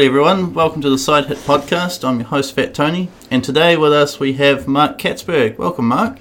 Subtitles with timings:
[0.00, 2.08] Good everyone, welcome to the Side Hit Podcast.
[2.08, 5.58] I'm your host Fat Tony, and today with us we have Mark Katzberg.
[5.58, 6.18] Welcome, Mark.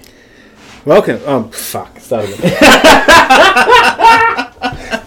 [0.83, 1.21] Welcome.
[1.25, 1.97] Oh fuck!
[1.97, 2.39] Start again.
[2.61, 2.61] oh,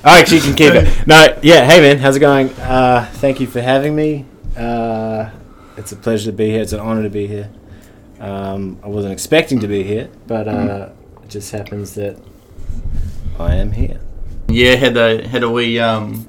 [0.04, 1.06] actually, you can keep it.
[1.06, 1.66] No, yeah.
[1.66, 2.48] Hey man, how's it going?
[2.52, 4.24] Uh, thank you for having me.
[4.56, 5.28] Uh,
[5.76, 6.62] it's a pleasure to be here.
[6.62, 7.50] It's an honor to be here.
[8.20, 10.88] Um, I wasn't expecting to be here, but uh,
[11.22, 12.16] it just happens that
[13.38, 14.00] I am here.
[14.48, 16.26] Yeah, had a had a wee um,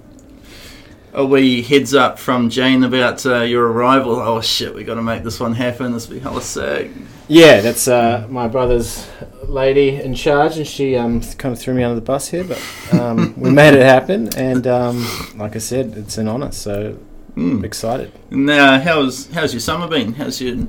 [1.13, 4.15] a wee heads up from Jane about uh, your arrival.
[4.15, 5.93] Oh shit, we got to make this one happen.
[5.93, 6.91] This will be hella sick.
[7.27, 9.07] Yeah, that's uh, my brother's
[9.47, 12.61] lady in charge, and she um, kind of threw me under the bus here, but
[12.93, 14.29] um, we made it happen.
[14.37, 15.05] And um,
[15.37, 16.97] like I said, it's an honour, so
[17.35, 17.63] Mm.
[17.63, 18.11] excited.
[18.29, 20.13] Now, how's how's your summer been?
[20.13, 20.67] How's your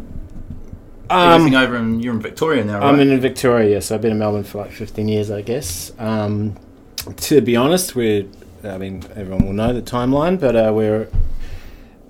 [1.10, 2.88] everything over in you're in Victoria now, right?
[2.88, 3.90] Um, I'm in Victoria, yes.
[3.90, 5.92] I've been in Melbourne for like 15 years, I guess.
[5.98, 6.56] Um,
[7.16, 8.24] to be honest, we're,
[8.64, 11.08] I mean, everyone will know the timeline, but uh, we're,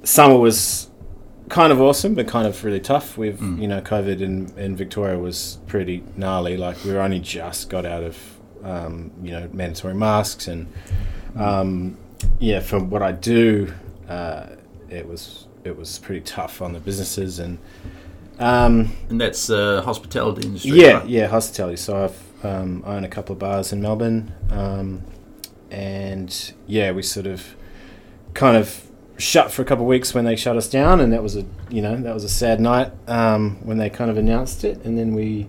[0.02, 0.88] summer was
[1.48, 3.16] kind of awesome, but kind of really tough.
[3.18, 3.60] We've, Mm.
[3.60, 6.56] you know, COVID in, in Victoria was pretty gnarly.
[6.56, 8.16] Like, we were only just got out of,
[8.62, 10.48] um, you know, mandatory masks.
[10.48, 10.66] And,
[11.36, 11.96] um,
[12.38, 13.72] yeah, from what I do,
[14.08, 14.46] uh,
[14.90, 17.58] it was, it was pretty tough on the businesses and,
[18.38, 20.72] um, and that's uh, hospitality industry.
[20.72, 21.08] yeah, right?
[21.08, 21.76] yeah, hospitality.
[21.76, 25.02] So I've um, I own a couple of bars in Melbourne, um,
[25.74, 27.56] and yeah, we sort of
[28.32, 28.86] kind of
[29.16, 31.44] shut for a couple of weeks when they shut us down, and that was a
[31.68, 34.96] you know that was a sad night um, when they kind of announced it, and
[34.96, 35.48] then we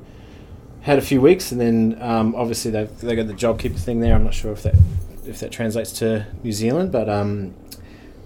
[0.82, 4.16] had a few weeks, and then um, obviously they they got the JobKeeper thing there.
[4.16, 4.76] I'm not sure if that
[5.26, 7.54] if that translates to New Zealand, but um,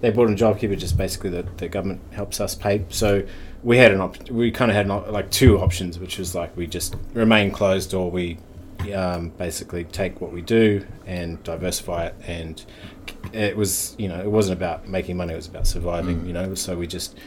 [0.00, 2.84] they brought in JobKeeper just basically the, the government helps us pay.
[2.88, 3.26] So
[3.62, 6.56] we had an op- we kind of had op- like two options, which was like
[6.56, 8.38] we just remain closed or we
[8.94, 12.14] um, basically take what we do and diversify it.
[12.26, 12.64] And
[13.32, 16.20] it was you know it wasn't about making money; it was about surviving.
[16.20, 16.26] Mm.
[16.26, 17.18] You know, so we just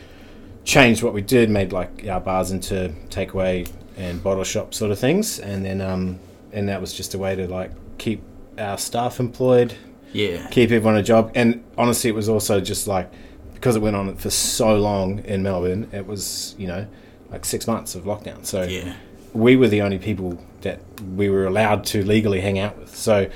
[0.65, 4.99] changed what we did, made like our bars into takeaway and bottle shop sort of
[4.99, 6.19] things, and then um,
[6.51, 8.21] and that was just a way to like keep
[8.57, 9.75] our staff employed
[10.13, 10.47] yeah.
[10.49, 11.31] keep everyone a job.
[11.35, 13.11] And honestly, it was also just like
[13.53, 16.87] because it went on for so long in Melbourne, it was you know
[17.29, 18.45] like six months of lockdown.
[18.45, 18.95] So Yeah.
[19.33, 20.79] we were the only people that
[21.15, 22.95] we were allowed to legally hang out with.
[22.95, 23.29] So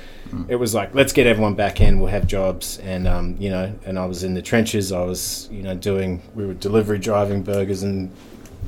[0.48, 1.98] it was like let's get everyone back in.
[2.00, 4.92] We'll have jobs, and um, you know, and I was in the trenches.
[4.92, 8.10] I was you know doing we were delivery driving burgers and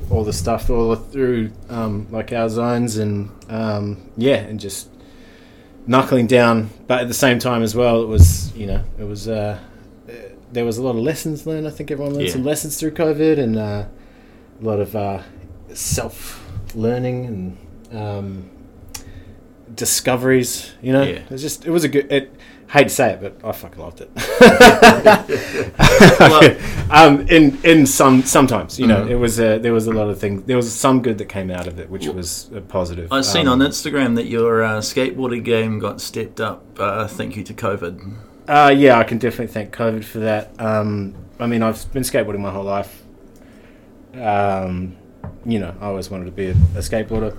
[0.09, 4.89] all the stuff all through um, like our zones and um, yeah, and just
[5.85, 6.69] knuckling down.
[6.87, 9.59] But at the same time as well, it was you know it was uh,
[10.09, 10.13] uh,
[10.51, 11.67] there was a lot of lessons learned.
[11.67, 12.33] I think everyone learned Yeah.
[12.33, 13.85] some lessons through COVID and uh,
[14.59, 15.21] a lot of uh,
[15.73, 16.43] self
[16.75, 17.57] learning and
[17.93, 18.49] um,
[19.73, 20.73] discoveries.
[20.81, 21.19] You know, Yeah.
[21.19, 22.11] it was just it was a good.
[22.11, 22.33] It,
[22.69, 24.09] hate to say it, but I fucking loved it.
[26.89, 29.09] um, in in some sometimes, you know, Mhm.
[29.09, 30.43] it was a, there was a lot of things.
[30.43, 33.11] There was some good that came out of it, which was a positive.
[33.11, 36.63] I've seen Um, on Instagram that your uh, skateboarding game got stepped up.
[36.79, 38.13] Uh, thank you to COVID.
[38.47, 40.51] Uh, yeah, I can definitely thank COVID for that.
[40.59, 43.03] Um, I mean, I've been skateboarding my whole life.
[44.15, 44.95] Um,
[45.45, 47.35] you know, I always wanted to be a, a skateboarder,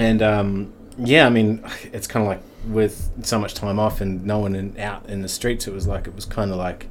[0.00, 1.62] and um, yeah, I mean,
[1.92, 5.20] it's kind of like with so much time off and no one in, out in
[5.22, 6.88] the streets, it was like it was kind of like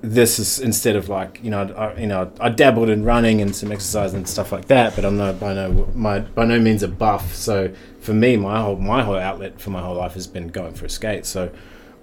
[0.00, 3.56] this is instead of like you know I, you know I dabbled in running and
[3.56, 6.82] some exercise and stuff like that, but I'm no by no my by no means
[6.82, 7.34] a buff.
[7.34, 10.74] So for me, my whole my whole outlet for my whole life has been going
[10.74, 11.26] for a skate.
[11.26, 11.50] So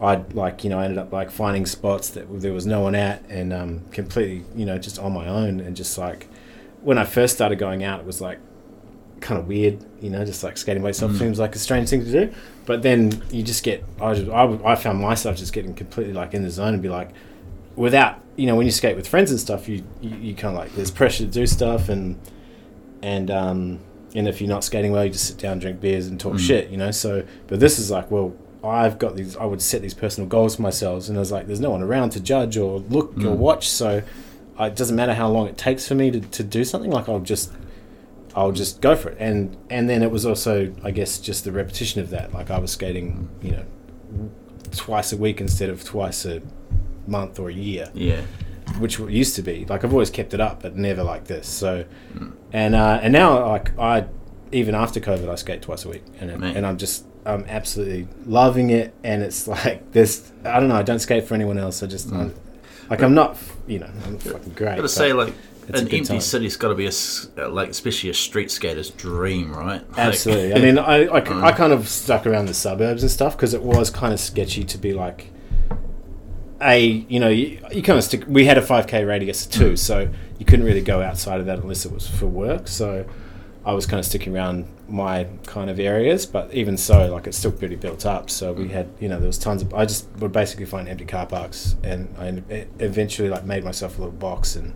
[0.02, 2.96] I like you know I ended up like finding spots that there was no one
[2.96, 6.28] at and um, completely you know just on my own and just like
[6.82, 8.40] when I first started going out, it was like
[9.22, 11.20] kind of weird, you know, just like skating by yourself Mm.
[11.20, 12.34] seems like a strange thing to do.
[12.66, 16.34] But then you just get, I, just, I, I found myself just getting completely like
[16.34, 17.10] in the zone and be like,
[17.76, 20.60] without, you know, when you skate with friends and stuff, you, you, you kind of
[20.62, 22.20] like, there's pressure to do stuff and,
[23.02, 23.80] and, um,
[24.14, 26.40] and if you're not skating well, you just sit down, drink beers and talk Mm.
[26.40, 26.92] shit, you know?
[26.92, 30.56] So, but this is like, well, I've got these, I would set these personal goals
[30.58, 33.36] for myself and I was like, there's no one around to judge or look or
[33.36, 33.38] Mm.
[33.38, 33.70] watch.
[33.70, 34.02] So
[34.60, 36.92] it doesn't matter how long it takes for me to, to do something.
[36.92, 37.52] Like I'll just,
[38.36, 39.18] I'll just go for it.
[39.20, 42.34] And and then it was also, I guess, just the repetition of that.
[42.34, 43.66] Like I was skating, you know,
[44.72, 46.42] twice a week instead of twice a
[47.08, 48.22] month or a year, Yeah.
[48.80, 49.66] which used to be.
[49.68, 51.48] Like I've always kept it up, but never like this.
[51.48, 51.86] So,
[52.18, 52.32] Mm.
[52.54, 54.06] and uh, and now like I,
[54.52, 56.56] even after COVID, I skate twice a week, and Man.
[56.58, 58.94] and I'm just I'm absolutely loving it.
[59.04, 60.32] And it's like this.
[60.46, 60.76] I don't know.
[60.76, 61.84] I don't skate for anyone else.
[61.84, 62.20] I just Mm.
[62.20, 62.34] I'm,
[62.90, 63.38] like I'm not.
[63.68, 64.72] You know, I'm fucking great.
[64.72, 65.34] Gotta but- say, like,
[65.70, 66.20] it's an empty time.
[66.22, 66.92] city's got to be a
[67.38, 69.88] uh, like, especially a street skater's dream, right?
[69.90, 70.54] Like- Absolutely.
[70.54, 71.44] I mean, I, I, Mm.
[71.44, 74.64] I kind of stuck around the suburbs and stuff because it was kind of sketchy
[74.64, 75.28] to be like,
[76.62, 76.80] a
[77.10, 78.24] you know you, you kind of stick.
[78.28, 81.60] We had a five k radius too, so you couldn't really go outside of that
[81.60, 82.68] unless it was for work.
[82.68, 83.06] So
[83.66, 87.38] I was kind of sticking around my kind of areas, but even so, like it's
[87.38, 88.30] still pretty built up.
[88.30, 89.74] So we had you know there was tons of.
[89.74, 94.02] I just would basically find empty car parks, and I eventually like made myself a
[94.02, 94.74] little box and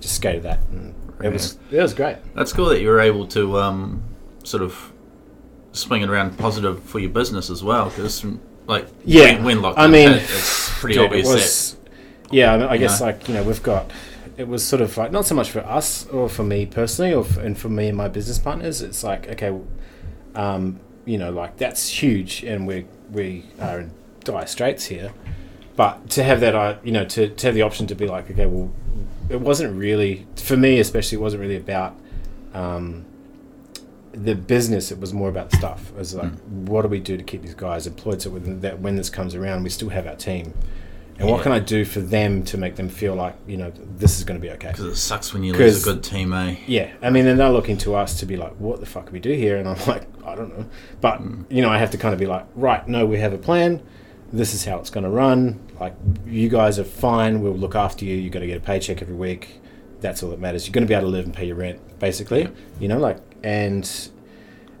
[0.00, 2.16] just skated that, and it was it was great.
[2.34, 4.02] That's cool that you were able to um,
[4.44, 4.92] sort of
[5.72, 7.90] swing it around positive for your business as well.
[7.90, 8.24] Because
[8.66, 11.86] like Yeah, when, when lockdown I mean, hit, it's pretty Dude, obvious it that
[12.30, 13.06] yeah, I, mean, I guess know?
[13.06, 13.90] like you know we've got.
[14.36, 17.24] It was sort of like not so much for us or for me personally, or
[17.24, 18.82] for, and for me and my business partners.
[18.82, 19.58] It's like okay,
[20.34, 23.92] um, you know, like that's huge, and we we are in
[24.24, 25.12] dire straits here.
[25.76, 28.30] But to have that, I you know, to, to have the option to be like,
[28.30, 28.70] okay, well,
[29.28, 31.18] it wasn't really for me, especially.
[31.18, 31.98] It wasn't really about
[32.54, 33.04] um,
[34.12, 34.90] the business.
[34.90, 35.90] It was more about the stuff.
[35.90, 38.96] It was like, what do we do to keep these guys employed so that when
[38.96, 40.54] this comes around, we still have our team.
[41.18, 44.18] And what can I do for them to make them feel like you know this
[44.18, 44.68] is going to be okay?
[44.68, 46.56] because it sucks when you lose a good team, eh?
[46.66, 49.12] Yeah, I mean, and they're looking to us to be like, what the fuck do
[49.12, 49.56] we do here?
[49.56, 50.66] And I'm like, I don't know.
[51.00, 53.38] But, you know, I have to kind of be like, right, no, we have a
[53.38, 53.82] plan.
[54.32, 55.60] This is how it's going to run.
[55.80, 55.94] Like,
[56.26, 57.40] you guys are fine.
[57.42, 58.16] We'll look after you.
[58.16, 59.60] You're going to get a paycheck every week.
[60.00, 60.66] That's all that matters.
[60.66, 62.42] You're going to be able to live and pay your rent, basically.
[62.42, 62.48] Yeah.
[62.80, 63.88] You know, like, and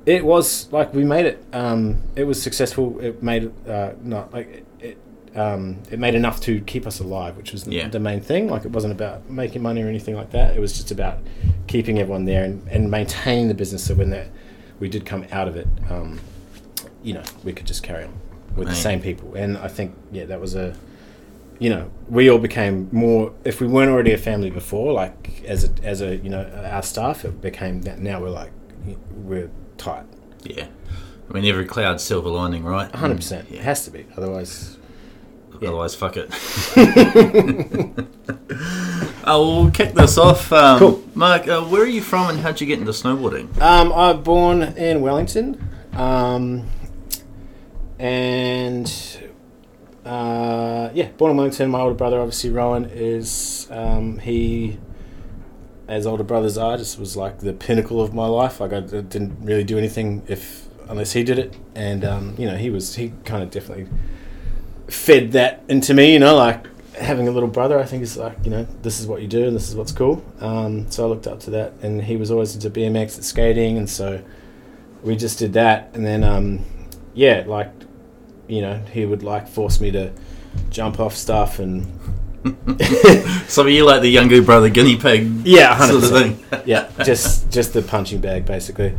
[0.04, 1.44] it was like we made it.
[1.52, 2.98] Um, it was successful.
[3.00, 4.98] It made uh, not like it.
[5.34, 7.88] Um, it made enough to keep us alive, which was the- Yeah.
[7.88, 8.48] the main thing.
[8.48, 10.56] Like it wasn't about making money or anything like that.
[10.56, 11.18] It was just about
[11.66, 13.84] keeping everyone there and, and maintaining the business.
[13.84, 14.28] So when that
[14.80, 16.20] we did come out of it, um,
[17.02, 18.14] you know, we could just carry on
[18.56, 19.34] with the same people.
[19.34, 20.74] And I think yeah, that was a
[21.58, 23.32] you know, we all became more.
[23.44, 26.82] If we weren't already a family before, like as a as a you know our
[26.82, 27.98] staff, it became that.
[27.98, 28.52] Now we're like
[29.12, 30.04] we're tight.
[30.42, 30.66] Yeah.
[31.28, 32.94] I mean, every cloud's silver lining, right?
[32.94, 33.48] hundred percent.
[33.50, 33.62] It Yeah.
[33.62, 34.06] has to be.
[34.16, 34.76] Otherwise,
[35.60, 35.68] yeah.
[35.68, 36.28] Otherwise, fuck it.
[39.24, 40.52] oh, we'll kick this off.
[40.52, 41.02] Um, Cool.
[41.14, 43.58] Mark, uh, where are you from and how'd you get into snowboarding?
[43.60, 46.66] um, I'm born in Wellington, um,
[47.98, 48.90] and
[50.04, 51.70] uh, yeah, born in Wellington.
[51.70, 54.78] My older brother, obviously Rowan, is um, he.
[55.88, 58.58] As older brothers are, just was like the pinnacle of my life.
[58.58, 62.56] Like I didn't really do anything if unless he did it, and um, you know
[62.56, 63.86] he was he kind of definitely
[64.88, 66.12] fed that into me.
[66.12, 66.66] You know, like
[66.96, 69.46] having a little brother, I think is like you know this is what you do
[69.46, 70.24] and this is what's cool.
[70.40, 73.78] Um, so I looked up to that, and he was always into BMX and skating,
[73.78, 74.22] and so
[75.02, 76.64] we just did that, and then um,
[77.14, 77.70] yeah, like
[78.48, 80.12] you know he would like force me to
[80.70, 81.86] jump off stuff and
[83.48, 86.44] So you like the younger brother guinea pig yeah, sort of thing?
[86.64, 88.94] yeah, just just the punching bag basically.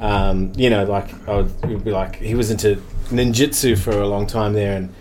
[0.00, 2.76] Um, you know, like I would, would be like he was into
[3.08, 4.94] ninjutsu for a long time there, and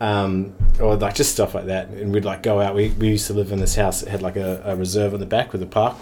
[0.00, 1.88] um, or like just stuff like that.
[1.88, 2.74] And we'd like go out.
[2.74, 5.20] We, we used to live in this house that had like a, a reserve on
[5.20, 5.96] the back with a park,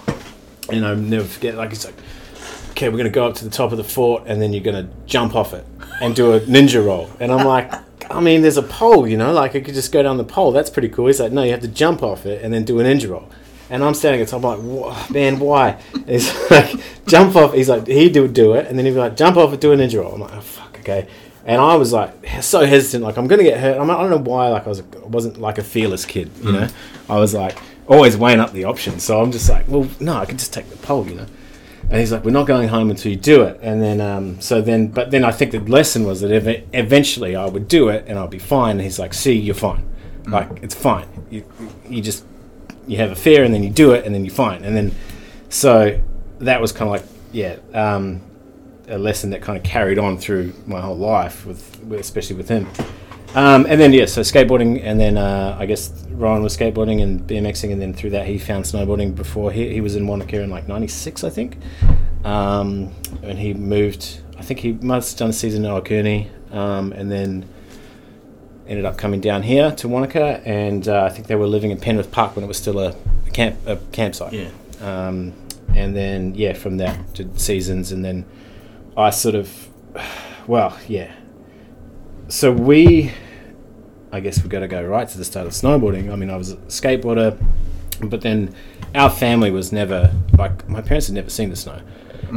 [0.70, 1.56] and I never forget.
[1.56, 1.96] Like it's like,
[2.70, 4.88] okay, we're gonna go up to the top of the fort, and then you're gonna
[5.06, 5.66] jump off it
[6.00, 7.10] and do a ninja roll.
[7.20, 7.72] And I'm like.
[8.10, 10.50] I mean, there's a pole, you know, like I could just go down the pole.
[10.50, 11.08] That's pretty cool.
[11.08, 13.28] He's like, no, you have to jump off it and then do a ninja roll.
[13.70, 15.78] And I'm standing at the top, I'm like, man, why?
[15.92, 16.74] And he's like,
[17.06, 17.52] jump off.
[17.52, 19.72] He's like, he do do it, and then he'd be like, jump off and do
[19.72, 20.14] a ninja roll.
[20.14, 21.06] I'm like, oh fuck, okay.
[21.44, 23.78] And I was like, so hesitant, like I'm gonna get hurt.
[23.78, 26.50] I'm, I don't know why, like I was, I wasn't like a fearless kid, you
[26.50, 26.52] hmm.
[26.52, 26.68] know.
[27.08, 29.02] I was like always weighing up the options.
[29.02, 31.26] So I'm just like, well, no, I can just take the pole, you know.
[31.90, 33.58] And he's like, we're not going home until you do it.
[33.62, 37.34] And then, um, so then, but then I think the lesson was that ev- eventually
[37.34, 38.72] I would do it and I'll be fine.
[38.72, 39.88] And he's like, see, you're fine.
[40.26, 41.06] Like, it's fine.
[41.30, 41.44] You,
[41.88, 42.24] you just,
[42.86, 44.64] you have a fear and then you do it and then you're fine.
[44.64, 44.94] And then,
[45.48, 45.98] so
[46.40, 48.20] that was kind of like, yeah, um,
[48.88, 52.50] a lesson that kind of carried on through my whole life with, with especially with
[52.50, 52.66] him.
[53.34, 57.20] Um, and then yeah, so skateboarding, and then uh, I guess Ryan was skateboarding and
[57.20, 60.50] BMXing, and then through that he found snowboarding before he, he was in Wanaka in
[60.50, 61.58] like '96, I think.
[62.24, 62.92] Um,
[63.22, 64.20] and he moved.
[64.38, 67.46] I think he must have done a season in Ohakune, um, and then
[68.66, 71.78] ended up coming down here to Wanaka, and uh, I think they were living in
[71.78, 72.94] Penrith Park when it was still a,
[73.26, 74.32] a camp a campsite.
[74.32, 74.50] Yeah.
[74.80, 75.34] Um,
[75.74, 78.24] and then yeah, from that did seasons, and then
[78.96, 79.68] I sort of,
[80.46, 81.12] well, yeah.
[82.30, 83.10] So we,
[84.12, 86.12] I guess we've got to go right to the start of snowboarding.
[86.12, 87.42] I mean, I was a skateboarder,
[88.02, 88.54] but then
[88.94, 91.80] our family was never like my parents had never seen the snow,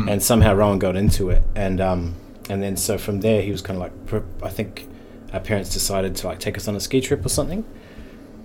[0.08, 2.16] and somehow Rowan got into it, and um,
[2.50, 4.88] and then so from there he was kind of like, I think
[5.34, 7.66] our parents decided to like take us on a ski trip or something,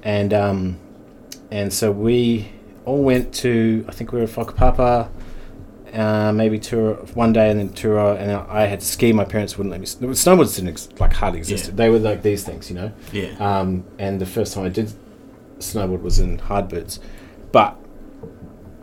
[0.02, 0.78] and um,
[1.52, 2.50] and so we
[2.84, 5.08] all went to I think we were at Whakapapa,
[5.92, 9.12] uh, maybe two one day, and then two and I had to ski.
[9.12, 9.86] My parents wouldn't let me.
[9.86, 11.70] Snowboards didn't ex- like hardly existed.
[11.72, 11.76] Yeah.
[11.76, 12.92] They were like these things, you know.
[13.12, 13.34] Yeah.
[13.38, 14.92] Um, and the first time I did
[15.58, 17.00] snowboard was in hard boots,
[17.52, 17.76] but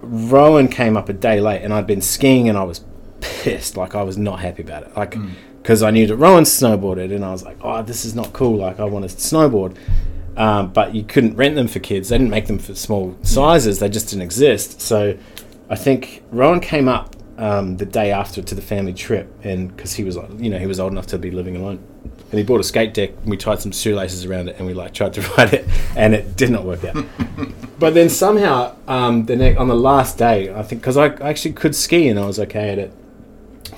[0.02, 2.82] Rowan came up a day late, and I'd been skiing, and I was
[3.22, 3.78] pissed.
[3.78, 4.96] Like I was not happy about it.
[4.98, 5.32] Like Mm.
[5.62, 8.58] because I knew that Rowan snowboarded, and I was like, oh, this is not cool.
[8.58, 9.76] Like I want to snowboard.
[10.36, 12.10] Um, but you couldn't rent them for kids.
[12.10, 13.78] They didn't make them for small sizes.
[13.80, 14.82] They just didn't exist.
[14.82, 15.16] So
[15.74, 19.96] I think Rowan came up um, the day after to the family trip, and because
[19.96, 22.60] he was, you know, he was old enough to be living alone, and he bought
[22.60, 23.10] a skate deck.
[23.22, 26.14] And we tied some shoelaces around it, and we like tried to ride it, and
[26.14, 27.04] it did not work out.
[27.80, 31.30] but then somehow, um, the ne- on the last day, I think because I I
[31.32, 32.94] actually could ski and I was okay at it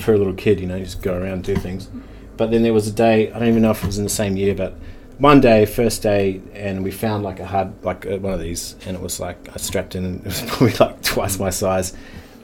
[0.01, 1.87] for a little kid, you know, you just go around and do things.
[2.35, 4.09] But then there was a day, I don't even know if it was in the
[4.09, 4.75] same year, but
[5.17, 8.75] one day, first day, and we found like a hard, like uh, one of these,
[8.85, 11.95] and it was like I strapped in, and it was probably like twice my size,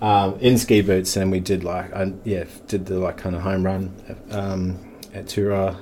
[0.01, 3.42] um, in ski boots, and we did like, I, yeah, did the like kind of
[3.42, 3.94] home run
[4.32, 4.80] um,
[5.13, 5.78] at Turoa.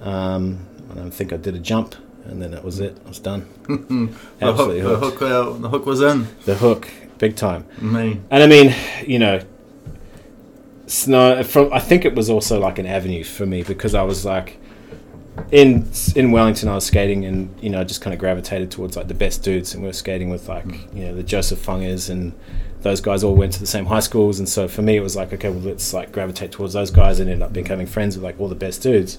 [0.00, 2.96] Um, I don't think I did a jump, and then that was it.
[3.04, 3.48] I was done.
[3.66, 6.28] the, hook, Absolutely the, hook, uh, the hook was in.
[6.44, 7.66] The hook, big time.
[7.80, 8.20] Me.
[8.30, 8.74] And I mean,
[9.06, 9.40] you know,
[10.86, 11.42] snow.
[11.42, 14.58] From I think it was also like an avenue for me because I was like,
[15.50, 18.96] in in Wellington, I was skating and you know I just kind of gravitated towards
[18.96, 20.94] like the best dudes, and we were skating with like mm.
[20.94, 22.32] you know the Joseph Fungers and
[22.82, 25.16] those guys all went to the same high schools, and so for me it was
[25.16, 28.24] like okay, well let's like gravitate towards those guys and end up becoming friends with
[28.24, 29.18] like all the best dudes.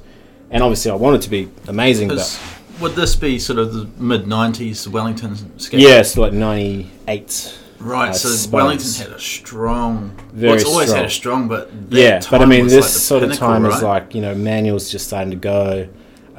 [0.51, 2.41] And obviously, I wanted to be amazing, but
[2.81, 5.79] would this be sort of the mid 90s Wellington skate?
[5.79, 7.57] yeah, so like ninety eight.
[7.79, 8.49] Right, I so.
[8.49, 10.09] Wellington had a strong.
[10.33, 10.97] Very well, it's always strong.
[10.97, 13.81] had a strong, but yeah but i mean this like sort of pinnacle, time is
[13.81, 15.87] like you know manuals just starting to go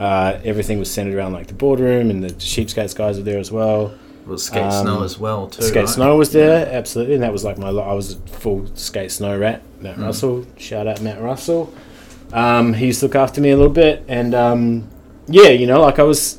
[0.01, 3.53] uh, everything was centered around like the boardroom and the Cheapskates guys were there as
[3.53, 3.93] well
[4.27, 5.63] Well, skate um, snow as well too.
[5.63, 5.89] skate right?
[5.89, 9.39] snow was there absolutely and that was like my I was a full skate snow
[9.39, 10.05] rat matt Mm.
[10.07, 11.73] russell shout out matt russell
[12.33, 14.89] um, he used to look after me a little bit and um,
[15.29, 16.39] yeah you know like i was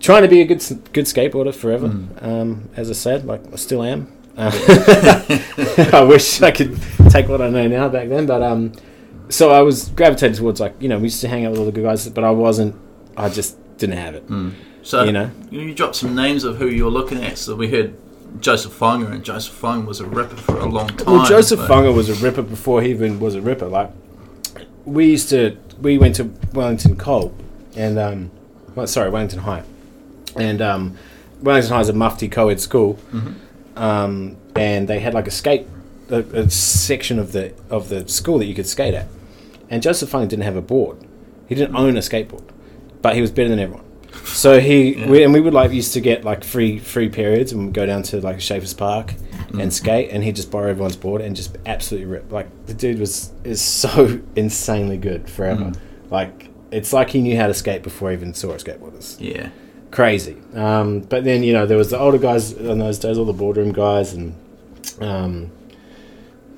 [0.00, 0.60] trying to be a good
[0.92, 2.22] good skateboarder forever Mm.
[2.26, 4.50] um, as i said like i still am uh,
[5.92, 6.78] I wish I could
[7.10, 8.72] take what I know now back then, but um,
[9.30, 11.66] so I was gravitated towards like you know we used to hang out with all
[11.66, 12.74] the good guys, but I wasn't.
[13.16, 14.26] I just didn't have it.
[14.28, 14.52] Mm.
[14.82, 15.30] So You know?
[15.50, 17.36] you dropped some names of who you were looking at.
[17.38, 17.94] So we heard
[18.40, 21.06] Joseph Fonger, and Joseph Fonger was a ripper for a long time.
[21.14, 23.66] Well, Joseph but- Funger was a ripper before he even was a ripper.
[23.66, 23.90] Like
[24.84, 27.34] we used to, we went to Wellington Cole,
[27.76, 28.30] and um,
[28.74, 29.62] well, sorry, Wellington High,
[30.36, 30.96] and um,
[31.42, 33.34] Wellington High is a mufti co-ed school, Mhm.
[33.76, 35.66] um, and they had like a skate,
[36.10, 39.06] a, a section of the of the school that you could skate at,
[39.70, 40.98] and Joseph Funger didn't have a board,
[41.48, 42.44] he didn't own a skateboard,
[43.02, 43.84] but he was better than everyone.
[44.24, 45.08] So he Yeah.
[45.08, 48.02] we, and we would like used to get like free free periods and go down
[48.04, 49.14] to like Schaefer's Park
[49.50, 49.62] Mm.
[49.62, 52.30] and skate and he'd just borrow everyone's board and just absolutely rip.
[52.30, 55.64] Like the dude was is so insanely good forever.
[55.64, 55.76] Mm.
[56.10, 59.16] Like it's like he knew how to skate before he even saw a skateboarders.
[59.18, 59.48] Yeah.
[59.90, 60.36] Crazy.
[60.54, 63.32] Um, but then you know there was the older guys in those days, all the
[63.32, 64.34] boardroom guys and
[65.00, 65.50] um,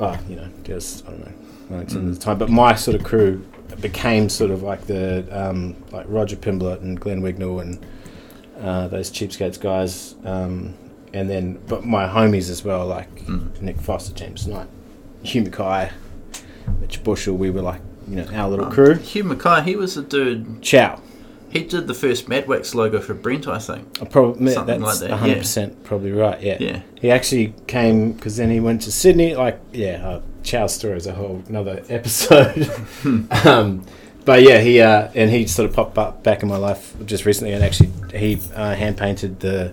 [0.01, 1.33] oh you know just I don't know
[1.73, 2.39] Wellington at the time.
[2.39, 3.45] But my sort of crew
[3.81, 7.85] became sort of like the um, like Roger Pimblett and Glenn Wignall and
[8.61, 10.15] uh, those cheapskates guys.
[10.25, 10.75] Um,
[11.15, 13.61] and then, but my homies as well, like Mm.
[13.61, 14.67] Nick Foster, James Knight,
[15.23, 15.91] Hugh Mackay,
[16.81, 17.37] Mitch Bushell.
[17.37, 18.95] We were like, you know, our little Oh, crew.
[18.95, 20.61] Hugh Mackay, he was a dude.
[20.63, 21.01] Chow.
[21.51, 23.99] He did the first Madwax logo for Brent, I think.
[24.01, 26.41] I probably Something that's like that, hundred percent probably right.
[26.41, 26.57] Yeah.
[26.61, 26.81] Yeah.
[26.99, 29.35] He actually came because then he went to Sydney.
[29.37, 32.71] Like, yeah, Chow's story is a whole another episode.
[33.45, 33.85] um,
[34.25, 37.25] but yeah, he uh, and he sort of popped up back in my life just
[37.25, 39.73] recently, and actually he uh, hand painted the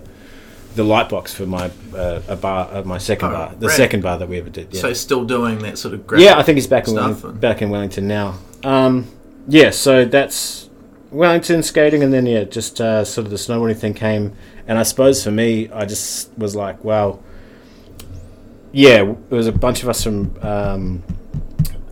[0.76, 3.76] the light box for my uh, a bar, uh, my second Oh, bar, the right.
[3.76, 4.72] second bar that we ever did.
[4.72, 4.80] Yeah.
[4.80, 7.04] So he's still doing that sort of graphic yeah, I think he's back in stuff
[7.04, 8.38] Wellington, and- back in Wellington now.
[8.62, 9.08] Um,
[9.48, 10.68] yeah, so that's
[11.10, 14.36] Wellington skating, and then yeah, just uh, sort of the snowboarding thing came,
[14.68, 17.20] and I suppose for me, I just was like, well,
[18.72, 20.36] yeah, it was a bunch of us from.
[20.42, 21.02] Um,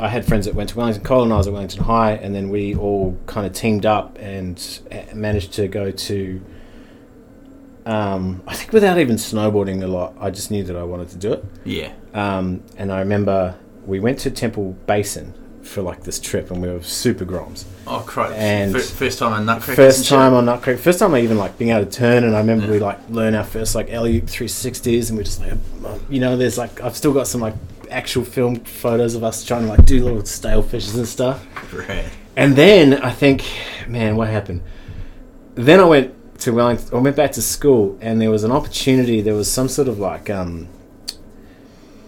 [0.00, 2.32] I had friends that went to Wellington College, and I was at Wellington High, and
[2.32, 6.40] then we all kind of teamed up and uh, managed to go to.
[7.85, 11.16] Um, I think without even snowboarding a lot, I just knew that I wanted to
[11.16, 11.44] do it.
[11.64, 11.92] Yeah.
[12.14, 15.32] Um, and I remember we went to Temple Basin
[15.69, 17.65] for like this trip, and we were super groms.
[17.87, 18.35] Oh, Christ.
[18.37, 19.69] And Fir- first time on Nutcrackers.
[19.69, 20.79] and First time on Nut Creek.
[20.79, 22.73] First time I even like being able to turn, and I remember Yeah.
[22.73, 25.53] we like learn our first like LU 360s, and we're just like,
[25.85, 27.55] uh, you know, there's like I've still got some like
[27.91, 31.47] actual film photos of us trying to like do little stale fishes and stuff.
[31.73, 32.05] Right.
[32.37, 33.45] And then I think,
[33.89, 34.63] man, what happened?
[35.55, 36.89] Then I went to Wellington.
[36.97, 39.21] I went back to school, and there was an opportunity.
[39.23, 40.69] There was some sort of like um,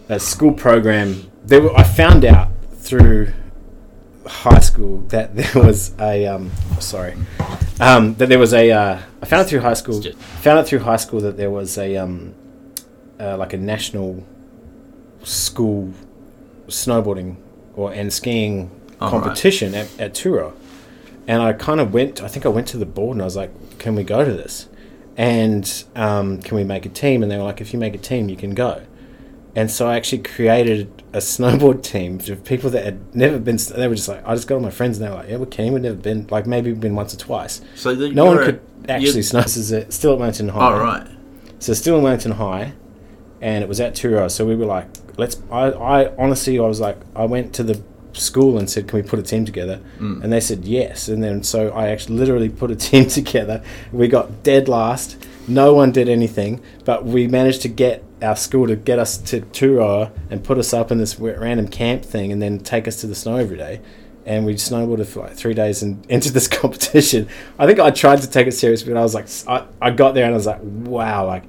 [0.09, 1.29] a school program.
[1.43, 3.33] There were, I found out through
[4.25, 7.15] high school that there was a um, sorry
[7.79, 10.01] um, that there was a uh, I found it through high school.
[10.01, 12.33] Found out through high school that there was a um,
[13.19, 14.23] uh, like a national
[15.23, 15.93] school
[16.67, 17.35] snowboarding
[17.75, 19.23] or and skiing Oh, right.
[19.23, 20.53] competition at, at Turoa.
[21.27, 23.35] And I kind of went, I think I went to the board and I was
[23.35, 24.69] like, can we go to this?
[25.17, 27.23] And um, can we make a team?
[27.23, 28.83] And they were like, if you make a team, you can go.
[29.55, 33.87] And so I actually created a snowboard team of people that had never been, they
[33.87, 35.45] were just like, I just got all my friends and they were like, yeah, we're
[35.45, 35.73] keen.
[35.73, 37.59] We've never been, like maybe we've been once or twice.
[37.75, 39.41] So the, No one you're a- could actually snow.
[39.41, 39.91] This is it.
[39.91, 40.73] Still at Mountain High.
[40.73, 41.07] Oh right.
[41.59, 42.73] So still in Wellington High,
[43.41, 44.31] and it was at Turoa.
[44.31, 45.39] So we were like, let's.
[45.51, 47.81] I, I honestly, I was like, I went to the
[48.13, 49.79] school and said, can we put a team together?
[49.99, 50.23] Mm.
[50.23, 51.07] And they said yes.
[51.07, 53.61] And then so I actually literally put a team together.
[53.91, 55.23] We got dead last.
[55.47, 59.41] No one did anything, but we managed to get our school to get us to
[59.41, 63.07] Turoa and put us up in this random camp thing, and then take us to
[63.07, 63.81] the snow every day.
[64.25, 67.27] And we snowboarded for like three days and entered this competition.
[67.57, 70.13] I think I tried to take it serious, but I was like, I, I got
[70.13, 71.43] there and I was like, wow, like,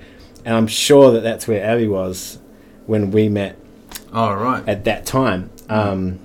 [0.44, 2.38] and I'm sure that that's where Abby was
[2.86, 3.58] when we met
[4.12, 4.66] Oh right.
[4.68, 5.50] at that time.
[5.68, 6.18] Um,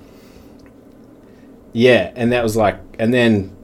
[1.72, 3.56] yeah, and that was like, and then,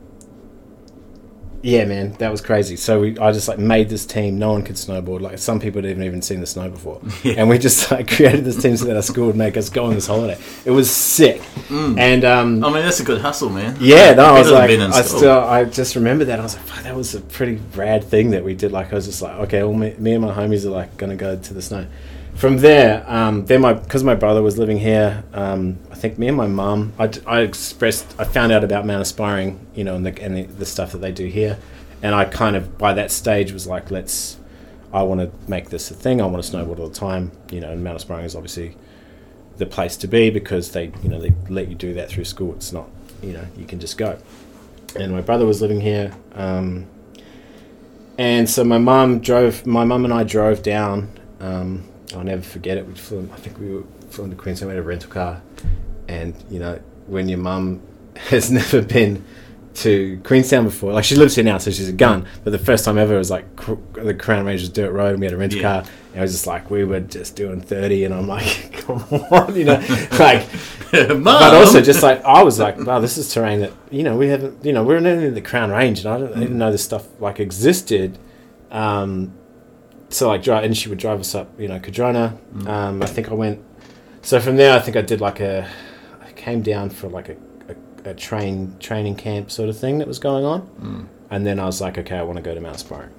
[1.64, 2.76] yeah, man, that was crazy.
[2.76, 4.38] So we, I just like made this team.
[4.38, 5.23] No one could snowboard.
[5.23, 7.35] Like some people had even even seen the snow before, Yeah.
[7.38, 9.87] and we just like created this team so that our school would make us go
[9.87, 10.38] on this holiday.
[10.66, 11.40] It was sick,
[11.71, 13.76] and um, I mean that's a good hustle, man.
[13.80, 15.18] yeah, no, I was like, I school.
[15.18, 16.38] still, I just remember that.
[16.38, 18.71] I was like, fuck, that was a pretty rad thing that we did.
[18.71, 21.16] Like, I was just like, okay, well, me, me and my homies are like gonna
[21.16, 21.87] go to the snow.
[22.34, 25.22] From there, um, then my because my brother was living here.
[25.32, 29.00] Um, I think me and my mum, I, I expressed, I found out about Mount
[29.00, 31.58] Aspiring, you know, and the and the, the stuff that they do here,
[32.02, 34.36] and I kind of by that stage was like, let's,
[34.92, 36.20] I want to make this a thing.
[36.20, 37.70] I want to snowboard all the time, you know.
[37.70, 38.76] And Mount Aspiring is obviously
[39.56, 42.52] the place to be because they you know they let you do that through school.
[42.54, 42.88] It's not
[43.23, 44.18] you know you can just go.
[44.97, 46.88] And my brother was living here, um,
[48.18, 49.64] and so my mum drove.
[49.64, 51.10] My mum and I drove down.
[51.38, 52.86] Um, I'll never forget it.
[52.86, 53.28] We flew.
[53.32, 54.68] I think we were flew into Queenstown.
[54.68, 55.42] We had a rental car,
[56.08, 57.80] and you know when your mum
[58.16, 59.24] has never been
[59.74, 60.92] to Queenstown before.
[60.92, 62.26] Like she lives here now, so she's a gun.
[62.44, 65.26] But the first time ever was like cr- the Crown Range's Dirt Road, and we
[65.26, 65.80] had a rental Yeah.
[65.82, 65.90] car.
[66.12, 68.98] And it was just like we were just doing thirty, and I'm like, come
[69.30, 69.82] on, you know,
[70.18, 70.46] like.
[70.94, 71.24] Mum.
[71.24, 74.28] But also, just like I was like, wow, this is terrain that you know we
[74.28, 76.84] haven't, you know, we're in the Crown Range, and I, don't, I didn't know this
[76.84, 78.16] stuff like existed.
[78.70, 79.32] Um,
[80.14, 82.36] so like, drive, and she would drive us up, you know, Cardrona.
[82.66, 83.62] Um, I think I went.
[84.22, 85.68] So from there, I think I did like a,
[86.22, 87.36] I came down for like a,
[87.68, 91.06] a, a train training camp sort of thing that was going on, Mm.
[91.30, 93.10] and then I was like, okay, I want to go to Mount Aspiring.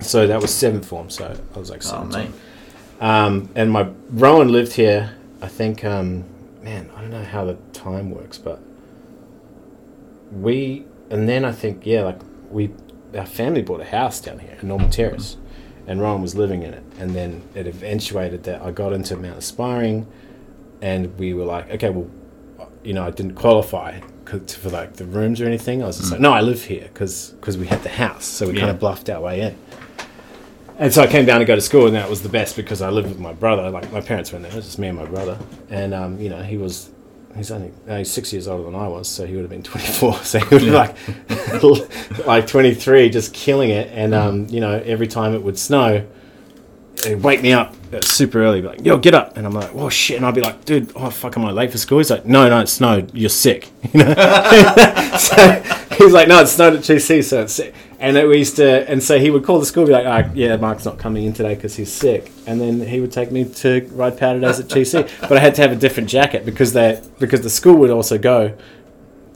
[0.00, 1.08] So that was seventh form.
[1.10, 2.20] So I was like, Oh 17.
[2.22, 2.30] mate.
[3.00, 5.14] Um, and my Rowan lived here.
[5.42, 6.24] I think, um,
[6.62, 8.60] man, I don't know how the time works, but
[10.32, 12.70] we, and then I think, yeah, like we,
[13.16, 15.36] our family bought a house down here in Norman Terrace,
[15.86, 16.82] and Ryan was living in it.
[16.98, 20.06] And then it eventuated that I got into Mount Aspiring,
[20.82, 22.08] and we were like, okay, well,
[22.82, 25.82] you know, I didn't qualify for like the rooms or anything.
[25.82, 28.54] I was just like, no, I live here because we had the house, so we
[28.54, 28.60] Yeah.
[28.60, 29.56] kind of bluffed our way in.
[30.76, 32.82] And so I came down to go to school, and that was the best because
[32.82, 33.70] I lived with my brother.
[33.70, 35.38] Like my parents weren't there; it was just me and my brother.
[35.70, 36.90] And um, you know, he was
[37.36, 39.62] he's only uh, he's six years older than I was, so he would have been
[39.72, 40.14] twenty four.
[40.24, 40.96] So he would be like
[42.26, 43.90] like twenty three, just killing it.
[43.92, 46.06] And um, you know, every time it would snow,
[47.04, 49.74] he'd wake me up uh, super early, be like, "Yo, get up!" And I'm like,
[49.74, 52.10] "Oh shit!" And I'd be like, "Dude, oh fuck, am I late for school?" He's
[52.10, 53.14] like, "No, no, it snowed.
[53.14, 54.14] You're sick." You know.
[55.18, 55.62] so
[55.98, 58.88] he's like, "No, it's snowed at TC, so it's sick." And it, we used to,
[58.90, 61.32] and so he would call the school, be like, "Ah, yeah, Mark's not coming in
[61.32, 64.66] today because he's sick." And then he would take me to ride powder days at
[64.66, 67.90] TC, but I had to have a different jacket because they because the school would
[67.90, 68.56] also go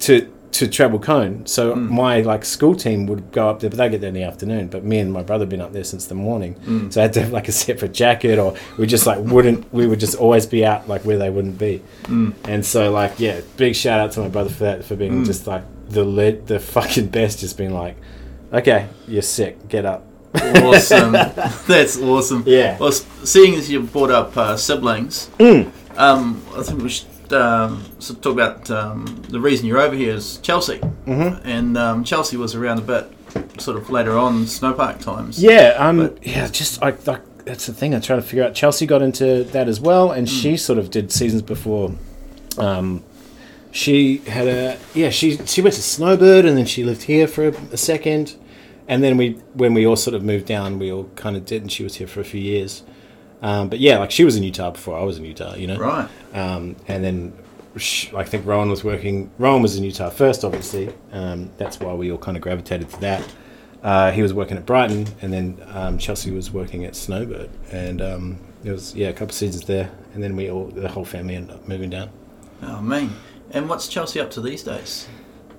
[0.01, 1.47] to to treble cone.
[1.47, 1.94] So hmm.
[1.94, 4.68] my like school team would go up there, but they get there in the afternoon.
[4.68, 6.90] But me and my brother had been up there since the morning, hmm.
[6.90, 9.73] so I had to have like a separate jacket, or we just like wouldn't.
[9.73, 11.83] We would just always be out like where they wouldn't be.
[12.07, 12.31] Hmm.
[12.44, 15.47] And so like yeah, big shout out to my brother for that for being just
[15.47, 17.40] like the le- the fucking best.
[17.40, 17.96] Just being like,
[18.53, 20.05] okay, you're sick, get up.
[20.35, 21.12] Awesome.
[21.66, 22.44] That's awesome.
[22.46, 22.79] Yeah.
[22.79, 25.70] Well, seeing as you brought up uh, siblings, Mm.
[25.96, 29.96] um, I think we should um, sort of talk about um, the reason you're over
[29.96, 30.79] here is Chelsea.
[30.79, 31.46] mm-hmm.
[31.48, 33.07] And um, Chelsea was around a bit
[33.61, 35.42] sort of later on, snowpark times.
[35.42, 38.55] Yeah, um, But- yeah, just I, like that's the thing I'm trying to figure out.
[38.55, 41.92] Chelsea got into that as well, and she sort of did seasons before.
[42.59, 43.03] Um,
[43.71, 47.49] she had a yeah, she she went to Snowbird, and then she lived here for
[47.49, 48.37] a, a second,
[48.87, 51.63] and then we when we all sort of moved down, we all kind of did,
[51.63, 52.83] and she was here for a few years.
[53.43, 55.79] Um, but yeah, like she was in Utah before I was in Utah, you know.
[55.79, 56.09] Right.
[56.35, 57.33] Um, and then
[58.17, 59.31] I think Rowan was working.
[59.39, 60.93] Rowan was in Utah first, obviously.
[61.13, 63.35] Um, that's why we all kind of gravitated to that.
[63.83, 68.03] Uh, he was working at Brighton, and then um, Chelsea was working at Snowbird, and
[68.03, 71.05] um, there was yeah a couple of seasons there, and then we all the whole
[71.05, 72.11] family ended up moving down.
[72.63, 73.13] Oh, man.
[73.51, 75.09] And what's Chelsea up to these days?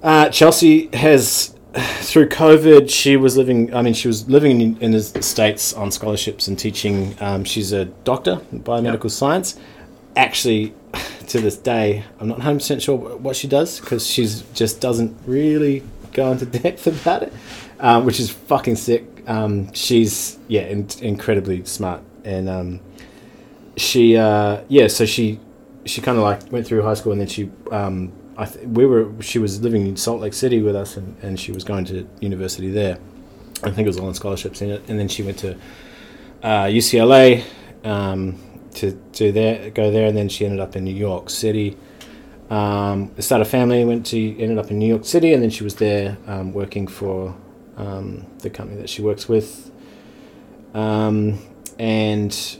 [0.01, 3.73] Uh, Chelsea has, through COVID, she was living.
[3.73, 7.15] I mean, she was living in, in the states on scholarships and teaching.
[7.19, 9.59] Um, she's a doctor in biomedical science.
[10.15, 10.73] Actually,
[11.27, 15.17] to this day, I'm not 100 percent sure what she does because she's just doesn't
[15.25, 17.33] really go into depth about it,
[17.79, 19.05] um, which is fucking sick.
[19.27, 22.79] Um, she's yeah, in, incredibly smart, and um,
[23.77, 25.39] she uh, yeah, so she
[25.85, 28.85] she kind of like went through high school and then she um, I th- we
[28.85, 31.85] were she was living in Salt Lake City with us and, and she was going
[31.85, 32.97] to university there.
[33.63, 35.57] I think it was all on scholarships in it, and then she went to
[36.41, 37.43] uh, UCLA
[37.83, 38.39] um,
[38.75, 41.77] to do there, go there, and then she ended up in New York City.
[42.49, 45.65] Um, started a family, went to ended up in New York City, and then she
[45.65, 47.35] was there um, working for
[47.75, 49.69] um, the company that she works with.
[50.73, 51.39] Um,
[51.77, 52.59] and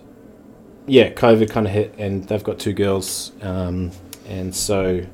[0.90, 3.92] yeah, COVID kind of hit, and they've got two girls, um,
[4.28, 5.06] and so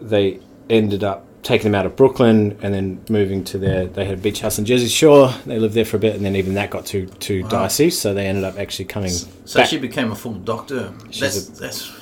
[0.00, 3.86] they ended up taking them out of Brooklyn and then moving to their.
[3.86, 5.32] They had a beach house in Jersey Shore.
[5.46, 7.48] They lived there for a bit, and then even that got too too Wow.
[7.50, 9.10] dicey, so they ended up actually coming.
[9.10, 9.68] So back.
[9.68, 10.92] she became a full doctor.
[11.10, 11.92] She's That's, a- that's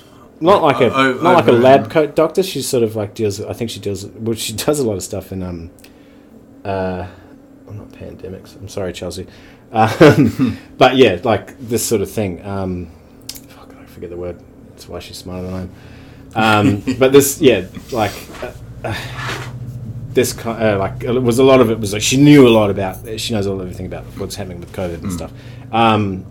[0.40, 2.42] not like a o- not like a lab coat doctor.
[2.42, 3.40] She sort of like deals.
[3.40, 4.06] I think she deals.
[4.06, 5.70] Well, she does a lot of stuff in um,
[6.64, 7.06] uh,
[7.66, 8.56] well, not pandemics.
[8.56, 9.26] I'm sorry, Chelsea.
[9.72, 12.44] Um, but yeah, like this sort of thing.
[12.44, 12.90] Um,
[13.48, 14.40] fuck, I forget the word.
[14.70, 16.66] That's why she's smarter than I am.
[16.68, 18.12] Um, but this, yeah, like.
[18.42, 18.52] Uh,
[18.84, 19.50] uh,
[20.14, 22.48] this kind uh, like it was a lot of it was like she knew a
[22.50, 25.32] lot about she knows all everything about what's happening with COVID and stuff.
[25.72, 26.24] Um,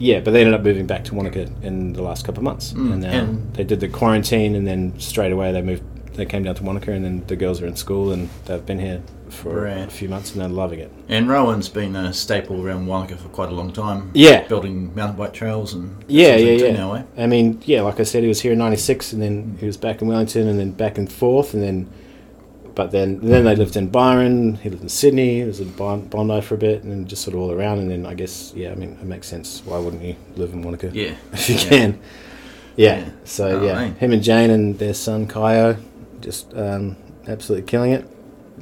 [0.00, 2.72] yeah, but they ended up moving back to Wanaka in the last couple of months,
[2.72, 5.84] Mm, and, and- they did the quarantine, and then straight away they moved.
[6.16, 8.80] They came down to Wanaka, and then the girls are in school, and they've been
[8.80, 9.00] here
[9.32, 9.78] for Right.
[9.86, 10.90] a few months, and they're loving it.
[11.08, 14.10] And Rowan's been a staple around Wanaka for quite a long time.
[14.14, 14.46] Yeah.
[14.46, 16.72] Building mountain bike trails and Yeah, yeah, yeah.
[16.72, 17.02] Now, eh?
[17.18, 19.76] I mean, yeah, like I said, he was here in '96, and then he was
[19.76, 21.88] back in Wellington, and then back and forth, and then,
[22.74, 24.54] but then then they lived in Byron.
[24.62, 25.40] He lived in Sydney.
[25.40, 27.78] He was in Bondi for a bit, and then just sort of all around.
[27.80, 29.62] And then I guess, yeah, I mean, it makes sense.
[29.64, 31.12] Why wouldn't you live in Wanaka Yeah.
[31.32, 31.68] if you Yeah.
[31.68, 31.98] can?
[32.76, 32.96] Yeah.
[32.98, 33.04] Yeah.
[33.24, 33.94] So Oh, yeah, man.
[33.96, 35.76] him and Jane and their son Kyo,
[36.22, 36.96] just um,
[37.28, 38.06] absolutely killing it.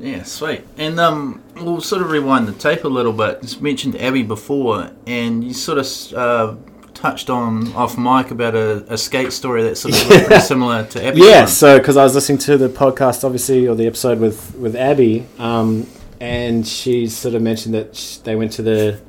[0.01, 0.63] Yeah, sweet.
[0.79, 3.43] And um, we'll sort of rewind the tape a little bit.
[3.43, 6.57] Just mentioned Abby before, and you sort of uh,
[6.95, 11.05] touched on off mic about a, a skate story that's sort of pretty similar to
[11.05, 11.21] Abby.
[11.21, 11.49] Yeah, one.
[11.49, 15.27] so because I was listening to the podcast, obviously, or the episode with with Abby,
[15.39, 15.87] um,
[16.19, 19.01] and she sort of mentioned that sh- they went to the.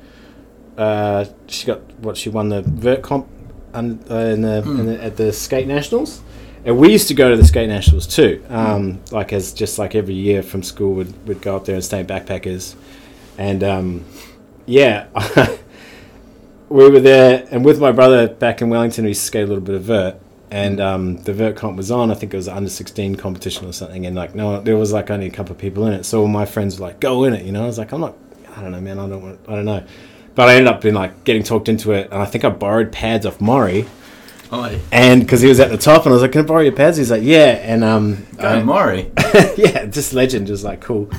[0.78, 3.28] Uh, she got what she won the vert comp
[3.74, 6.22] un, uh, in the, in the at the skate nationals,
[6.65, 8.43] and we used to go to the skate nationals too.
[8.50, 11.84] Um, Like as just like every year from school, would would go up there and
[11.84, 12.76] stay backpackers,
[13.38, 14.06] and um,
[14.65, 15.08] yeah.
[16.69, 19.47] we were there, and with my brother back in Wellington, we used to skate a
[19.47, 20.15] little bit of vert,
[20.50, 22.12] and um, the vert comp was on.
[22.12, 25.10] I think it was under sixteen competition or something, and like no, there was like
[25.12, 26.06] only a couple of people in it.
[26.06, 27.63] So all my friends were like, "Go in it," you know.
[27.63, 28.15] I was like, "I'm not.
[28.56, 29.00] I don't know, man.
[29.00, 29.39] I don't want.
[29.47, 29.84] I don't know."
[30.34, 32.91] But I ended up being like getting talked into it, and I think I borrowed
[32.93, 33.86] pads off Maury,
[34.52, 34.80] Yeah.
[34.92, 36.74] and because he was at the top, and I was like, "Can I borrow your
[36.74, 39.12] pads?" He's like, "Yeah," and um, Go I- Maury.
[39.58, 41.10] yeah, just legend, just like cool.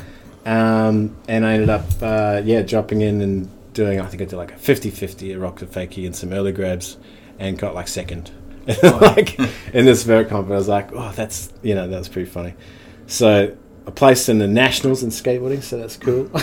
[0.45, 4.37] Um, and I ended up, uh, yeah, dropping in and doing, I think I did
[4.37, 6.97] like a 50 50 a rock to fakie and some early grabs
[7.39, 8.31] and got like second.
[8.83, 9.39] like
[9.73, 12.55] in this vert comp, I was like, oh, that's, you know, that's pretty funny.
[13.07, 16.25] So I placed in the nationals in skateboarding, so that's cool.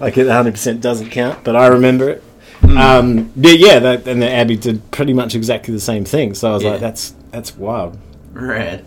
[0.00, 2.22] like it 100% doesn't count, but I remember it.
[2.62, 6.34] Um, but yeah, that, and the Abby did pretty much exactly the same thing.
[6.34, 6.70] So I was Yeah.
[6.72, 7.98] like, that's that's wild.
[8.32, 8.84] Rad.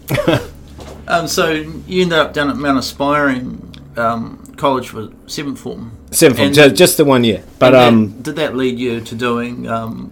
[1.07, 5.97] um, so you ended up down at Mount Aspiring um, College for seventh form.
[6.11, 7.43] Seven form, And- ju- just the one year.
[7.59, 10.11] But that- um, did that lead you to doing um,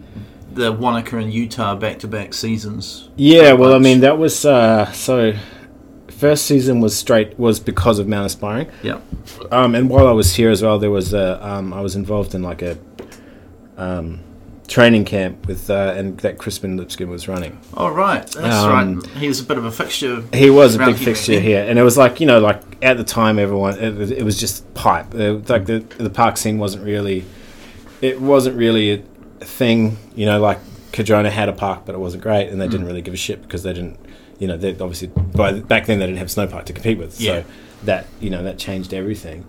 [0.53, 3.09] the Wanaka and Utah back-to-back seasons?
[3.15, 5.33] yeah, well, I mean, that was uh, so.
[6.09, 8.67] First season was straight was because of Mount Aspiring.
[8.83, 8.99] Yeah.
[9.53, 12.35] Um, and while I was here as well, there was a um, I was involved
[12.35, 12.77] in like a
[13.79, 14.19] um,
[14.67, 17.59] training camp with uh, and that Crispin Lipskin was running.
[17.75, 19.07] Oh right, that's Um, right.
[19.17, 20.23] He was a bit of a fixture.
[20.33, 22.97] He was a big here, fixture here, and it was like you know, like at
[22.97, 25.13] the time, everyone it, was- it was just pipe.
[25.15, 27.25] Uh, like the the park scene wasn't really,
[28.01, 28.91] it wasn't really
[29.41, 29.97] a thing.
[30.15, 30.59] You know, like
[30.91, 32.71] Cardrona had a park, but it wasn't great, and they Mm.
[32.71, 33.97] didn't really give a shit because they didn't.
[34.39, 37.19] You know, they obviously by back then they didn't have snow park to compete with,
[37.19, 37.41] Yeah.
[37.41, 37.45] so
[37.85, 39.45] that you know that changed everything.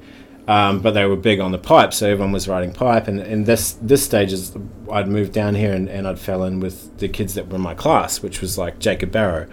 [0.48, 3.06] Um, but they were big on the pipe, so everyone was riding pipe.
[3.06, 4.56] And, and this this stage is
[4.90, 7.60] I'd moved down here and, and I'd fell in with the kids that were in
[7.60, 9.46] my class, which was like Jacob Barrow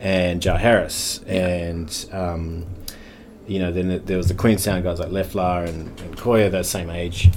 [0.00, 2.66] and Jar Harris, and um,
[3.46, 6.90] you know then there was the Queenstown guys like Leffler and, and Koya, they're same
[6.90, 7.30] age.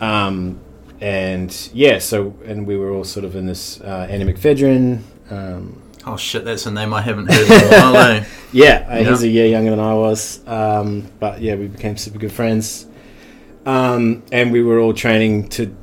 [0.00, 0.60] Um,
[1.00, 5.02] and yeah, so and we were all sort of in this uh, Andy McFedrin.
[5.30, 7.96] Um, Oh shit, that's a name I haven't heard in a while.
[7.96, 8.24] eh?
[8.52, 10.46] yeah, uh, he's a year younger than I was.
[10.46, 12.86] Um, but yeah, we became super good friends.
[13.64, 15.74] Um, and we were all training to,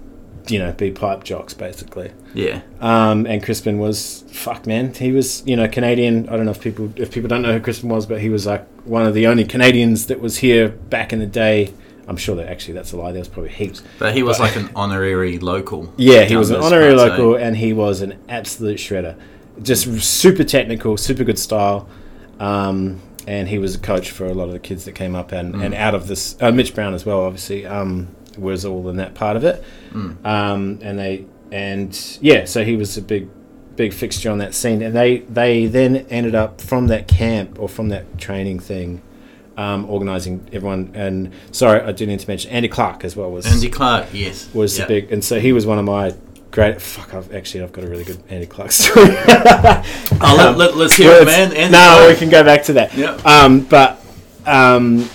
[0.47, 2.13] you know, be pipe jocks basically.
[2.33, 2.61] Yeah.
[2.79, 4.93] Um, and Crispin was fuck man.
[4.93, 6.29] He was you know Canadian.
[6.29, 8.45] I don't know if people if people don't know who Crispin was, but he was
[8.45, 11.73] like one of the only Canadians that was here back in the day.
[12.07, 13.11] I'm sure that actually that's a lie.
[13.11, 13.81] There was probably heaps.
[13.99, 15.93] But he was But- like an honorary local.
[15.97, 19.15] Yeah, he was an honorary local, and he was an absolute shredder.
[19.61, 21.87] Just super technical, super good style.
[22.39, 25.31] Um, and he was a coach for a lot of the kids that came up,
[25.31, 25.65] and, Mm.
[25.65, 29.13] and out of this, uh, Mitch Brown as well, obviously, um, was all in that
[29.13, 29.63] part of it.
[29.93, 30.25] Mm.
[30.25, 33.29] Um, and they, and yeah, so he was a big,
[33.75, 34.81] big fixture on that scene.
[34.81, 39.01] And they, they then ended up from that camp or from that training thing,
[39.55, 40.91] um, organizing everyone.
[40.93, 44.49] And sorry, I do need to mention Andy Clark as well was Andy Clark, yes.
[44.53, 46.13] was the big, and so he was one of my
[46.53, 46.81] great.
[46.81, 49.09] Fuck, I've actually I've got a really good Andy Clark story.
[49.09, 51.51] Oh, let, let, let's hear it, man.
[51.51, 52.09] Andy no, Clark.
[52.09, 52.93] we can go back to that.
[52.93, 53.25] Yep.
[53.25, 53.99] Um, but
[54.45, 55.09] um,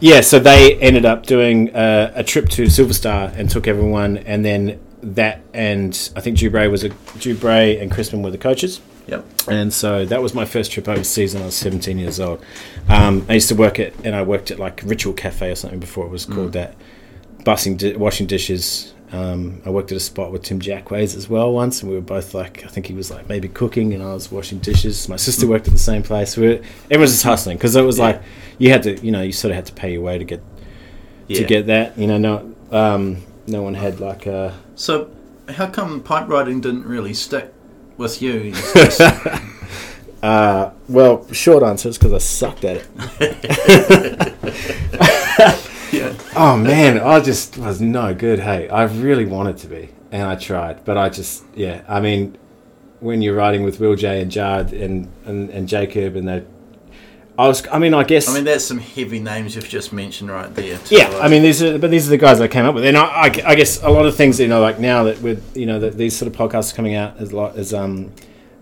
[0.00, 4.18] yeah, so they ended up doing uh, a trip to Silver Star and took everyone,
[4.18, 8.80] and then that and I think Dubray was a Dubray and Crispin were the coaches.
[9.08, 9.26] Yep.
[9.48, 12.44] And so that was my first trip overseas when I was 17 years old.
[12.88, 15.80] Um, I used to work at, and I worked at like Ritual Cafe or something
[15.80, 16.76] before it was called that,
[17.40, 18.94] bussing, di- washing dishes.
[19.12, 22.02] Um, I worked at a spot with Tim Jackways as well once, and we were
[22.02, 25.06] both like, I think he was like maybe cooking, and I was washing dishes.
[25.08, 26.34] My sister worked at the same place.
[26.36, 26.54] We were,
[26.86, 28.04] everyone was just hustling because it was Yeah.
[28.04, 28.22] like
[28.58, 30.42] you had to, you know, you sort of had to pay your way to get
[31.28, 31.38] Yeah.
[31.40, 31.98] to get that.
[31.98, 34.54] You know, no, um, no one had like a.
[34.76, 35.10] So,
[35.48, 37.52] how come pipe riding didn't really stick
[37.98, 38.54] with you?
[40.22, 42.86] Uh, well, short answer is because I sucked at it.
[45.92, 46.14] yeah.
[46.34, 48.40] Oh man, I just was no good.
[48.40, 51.82] Hey, I really wanted to be, and I tried, but I just yeah.
[51.88, 52.36] I mean,
[53.00, 56.44] when you're riding with Will J and Jard and and, and Jacob and they,
[57.38, 57.66] I was.
[57.68, 58.28] I mean, I guess.
[58.28, 60.78] I mean, that's some heavy names you've just mentioned right there.
[60.78, 62.74] too, yeah, like- I mean, these are but these are the guys I came up
[62.74, 65.20] with, and I, I, I guess a lot of things you know, like now that
[65.22, 67.72] with you know that these sort of podcasts are coming out as a lot as
[67.74, 68.12] um.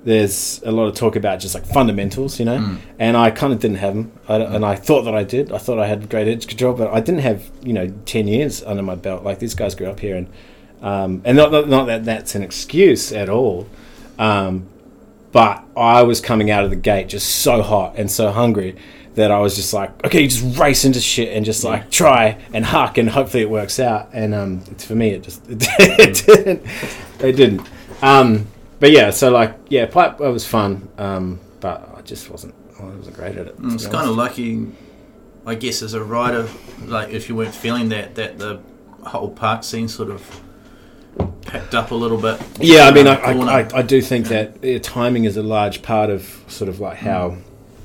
[0.03, 2.79] There's a lot of talk about just like fundamentals, you know, Mm.
[2.99, 5.53] and I kind of didn't have them, I, don't- and I thought that I did.
[5.53, 8.63] I thought I had great edge control, but I didn't have, you know, ten years
[8.63, 9.25] under my belt.
[9.25, 10.27] Like these guys grew up here, and
[10.83, 13.69] um, and not, not not that that's an excuse at all,
[14.19, 14.67] um,
[15.33, 18.77] but I was coming out of the gate just so hot and so hungry
[19.17, 22.39] that I was just like, okay, you just race into shit and just like try
[22.55, 24.09] and huck and hopefully it works out.
[24.15, 26.63] And um, for me, it just it didn't.
[27.21, 27.69] It didn't.
[28.81, 32.55] Um, but yeah, so like yeah, pipe it was fun, um, but I just wasn't.
[32.81, 33.59] I wasn't great at it.
[33.61, 34.67] Mm, It's kind of lucky,
[35.45, 36.49] I guess, as a rider,
[36.87, 38.61] like if you weren't feeling that, that the
[39.05, 40.41] whole park scene sort of
[41.43, 42.41] packed up a little bit.
[42.59, 43.61] Yeah, I mean, I, around I.
[43.61, 46.97] I, I do think that uh, timing is a large part of sort of like
[46.97, 47.37] how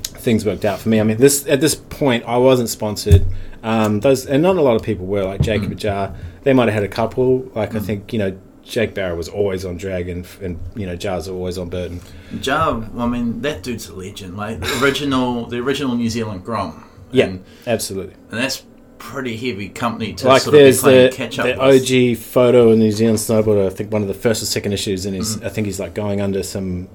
[0.02, 0.98] things worked out for me.
[0.98, 3.26] I mean, this at this point, I wasn't sponsored.
[3.62, 5.76] Um, those and not a lot of people were like Jacob Mm.
[5.76, 6.14] Jar.
[6.44, 7.40] They might have had a couple.
[7.54, 11.28] Like I think you know, Jake Barrow was always on Dragon, and you know, Jars
[11.28, 12.00] are always on Burton.
[12.40, 14.36] Jar, I mean, that dude's a legend.
[14.36, 16.84] Like the original, the original New Zealand Grom.
[17.12, 18.14] Yeah, and, absolutely.
[18.30, 18.64] and that's
[18.98, 22.16] pretty heavy company to like sort of be there's playing the, catch up the with.
[22.16, 23.66] OG photo of New Zealand snowboarder.
[23.66, 25.44] I think one of the first or second issues, and he's Mm.
[25.44, 26.88] I think he's like going under some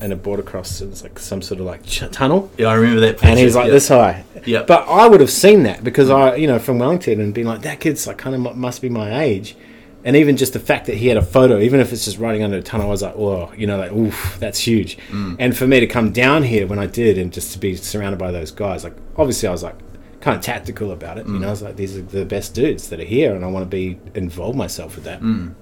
[0.00, 0.80] in a border cross.
[0.80, 2.48] It's like some sort of like ch- tunnel.
[2.56, 3.08] Yeah, I remember that.
[3.08, 3.72] and picture, he's like yeah.
[3.72, 4.24] this high.
[4.46, 4.62] Yeah.
[4.62, 7.62] But I would have seen that because I, you know, from Wellington and being like,
[7.62, 9.56] that kid's like kind of must be my age.
[10.04, 12.42] And even just the fact that he had a photo, even if it's just riding
[12.44, 14.96] under a tunnel, I was like, oh, you know, like, oof, that's huge.
[15.10, 15.36] Mm.
[15.40, 18.18] And for me to come down here when I did and just to be surrounded
[18.18, 19.74] by those guys, like, obviously I was like,
[20.20, 21.26] kind of tactical about it.
[21.26, 21.40] You Mm.
[21.40, 23.64] know, I was like, these are the best dudes that are here and I want
[23.64, 25.20] to be involve myself with that.
[25.20, 25.54] Mm.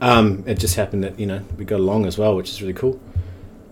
[0.00, 2.74] Um, it just happened that, you know, we got along as well, which is really
[2.74, 2.98] cool.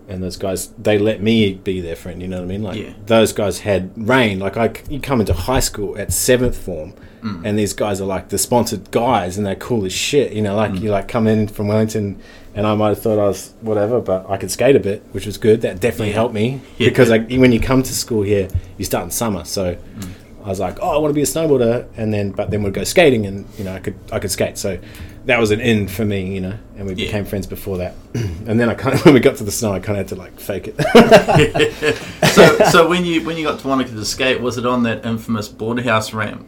[0.09, 2.21] And those guys, they let me be their friend.
[2.21, 2.63] You know what I mean?
[2.63, 2.93] Like Yeah.
[3.05, 4.39] those guys had rain.
[4.39, 7.41] Like I, you come into high school at seventh form, Mm.
[7.45, 10.33] and these guys are like the sponsored guys, and they're cool as shit.
[10.33, 10.81] You know, like Mm.
[10.81, 12.17] you like come in from Wellington,
[12.53, 15.25] and I might have thought I was whatever, but I could skate a bit, which
[15.25, 15.61] was good.
[15.61, 16.15] That definitely Yeah.
[16.15, 16.89] helped me Yeah.
[16.89, 19.75] because like when you come to school here, you start in summer, so.
[19.99, 20.07] Mm.
[20.45, 22.73] I was like, oh, I want to be a snowboarder, and then but then we'd
[22.73, 24.57] go skating, and you know, I could I could skate.
[24.57, 24.77] So
[25.25, 27.05] that was an end for me, you know, and we Yeah.
[27.05, 27.95] became friends before that.
[28.13, 30.07] and then I kind of, when we got to the snow, I kind of had
[30.09, 31.95] to like fake it.
[32.33, 35.05] so, so when you when you got to Wanaka to skate, was it on that
[35.05, 36.45] infamous border house ramp?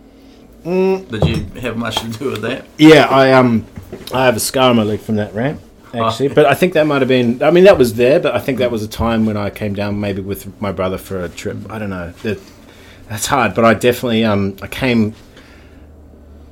[0.64, 1.08] Mm.
[1.10, 2.66] Did you have much to do with that?
[2.78, 3.66] yeah, I um,
[4.14, 5.62] I have a scar on my leg from that ramp.
[5.94, 7.42] Actually, but I think that might have been.
[7.42, 9.74] I mean, that was there, but I think that was a time when I came
[9.74, 11.58] down maybe with my brother for a trip.
[11.70, 12.12] I don't know.
[12.24, 12.38] That,
[13.08, 15.14] that's hard, but I definitely um, I came.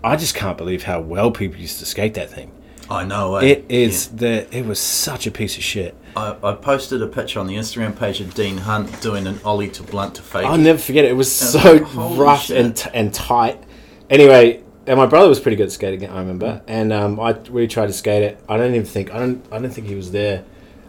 [0.03, 2.51] I just can't believe how well people used to skate that thing.
[2.89, 3.35] I know.
[3.37, 3.45] eh?
[3.45, 4.53] It is the.
[4.55, 5.95] It was such a piece of shit.
[6.15, 9.69] I, I posted a picture on the Instagram page of Dean Hunt doing an ollie
[9.69, 10.45] to blunt to fake.
[10.45, 11.11] I'll never forget it.
[11.11, 12.57] It was was so like, rough shit.
[12.57, 13.63] and t- and tight.
[14.09, 16.07] Anyway, and my brother was pretty good at skating.
[16.09, 18.39] I remember, and um, I we tried to skate it.
[18.49, 20.43] I don't even think I don't I don't think he was there.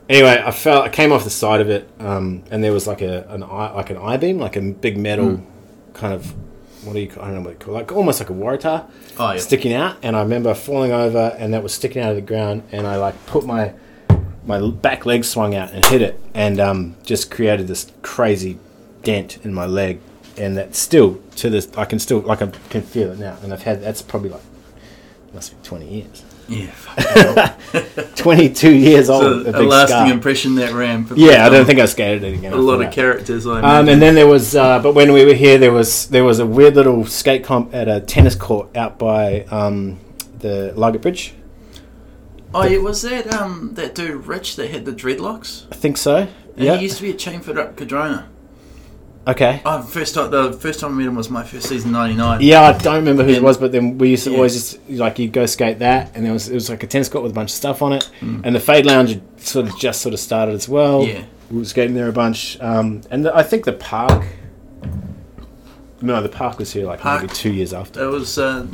[0.09, 0.83] Anyway, I fell.
[0.83, 3.72] I came off the side of it, um, and there was like a an eye,
[3.72, 5.40] like an I beam, like a big metal
[5.94, 6.35] kind of
[6.85, 7.23] what do you call?
[7.23, 9.38] I don't know what you call it, like almost like a waratah Oh, yeah.
[9.38, 9.97] sticking out.
[10.03, 12.97] And I remember falling over, and that was sticking out of the ground, and I
[12.97, 13.73] like put my
[14.47, 18.59] my back leg swung out and hit it, and um, just created this crazy
[19.03, 20.01] dent in my leg,
[20.37, 23.53] and that still to this I can still like I can feel it now, and
[23.53, 24.42] I've had that's probably like
[25.33, 27.57] must be twenty years, Yeah,
[28.16, 29.46] twenty two years old.
[29.46, 30.11] So, a a lasting scar.
[30.12, 31.12] impression that ramp.
[31.16, 32.52] Yeah, I don't think I skated it again.
[32.52, 32.88] a lot that.
[32.88, 33.46] of characters.
[33.46, 36.24] I Um, and then there was, uh, but when we were here, there was there
[36.24, 39.98] was a weird little skate comp at a tennis court out by um,
[40.38, 41.35] the Luggate Bridge.
[42.54, 45.64] oh, yeah, was that um that dude Rich that had the dreadlocks?
[45.72, 46.28] I think so.
[46.57, 46.76] Yeah.
[46.76, 48.28] He used to be at Chainfoot up Cardrona.
[49.27, 49.63] Okay.
[49.65, 52.43] Oh, first time the first time I met him was my first season '99.
[52.43, 54.37] Yeah, I don't remember who it was, but then we used to Yeah.
[54.37, 57.09] always just like you'd go skate that, and there was it was like a tennis
[57.09, 58.43] court with a bunch of stuff on it, Mm.
[58.45, 61.05] and the Fade Lounge had sort of just sort of started as well.
[61.05, 61.23] Yeah.
[61.51, 64.25] we were skating there a bunch, um, and the, I think the park.
[66.03, 67.23] No, the park was here like Park.
[67.23, 68.03] maybe two years after.
[68.05, 68.67] It was uh,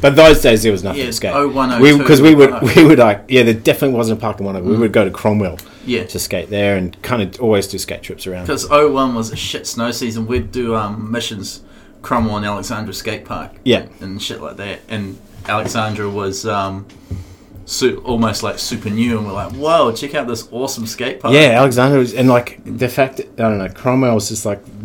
[0.00, 1.34] But those days there was nothing Yeah, to skate.
[1.34, 4.38] 01, we 02, because we would we would like yeah there definitely wasn't a park
[4.40, 6.04] in one of We would go to Cromwell yeah.
[6.04, 8.44] to skate there and kind of always do skate trips around.
[8.46, 10.26] Because 01 was a shit snow season.
[10.26, 11.62] We'd do um, missions,
[12.02, 13.52] Cromwell and Alexandra Skate Park.
[13.64, 13.86] Yeah.
[14.00, 14.80] And shit like that.
[14.88, 16.86] And Alexandra was um,
[17.64, 19.18] su- almost like super new.
[19.18, 21.34] And we're like, whoa, check out this awesome skate park.
[21.34, 24.62] Yeah, Alexandra was, and like the fact that, I don't know, Cromwell was just like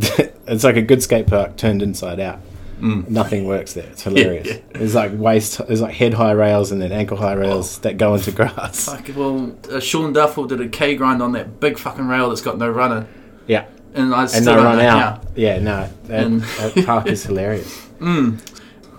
[0.47, 2.39] it's like a good skate park turned inside out.
[2.83, 3.09] Mm.
[3.09, 3.85] Nothing works there.
[3.91, 4.47] It's hilarious.
[4.47, 4.57] Yeah.
[4.73, 8.13] There's like waist, there's like head high rails and then ankle high rails that go
[8.15, 8.89] into grass.
[9.15, 12.57] Well, uh, Sean Duffel did a K grind on that big fucking rail that's got
[12.57, 13.07] no runner.
[13.47, 15.23] Yeah, And I and they run out.
[15.35, 17.73] Yeah, no, that, And- that park is hilarious.
[17.99, 18.39] Mm.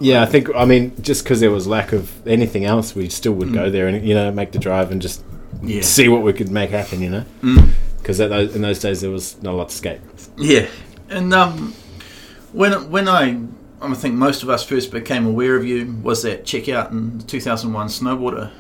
[0.00, 3.32] Yeah, I think I mean just because there was lack of anything else, we still
[3.34, 3.54] would Mm.
[3.54, 5.22] go there and you know make the drive and just
[5.62, 5.82] Yeah.
[5.82, 7.00] see what we could make happen.
[7.02, 7.68] You know, Mm.
[7.98, 10.00] because in those days there was not a lot to skate.
[10.38, 10.66] Yeah,
[11.10, 11.74] and um,
[12.52, 13.36] when when I
[13.92, 17.88] I think most of us first became aware of you was that checkout in 2001
[17.88, 18.50] snowboarder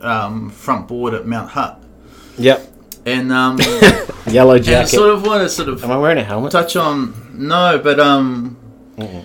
[0.00, 1.82] um, front board at Mount Hutt,
[2.38, 2.66] Yep,
[3.06, 3.58] and um,
[4.26, 6.52] yellow and I sort of want to sort of Am I wearing a helmet?
[6.52, 8.56] touch on no, but um,
[8.96, 9.24] Mm-mm.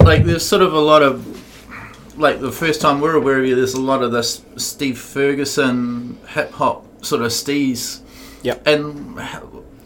[0.00, 3.54] like there's sort of a lot of like the first time we're aware of you,
[3.56, 8.00] there's a lot of this Steve Ferguson hip hop sort of steez.
[8.42, 8.66] Yep.
[8.66, 9.18] And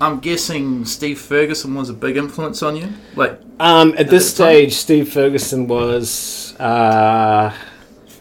[0.04, 3.40] I'm guessing Steve Ferguson was a big influence on you, like.
[3.58, 4.52] Um, at this the time?
[4.52, 7.54] stage, Steve Ferguson was, uh,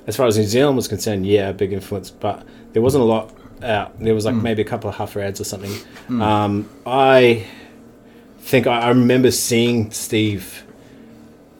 [0.07, 3.05] as far as New Zealand was concerned, yeah, a big influence, but there wasn't a
[3.05, 3.99] lot out.
[3.99, 5.73] There was like maybe a couple of Huffer ads or something.
[6.21, 7.45] Um, I
[8.39, 10.63] think I, I remember seeing Steve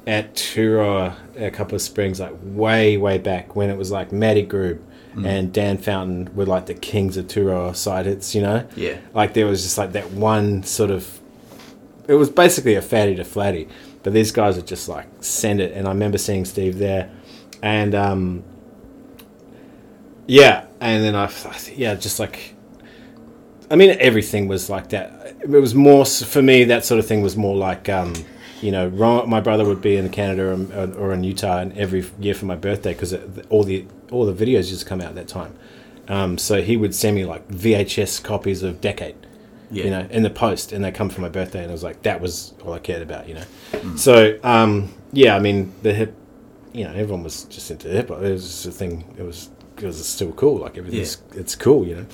[0.06, 4.44] at Turoa a couple of springs, like way, way back when it was like Matty
[5.16, 8.68] Groob and Dan Fountain were like the kings of Turoa side hits, you know?
[8.76, 8.98] Yeah.
[9.14, 11.20] Like there was just like that one sort of
[12.08, 13.68] it was basically a fatty to flatty,
[14.04, 15.74] but these guys would just like send it.
[15.74, 17.10] And I remember seeing Steve there,
[17.62, 18.44] and um,
[20.28, 21.32] yeah, and then I,
[21.76, 22.56] yeah, just like,
[23.70, 25.38] I mean, everything was like that.
[25.42, 26.66] It was more for me.
[26.66, 28.14] That sort of thing was more like, um,
[28.64, 32.06] you know, Ron, my brother would be in Canada or, or in Utah, and every
[32.20, 33.14] year for my birthday because
[33.50, 35.54] all the all the videos just come out at that time.
[36.08, 39.16] Um, so he would send me like VHS copies of Decade
[39.72, 39.84] Yeah.
[39.86, 42.02] you know, in the post, and they come for my birthday, and I was like,
[42.04, 43.96] that was all I cared about, you know.
[43.96, 46.16] So, um, yeah, I mean, the hip,
[46.74, 48.22] you know, everyone was just into hip hop.
[48.22, 49.04] It was just a thing.
[49.18, 50.58] It was it was still cool.
[50.60, 52.06] Like everything's, it's cool, you know.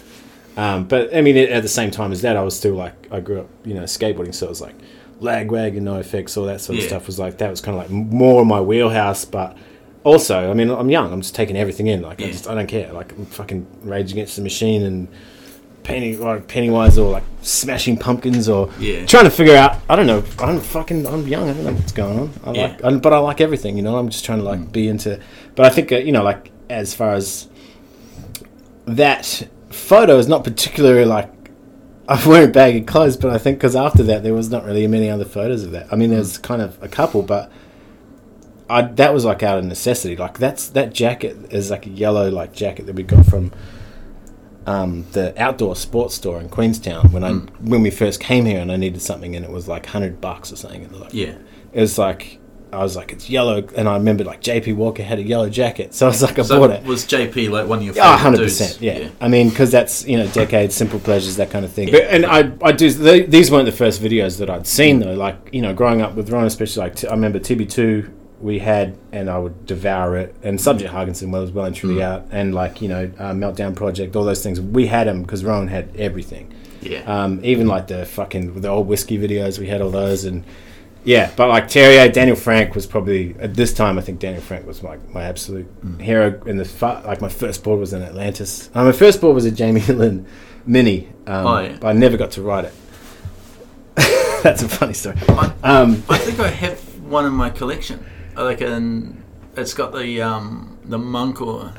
[0.57, 3.19] Um, but I mean, at the same time as that, I was still like, I
[3.19, 4.75] grew up, you know, skateboarding, so I was like
[5.21, 6.89] lagwag and NOFX, all that sort of Yeah.
[6.89, 9.57] stuff was like that was kind of like more my wheelhouse, but.
[10.05, 11.11] Also, I mean, I'm young.
[11.11, 12.01] I'm just taking everything in.
[12.01, 12.91] Like, I just, I don't care.
[12.93, 15.09] Like, I'm fucking Rage Against the Machine and
[15.83, 19.05] Penny like Pennywise or like Smashing Pumpkins or Yeah.
[19.05, 19.75] trying to figure out.
[19.89, 20.23] I don't know.
[20.39, 21.05] I'm fucking.
[21.05, 21.49] I'm young.
[21.49, 22.29] I don't know what's going on.
[22.45, 22.61] I Yeah.
[22.67, 23.75] like, I, but I like everything.
[23.75, 23.97] You know.
[23.97, 25.19] I'm just trying to like be into.
[25.55, 27.49] But I think uh, you know, like as far as
[28.85, 31.29] that photo is not particularly like.
[32.09, 35.09] I'm wearing baggy clothes, but I think because after that there was not really many
[35.09, 35.87] other photos of that.
[35.93, 37.51] I mean, there's kind of a couple, but
[38.69, 40.15] I that was like out of necessity.
[40.15, 43.51] Like that's that jacket is like a yellow like jacket that we got from
[44.65, 48.71] um, the outdoor sports store in Queenstown when I when we first came here and
[48.71, 50.83] I needed something and it was like hundred bucks or something.
[50.85, 51.35] And like, Yeah.
[51.73, 52.38] it was like
[52.71, 55.93] I was like it's yellow and I remember like JP Walker had a yellow jacket,
[55.95, 56.83] so I was like I So bought it.
[56.83, 58.47] was JP like one of your Oh, favorite 100%.
[58.47, 58.81] dudes?
[58.81, 59.09] Yeah.
[59.21, 61.91] I mean, because that's, you know, decades, simple pleasures, that kind of thing.
[61.91, 65.13] But, and I, I do, th these weren't the first videos that I'd seen, though.
[65.13, 68.09] Like, you know, growing up with Ron, especially, like, t- I remember TB2
[68.41, 70.33] we had, and I would devour it.
[70.43, 72.25] And Subject Haakonsen was well and truly out.
[72.31, 74.61] And, like, you know, uh, Meltdown Project, all those things.
[74.61, 76.53] We had them because Ron had everything.
[76.81, 77.01] Yeah.
[77.01, 80.23] Um, even like the fucking, the old whiskey videos, we had all those.
[80.23, 80.45] And,
[81.09, 83.97] yeah, but like Terje, Daniel Franck was probably at this time.
[83.97, 85.67] I think Daniel Franck was like my absolute
[85.99, 86.39] hero.
[86.45, 88.69] In the like my first board was in Atlantis.
[88.75, 90.27] Uh, my first board was a Jamie Lynn
[90.67, 91.77] Mini, um, Oh, yeah.
[91.81, 92.73] but I never got to ride it.
[94.43, 95.17] That's a funny story.
[95.29, 98.05] I, Um, I think I have one in my collection.
[98.35, 99.23] Like an,
[99.57, 101.73] it's got the um the monk or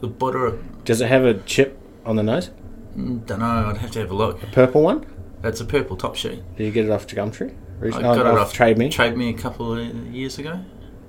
[0.00, 0.58] the Buddha.
[0.84, 2.50] does it have a chip on the nose?
[2.96, 3.66] Don't know.
[3.70, 4.42] I'd have to have a look.
[4.42, 5.06] A purple one?
[5.42, 6.42] That's a purple top sheet.
[6.56, 7.52] Did you get it off Gumtree?
[7.82, 8.88] I got Oh, it off Trade Me.
[8.88, 10.60] Trade me a couple of years ago.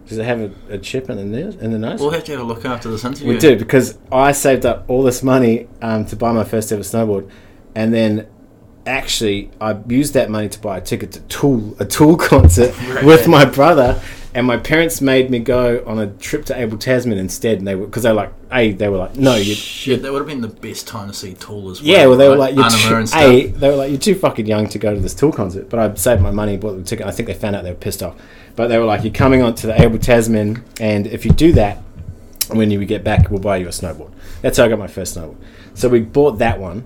[0.07, 1.55] Does it have a, a chip in the nose?
[1.55, 1.99] In the nose?
[1.99, 3.29] We'll have to have a look after this interview.
[3.33, 6.83] We do because I saved up all this money um, to buy my first ever
[6.83, 7.29] snowboard,
[7.73, 8.27] and then
[8.85, 13.03] actually I used that money to buy a ticket to Tool, a Tool concert Right.
[13.03, 13.99] with my brother,
[14.35, 17.73] and my parents made me go on a trip to Abel Tasman instead, and they
[17.73, 19.55] were because they were like, a they were like, no, you.
[19.55, 21.89] Shit, that would have been the best time to see Tool as well.
[21.89, 24.67] Yeah, well, they were like, you're too, a, they were like, you're too fucking young
[24.67, 25.69] to go to this Tool concert.
[25.69, 27.05] But I saved my money, bought the ticket.
[27.05, 28.17] I think they found out they were pissed off.
[28.57, 31.53] But they were like, you're coming on to the Abel Tasman, and if you do
[31.53, 31.81] that,
[32.49, 34.11] when you get back, we'll buy you a snowboard.
[34.41, 35.37] That's how I got my first snowboard.
[35.75, 36.85] So we bought that one,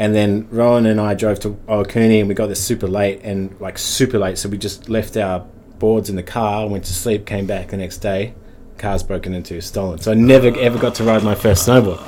[0.00, 3.54] and then Rowan and I drove to Ohakune, and we got there super late, and
[3.60, 4.36] like super late.
[4.36, 5.46] So we just left our
[5.78, 8.34] boards in the car, went to sleep, came back the next day.
[8.78, 9.98] Car's broken into, stolen.
[9.98, 12.00] So I never ever got to ride my first snowboard.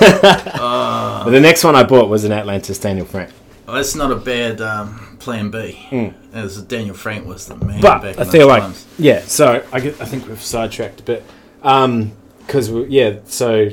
[0.60, 1.22] Ah.
[1.24, 3.30] But the next one I bought was an Atlantis Daniel Franck.
[3.66, 5.72] Well, that's not a bad um, plan B.
[5.90, 6.08] Hmm.
[6.32, 7.80] As Daniel Franck was the man.
[7.80, 8.86] But back I in feel like, times.
[8.98, 9.20] yeah.
[9.22, 11.24] So I, get, I think we've sidetracked a bit,
[11.62, 12.12] um,
[12.46, 13.18] because we yeah.
[13.26, 13.70] So,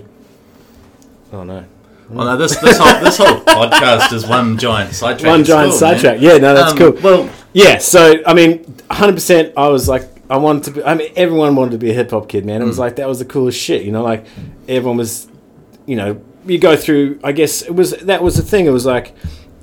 [1.32, 1.66] oh no,
[2.10, 5.28] Well, no, this this whole this whole podcast is one giant sidetrack.
[5.30, 5.98] one giant cool, man.
[6.00, 6.22] sidetrack.
[6.22, 6.92] Yeah, no, that's Um, cool.
[7.02, 9.54] Well, Yeah, so I mean, hundred percent.
[9.58, 10.84] I was like, I wanted to be.
[10.84, 12.62] I mean, everyone wanted to be a hip hop kid, man.
[12.62, 13.84] It was like that was the coolest shit.
[13.84, 14.26] You know, like
[14.68, 15.28] everyone was,
[15.86, 17.20] you know, you go through.
[17.24, 18.66] I guess it was that was the thing.
[18.68, 19.16] It was like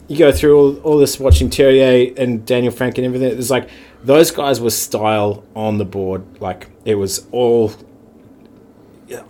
[0.09, 3.28] you go through all, all this watching Terje and Daniel Franck and everything.
[3.30, 3.68] It was like
[4.03, 6.24] those guys were style on the board.
[6.40, 7.72] Like it was all.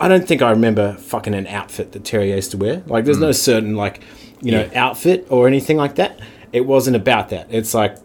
[0.00, 2.82] I don't think I remember fucking an outfit that Terry used to wear.
[2.86, 4.00] Like, there's no certain like,
[4.40, 4.84] you know, Yeah.
[4.86, 6.18] outfit or anything like that.
[6.52, 7.46] It wasn't about that.
[7.50, 7.96] It's like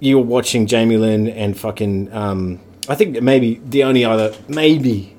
[0.00, 2.12] you were watching Jamie Lynn and fucking.
[2.12, 5.14] Um, I think maybe the only other maybe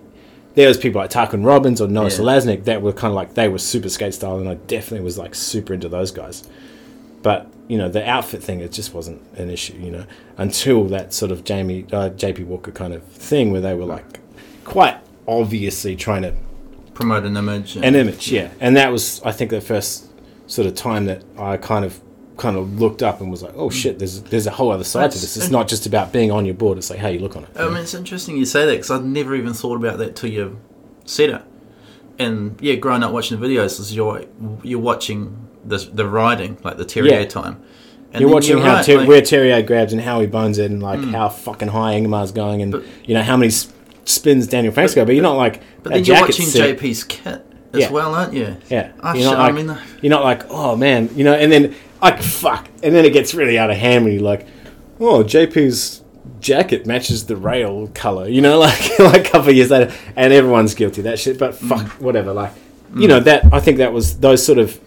[0.55, 2.09] there was people like Tarquin Robbins or Noah Yeah.
[2.09, 5.17] Salasnek that were kind of like they were super skate style, and I definitely was
[5.17, 6.47] like super into those guys.
[7.21, 10.05] But you know the outfit thing, it just wasn't an issue, you know,
[10.37, 14.19] until that sort of Jamie uh, JP Walker kind of thing where they were like
[14.63, 14.97] quite
[15.29, 16.33] obviously trying to
[16.93, 17.75] promote an image.
[17.75, 18.49] and- an image, yeah.
[18.59, 20.07] And that was, I think, the first
[20.47, 22.01] sort of time that I kind of
[22.37, 25.11] kind of looked up and was like, oh shit, there's there's a whole other side
[25.11, 25.35] to this.
[25.37, 26.77] It's not just about being on your board.
[26.77, 27.49] It's like how you look on it.
[27.55, 30.29] I mean, it's interesting you say that because I'd never even thought about that till
[30.31, 30.57] you
[31.05, 31.41] said it.
[32.17, 34.23] And yeah, growing up watching the videos, is you're
[34.63, 37.25] you're watching the the riding, like the Terje Yeah.
[37.25, 37.61] time.
[38.11, 40.71] And you're watching how right, ter- like- where Terje grabs and how he bones it,
[40.71, 41.11] and like hmm.
[41.11, 43.51] how fucking high Ingemar's going, and But- you know how many
[44.09, 45.05] spins Daniel Franck's go.
[45.05, 46.45] But you're not like But then you're watching.
[46.45, 47.91] JP's kit as Yeah.
[47.91, 48.57] well, aren't you?
[48.69, 51.09] Yeah, Oh, you're ah, shit, not I like mean, uh, you're not like oh man,
[51.15, 54.13] you know, and then like fuck, and then it gets really out of hand when
[54.13, 54.47] you're like,
[54.99, 56.01] oh JP's
[56.39, 60.33] jacket matches the rail color, you know, like like a couple of years later, and
[60.33, 61.37] everyone's guilty of that shit.
[61.37, 62.01] But fuck, mm.
[62.01, 62.51] whatever, like
[62.95, 63.09] you mm.
[63.09, 64.79] know that I think that was those sort of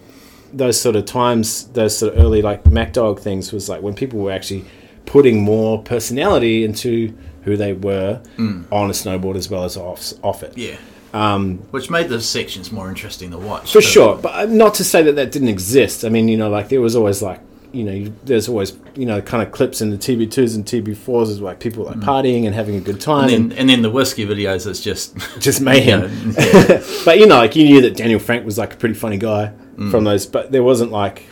[0.51, 3.95] those sort of times, those sort of early like Mack Dawg things was like when
[3.95, 4.65] people were actually
[5.05, 10.43] putting more personality into who they were on a snowboard as well as off off
[10.43, 10.57] it.
[10.57, 10.77] yeah.
[11.13, 13.71] Um, Which made the sections more interesting to watch.
[13.71, 16.03] For sure, but uh, not to say that that didn't exist.
[16.03, 17.39] I mean, you know, like there was always like,
[17.71, 21.29] you know, you- there's always you know kind of clips in the TB2s and TB4s
[21.29, 23.81] is like people like partying and having a good time And and, then, and then
[23.83, 26.33] the whiskey videos, it's just just mayhem.
[26.37, 29.17] Yeah, but you know, like you knew that Daniel Franck was like a pretty funny
[29.17, 29.51] guy.
[29.91, 31.27] from those, but there wasn't like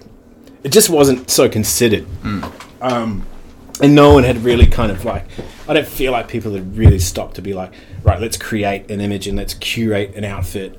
[0.63, 2.05] it just wasn't so considered.
[2.81, 3.25] Um,
[3.81, 5.25] and no one had really kind of like
[5.71, 7.71] I don't feel like people had really stopped to be like
[8.03, 10.77] right, let's create an image and let's curate an outfit.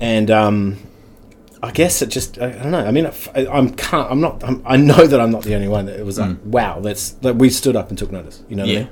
[0.00, 0.76] And um,
[1.62, 2.84] I guess it just I, I don't know.
[2.86, 5.68] I mean, I, I'm can't I'm not I'm, I know that I'm not the only
[5.68, 8.42] one that it was like wow, that's that we stood up and took notice.
[8.48, 8.86] You know what Yeah.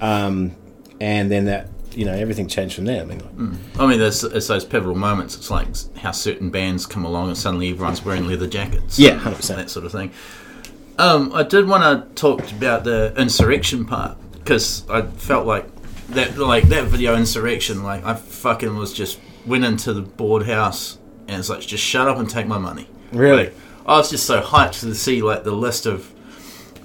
[0.00, 0.48] I mean?
[0.50, 0.56] Um,
[1.00, 3.02] and then that you know everything changed from there.
[3.02, 5.34] I mean, like, I mean, there's it's those pivotal moments.
[5.36, 5.66] It's like
[5.96, 8.98] how certain bands come along and suddenly everyone's wearing leather jackets.
[8.98, 9.56] Yeah, 100%.
[9.56, 10.12] That sort of thing.
[10.98, 14.16] Um, I did want to talk about the insurrection part
[14.46, 15.66] because I felt like
[16.10, 17.82] that, like that video insurrection.
[17.82, 22.06] Like I fucking was just went into the board house and it's like just shut
[22.08, 22.88] up and take my money.
[23.12, 23.46] Really?
[23.46, 23.54] Like,
[23.86, 26.12] I was just so hyped to see like the list of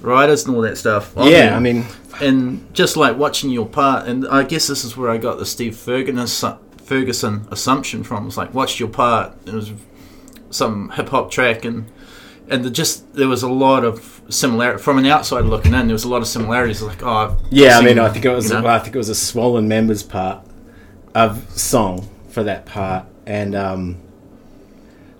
[0.00, 1.12] writers and all that stuff.
[1.16, 1.84] yeah, there I mean,
[2.20, 5.46] and just like watching your part, and I guess this is where I got the
[5.46, 8.26] Steve Ferguson Ferguson assumption from.
[8.26, 9.36] It's like watched your part.
[9.46, 9.72] It was
[10.50, 11.86] some hip hop track, and
[12.52, 15.86] and the just there was a lot of similarity from an outside looking in.
[15.86, 16.82] There was a lot of similarities.
[16.82, 18.66] Like oh I've yeah, I mean, I think it was you know?
[18.66, 20.46] I think it was a swollen members part
[21.14, 23.96] of song for that part, and um,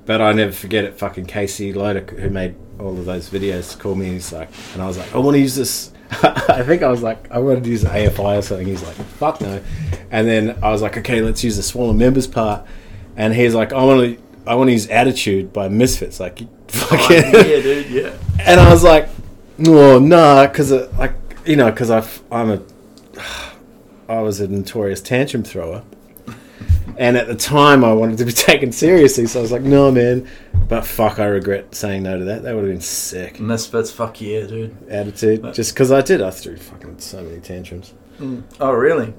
[0.05, 0.99] but I never forget it.
[0.99, 4.07] Fucking Casey Loader, who made all of those videos, called me.
[4.07, 5.93] And He's like, and I was like, I want to use this.
[6.11, 8.67] I think I was like, I wanted to use AFI or something.
[8.67, 9.63] He's like, fuck no.
[10.11, 12.67] And then I was like, okay, let's use the swollen members part.
[13.17, 16.19] And he's like, I want to, I want to use Attitude by Misfits.
[16.21, 16.41] Like,
[16.75, 17.17] Oh, fucking.
[17.33, 18.17] yeah, dude, yeah.
[18.41, 19.09] And I was like,
[19.59, 21.13] no, nah, because uh, like
[21.47, 22.63] you know, because I'm a,
[24.09, 25.83] I was a notorious tantrum thrower,
[26.97, 29.91] and at the time I wanted to be taken seriously, so I was like, no,
[29.93, 30.29] man.
[30.69, 32.43] But fuck, I regret saying no to that.
[32.45, 33.39] That would have been sick.
[33.39, 34.75] Misfits, fuck yeah, dude.
[34.91, 37.93] Attitude, just because I did, I threw fucking so many tantrums.
[38.19, 38.43] Mm.
[38.61, 39.13] Oh really?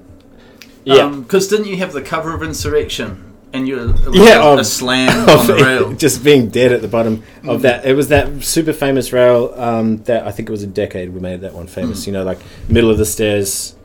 [0.84, 1.04] Yeah.
[1.04, 3.33] Um, because didn't you have the cover of Insurrection?
[3.54, 5.92] And you're like Yeah, a, of- a slam on the rail.
[6.04, 7.86] just being dead at the bottom of that.
[7.86, 11.20] It was that super famous rail um, that I think it was a decade we
[11.20, 12.06] made that one famous.
[12.06, 13.76] You know, like middle of the stairs,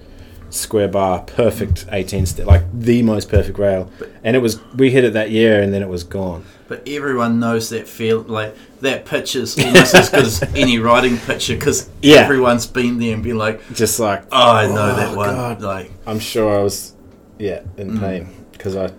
[0.49, 3.91] square bar, perfect eighteen st- like the most perfect rail.
[4.23, 6.43] And it was we hit it that year, and then it was gone.
[6.67, 11.55] But everyone knows that feel like that picture's almost as good as any riding picture
[11.55, 12.17] because Yeah.
[12.21, 15.61] everyone's been there and been like, Just like "Oh, I know Oh, that one." God.
[15.61, 16.93] Like, I'm sure I was,
[17.39, 17.99] yeah, in Mm.
[17.99, 18.91] pain because I,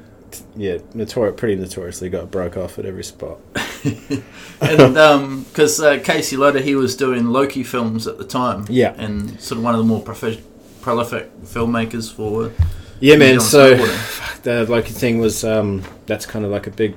[0.56, 3.38] yeah, notori- pretty notoriously got broke off at every spot.
[4.60, 8.94] and because uh, Casey Loader, he was doing Loki films at the time, Yeah.
[8.98, 10.42] and sort of one of the more profi-
[10.82, 12.52] prolific filmmakers for
[13.00, 13.40] Yeah, man.
[13.40, 13.76] So
[14.42, 16.94] the Loki thing was um, that's kind of like a big,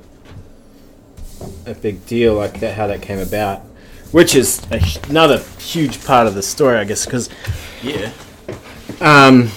[1.66, 3.62] a big deal, like that how that came about,
[4.12, 7.06] which is a, another huge part of the story, I guess.
[7.06, 7.30] Because,
[7.82, 8.12] yeah,
[9.02, 9.50] um,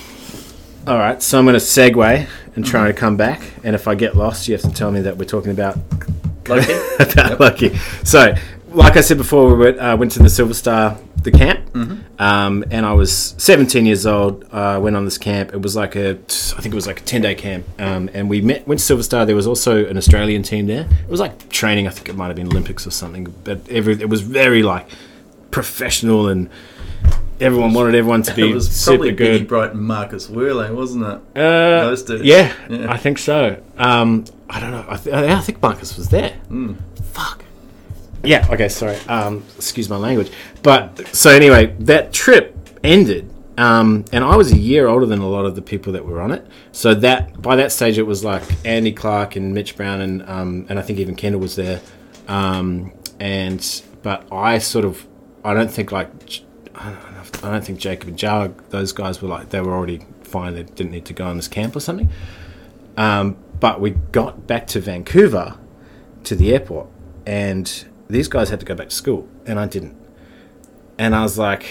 [0.87, 3.95] all right, so I'm going to segue and try to come back, and if I
[3.95, 5.79] get lost, you have to tell me that we're talking about
[6.49, 6.73] Loki.
[7.13, 7.77] about Loki.
[8.03, 8.35] So,
[8.69, 11.61] like I said before, we went, uh, went to the Silver Star, the camp,
[12.19, 14.47] um, and I was 17 years old.
[14.53, 15.53] I went on this camp.
[15.53, 18.31] It was like a, I think it was like a 10 day camp, um, and
[18.31, 18.67] we met.
[18.67, 19.27] Went to Silver Star.
[19.27, 20.89] There was also an Australian team there.
[21.03, 21.87] It was like training.
[21.87, 23.35] I think it might have been Olympics or something.
[23.45, 24.89] But every it was very like
[25.51, 26.49] professional, and
[27.41, 29.49] everyone wanted everyone to be it was super probably Benny good.
[29.49, 31.39] Bright and Marcus Whirling, wasn't it?
[31.41, 32.25] Uh, Those dudes.
[32.25, 32.93] Yeah, Yeah.
[32.93, 33.63] I think so.
[33.79, 34.85] Um, I don't know.
[34.89, 36.37] I, th- I think Marcus was there.
[36.51, 36.77] Mm.
[37.13, 37.45] Fuck.
[38.23, 38.47] Yeah.
[38.51, 38.69] Okay.
[38.69, 38.97] Sorry.
[39.09, 40.31] Um, excuse my language.
[40.63, 45.29] But so anyway, that trip ended, um, and I was a year older than a
[45.29, 46.47] lot of the people that were on it.
[46.73, 50.67] So that by that stage, it was like Andy Clark and Mitch Brown, and um,
[50.69, 51.81] and I think even Kendall was there.
[52.29, 55.07] Um, and but I sort of,
[55.45, 56.09] I don't think like,
[56.75, 59.75] I don't, know I don't think Jacob and Jarg, those guys were like they were
[59.75, 60.55] already fine.
[60.55, 62.11] They didn't need to go on this camp or something.
[62.97, 65.57] Um, but we got back to Vancouver
[66.25, 66.89] to the airport,
[67.27, 69.97] and these guys had to go back to school, and I didn't.
[70.99, 71.67] And I was like,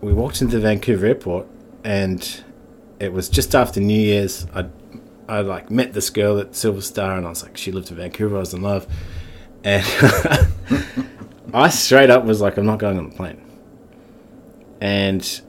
[0.00, 1.46] we walked into Vancouver airport,
[1.84, 2.42] and
[2.98, 4.46] it was just after New Year's.
[4.54, 4.66] I,
[5.28, 7.96] I like met this girl at Silver Star, and I was like, she lived in
[7.96, 8.36] Vancouver.
[8.36, 8.86] I was in love,
[9.64, 9.84] and
[11.54, 13.49] I straight up was like, I'm not going on the plane.
[14.80, 15.40] And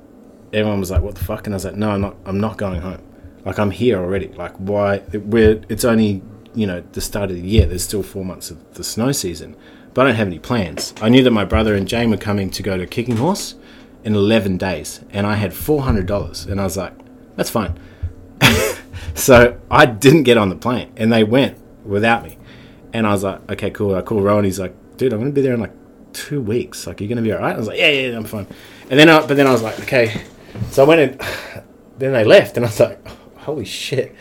[0.53, 2.15] everyone was like, "What the fuck?" And I was like, "No, I'm not.
[2.25, 3.01] I'm not going home.
[3.45, 4.27] Like I'm here already.
[4.29, 5.01] Like why?
[5.13, 6.21] We're it's only
[6.53, 7.65] you know the start of the year.
[7.65, 9.55] There's still four months of the snow season,
[9.93, 10.93] but I don't have any plans.
[11.01, 13.55] I knew that my brother and Jane were coming to go to Kicking Horse
[14.03, 16.93] in 11 days, and I had four hundred dollars, and I was like,
[17.35, 17.79] "That's fine."
[19.15, 22.37] so I didn't get on the plane, and they went without me.
[22.93, 24.43] And I was like, "Okay, cool." I called Rowan.
[24.43, 25.73] He's like, "Dude, I'm gonna be there in like
[26.13, 26.85] two weeks.
[26.85, 28.47] Like, you're gonna be alright?" I was like, "Yeah, yeah, yeah, I'm fine."
[28.91, 30.21] And then, I, but then I was like, "Okay."
[30.69, 31.21] So I went and
[31.97, 34.13] then they left, and I was like, "Holy shit!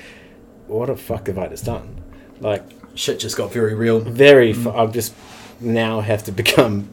[0.68, 2.02] What the fuck have I just done?"
[2.40, 2.62] Like,
[2.94, 3.98] shit just got very real.
[3.98, 4.52] very.
[4.52, 5.12] F- I've just
[5.58, 6.88] now have to become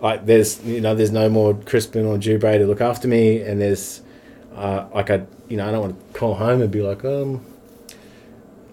[0.00, 3.60] like there's you know there's no more Crispin or Dubray to look after me, and
[3.60, 4.02] there's
[4.56, 7.46] uh, like I you know I don't want to call home and be like um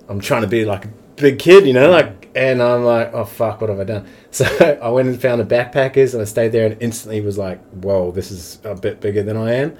[0.10, 0.88] I'm trying to be like
[1.20, 4.08] big kid, you know, like and I'm like oh fuck what have I done?
[4.32, 4.46] So
[4.82, 8.12] I went and found a backpackers and I stayed there and instantly was like whoa
[8.12, 9.76] this is a bit bigger than I am.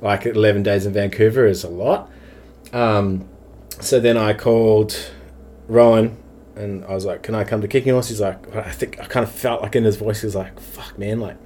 [0.00, 2.10] Like 11 days in Vancouver is a lot.
[2.72, 3.28] Um,
[3.80, 4.96] so then I called
[5.68, 6.16] Rowan
[6.56, 9.06] and I was like, "Can I come to Kicking Horse?" He's like, "I think I
[9.06, 11.36] kind of felt like in his voice, he was like, "Fuck, man, like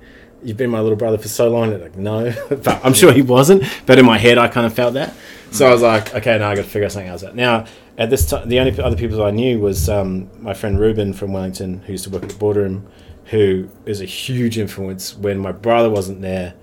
[0.43, 3.23] you've been my little brother for so long." And like, no, but I'm sure he
[3.23, 3.65] wasn't.
[3.87, 5.15] But in my head, I kind of felt that.
[5.53, 7.67] So I was like, "Okay, now I got to figure something else out." Now
[7.99, 11.33] at this time, the only other people I knew was um, my friend Ruben from
[11.33, 12.87] Wellington, who used to work at the boardroom,
[13.27, 15.17] who is a huge influence.
[15.17, 16.55] When my brother wasn't there,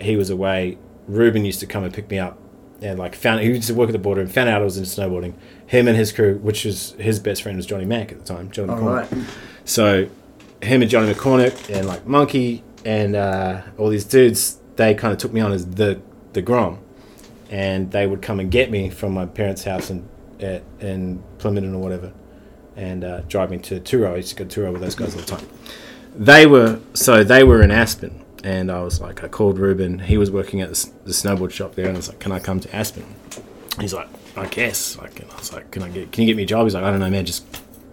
[0.00, 0.78] he was away.
[1.06, 2.38] Ruben used to come and pick me up
[2.80, 4.78] and like found he used to work at the border and found out I was
[4.78, 5.34] into snowboarding.
[5.66, 8.50] Him and his crew, which was his best friend was Johnny Mack at the time,
[8.50, 9.10] Johnny McCormick.
[9.10, 9.26] right.
[9.64, 10.08] So
[10.62, 15.18] him and Johnny McCormick and like Monkey and uh, all these dudes, they kind of
[15.18, 16.00] took me on as the
[16.32, 16.78] the Grom,
[17.50, 20.08] and they would come and get me from my parents' house in
[20.40, 22.12] at, in Plymouth or whatever,
[22.76, 24.12] and uh, drive me to Turoa.
[24.12, 25.48] I used to go to Turoa with those guys all the time.
[26.14, 30.00] They were so they were in Aspen, and I was like, I called Ruben.
[30.00, 32.38] He was working at the, the snowboard shop there, and I was like, Can I
[32.38, 33.04] come to Aspen?
[33.80, 34.98] He's like, I guess.
[34.98, 36.12] Like, I was like, Can I get?
[36.12, 36.64] Can you get me a job?
[36.64, 37.26] He's like, I don't know, man.
[37.26, 37.44] Just,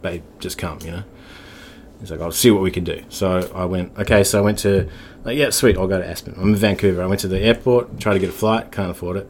[0.02, 0.80] babe, just come.
[0.82, 1.04] You know.
[2.00, 3.04] He's like, I'll see what we can do.
[3.10, 3.98] So I went.
[3.98, 4.90] Okay, so I went to.
[5.24, 5.78] Like, yeah, sweet.
[5.78, 6.36] I'll go to Aspen.
[6.38, 7.02] I'm in Vancouver.
[7.02, 9.30] I went to the airport, tried to get a flight, can't afford it.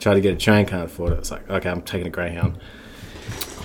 [0.00, 1.18] Tried to get a train, can't afford it.
[1.18, 2.58] It's like, okay, I'm taking a Greyhound.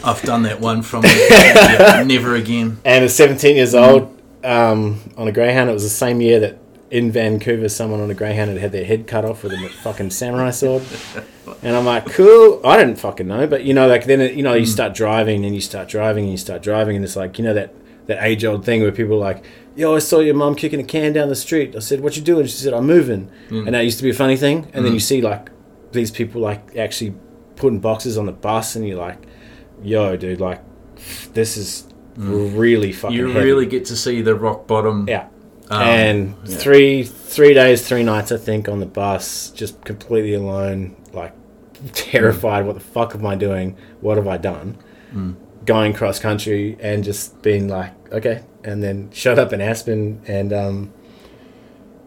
[0.03, 2.79] I've done that one from yeah, never again.
[2.83, 6.57] And at 17 years old, um, on a Greyhound, it was the same year that
[6.89, 10.09] in Vancouver, someone on a Greyhound had had their head cut off with a fucking
[10.09, 10.83] samurai sword.
[11.63, 12.59] And I'm like, cool.
[12.65, 14.69] I didn't fucking know, but you know, like then it, you know, you mm.
[14.69, 17.53] start driving and you start driving and you start driving, and it's like you know
[17.53, 17.73] that
[18.07, 19.43] that age old thing where people are like,
[19.75, 21.75] yo, I saw your mum kicking a can down the street.
[21.75, 22.45] I said, what you doing?
[22.45, 23.29] She said, I'm moving.
[23.49, 23.67] Mm.
[23.67, 24.69] And that used to be a funny thing.
[24.73, 24.95] And then mm.
[24.95, 25.49] you see like
[25.91, 27.15] these people like actually
[27.55, 29.17] putting boxes on the bus, and you're like,
[29.83, 30.61] yo, dude, like
[31.33, 33.15] this is really fucking.
[33.15, 33.45] You heavy.
[33.45, 35.07] really get to see the rock bottom.
[35.07, 35.27] Yeah.
[35.69, 36.57] Um, and yeah.
[36.57, 41.33] three three days, three nights, I think, on the bus, just completely alone, like
[41.93, 42.65] terrified.
[42.65, 43.77] What the fuck am I doing?
[44.01, 44.77] What have I done?
[45.13, 45.35] Mm.
[45.65, 50.51] Going cross country and just being like, okay, and then showed up in Aspen, and
[50.51, 50.93] um,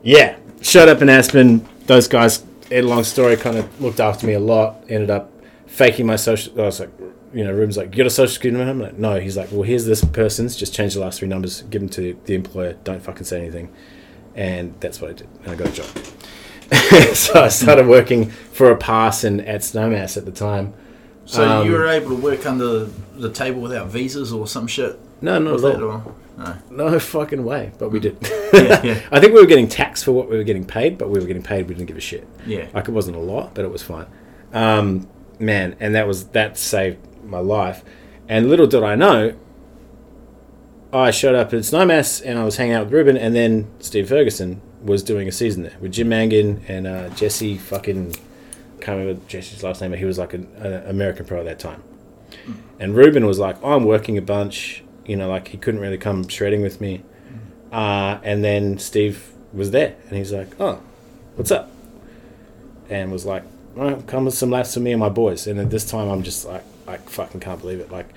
[0.03, 1.66] yeah, showed up in Aspen.
[1.87, 2.45] Those guys,
[2.75, 4.85] a long story, kind of looked after me a lot.
[4.89, 5.31] Ended up
[5.66, 6.61] faking my social.
[6.61, 6.91] I was like,
[7.33, 8.85] you know, Ruben's like, you got a social security number?
[8.85, 9.20] I'm like, no.
[9.20, 10.57] He's like, well, here's this person's.
[10.57, 12.75] Just change the last three numbers, give them to the employer.
[12.85, 13.72] Don't fucking say anything.
[14.35, 15.29] And that's what I did.
[15.45, 15.87] And I got a job.
[17.14, 20.75] so I started working for a parson at Snowmass at the time.
[21.25, 22.85] So Um, you were able to work under
[23.16, 24.99] the table without visas or some shit?
[25.21, 26.15] No, not Was at that all.
[26.37, 26.57] No.
[26.71, 27.73] No fucking way.
[27.79, 28.17] But we did.
[28.55, 29.01] Yeah, yeah.
[29.11, 31.27] I think we were getting taxed for what we were getting paid, but we were
[31.27, 31.67] getting paid.
[31.67, 32.25] We didn't give a shit.
[32.47, 32.69] Yeah.
[32.73, 34.07] Like it wasn't a lot, but it was fine.
[34.53, 35.09] Um,
[35.41, 37.83] man, and that was that saved my life.
[38.29, 39.35] And little did I know,
[40.93, 44.09] I showed up at Snowmass and I was hanging out with Ruben, and then Steve
[44.09, 48.15] Ferguson was doing a season there with Jim Mangan and uh, Jesse fucking
[48.85, 51.59] can't remember Jesse's last name, but he was like an, an American pro at that
[51.59, 51.83] time.
[52.79, 56.27] And Ruben was like, I'm working a bunch, you know, like he couldn't really come
[56.29, 57.03] shredding with me.
[57.73, 60.81] Uh, and then Steve was there, and he's like, "Oh,
[61.37, 61.71] what's up?"
[62.89, 63.43] And was like,
[63.77, 66.09] "All right, come with some laps for me and my boys." And at this time,
[66.09, 67.91] I'm just like, I fucking can't believe it.
[67.91, 68.09] Like,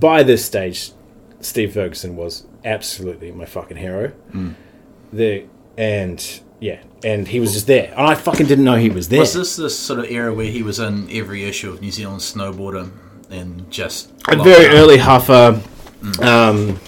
[0.00, 0.92] by this stage,
[1.40, 4.12] Steve Ferguson was absolutely my fucking hero.
[5.12, 5.46] The
[5.76, 9.20] and yeah, and he was just there, and I fucking didn't know he was there.
[9.20, 12.20] Was this this sort of era where he was in every issue of New Zealand
[12.20, 12.90] Snowboarder
[13.30, 14.74] and just a very up?
[14.74, 15.62] early huffer,
[16.20, 16.78] um,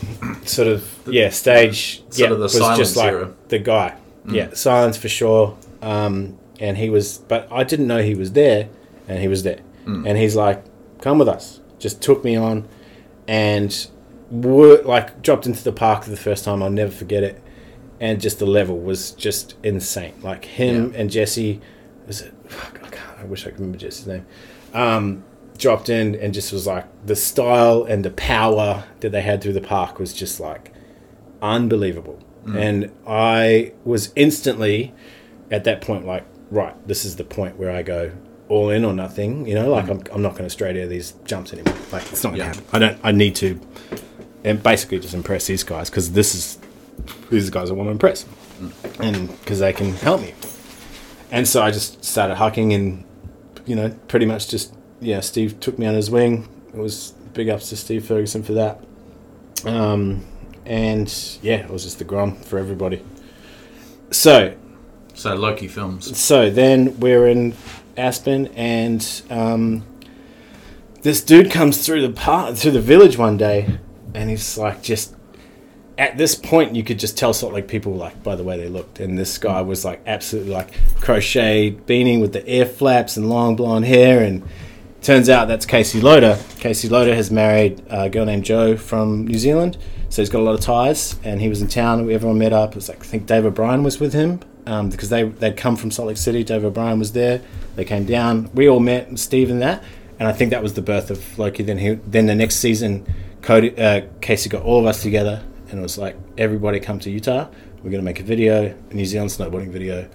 [0.45, 2.03] sort of yeah stage.
[2.11, 3.33] Sort yeah, of the was silence just like era.
[3.49, 3.97] the guy.
[4.29, 5.57] Yeah, silence for sure.
[5.81, 8.69] Um, and he was, but I didn't know he was there,
[9.09, 10.63] and he was there, and he's like,
[11.01, 12.69] "Come with us." Just took me on,
[13.27, 13.89] and
[14.31, 16.63] were like dropped into the park for the first time.
[16.63, 17.43] I'll never forget it.
[18.01, 20.15] And just the level was just insane.
[20.23, 21.01] Like him Yeah.
[21.01, 21.61] and Jesse,
[22.07, 22.35] was it?
[22.49, 24.27] Fuck, I, can't, I wish I could remember Jesse's name.
[24.75, 25.23] Um,
[25.63, 29.55] dropped in and just was like the style and the power that they had through
[29.55, 30.73] the park was just like
[31.41, 32.19] unbelievable.
[32.45, 32.57] Mm.
[32.61, 34.93] And I was instantly
[35.51, 38.13] at that point like, right, this is the point where I go
[38.49, 39.47] all in or nothing.
[39.47, 39.91] You know, like mm.
[39.91, 41.77] I'm, I'm not going to straight out of these jumps anymore.
[41.93, 42.55] Like it's not going to Yeah.
[42.55, 42.65] happen.
[42.73, 42.99] I don't.
[43.05, 43.61] I need to,
[44.45, 46.59] and basically just impress these guys because this is
[47.31, 48.25] these guys I want to impress,
[48.61, 48.73] mm.
[49.01, 50.35] and because they can help me.
[51.31, 53.05] And so I just started hucking and,
[53.65, 55.21] you know, pretty much just yeah.
[55.21, 56.49] Steve took me on his wing.
[56.73, 58.83] It was big ups to Steve Ferguson for that.
[59.65, 60.25] Um,
[60.65, 63.05] and yeah, it was just the grom for everybody.
[64.11, 64.55] So
[65.15, 66.19] So Loki films.
[66.19, 67.55] so then we're in
[67.97, 69.85] Aspen, and um,
[71.03, 73.79] this dude comes through the park, through the village one day,
[74.15, 75.15] and he's like, just
[75.99, 78.57] at this point, you could just tell sort of like people like by the way
[78.57, 83.17] they looked, and this guy was like absolutely like crocheted beanie with the ear flaps
[83.17, 84.43] and long blonde hair, and
[85.03, 86.39] turns out that's Casey Loader.
[86.59, 89.77] Casey Loader has married a girl named Joe from New Zealand,
[90.09, 92.11] so he's got a lot of ties, and he was in town.
[92.11, 92.71] Everyone met up.
[92.71, 95.77] It was like I think Dave O'Brien was with him um, because they they'd come
[95.77, 96.45] from Salt Lake City.
[96.45, 97.43] Dave O'Brien was there.
[97.75, 98.51] They came down.
[98.55, 99.83] We all met Steve and that,
[100.19, 101.63] and I think that was the birth of Loki.
[101.63, 103.07] Then he then the next season,
[103.43, 107.11] Cody uh, Casey got all of us together, and it was like everybody come to
[107.11, 107.49] Utah.
[107.83, 110.09] We're gonna make a video, a New Zealand snowboarding video.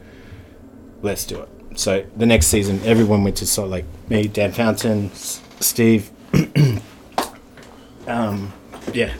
[1.01, 1.56] Let's do it.
[1.78, 3.86] So the next season, everyone went to Salt Lake.
[4.09, 6.09] Me, Dan Fountain, S- Steve.
[8.07, 8.51] um,
[8.93, 9.13] yeah.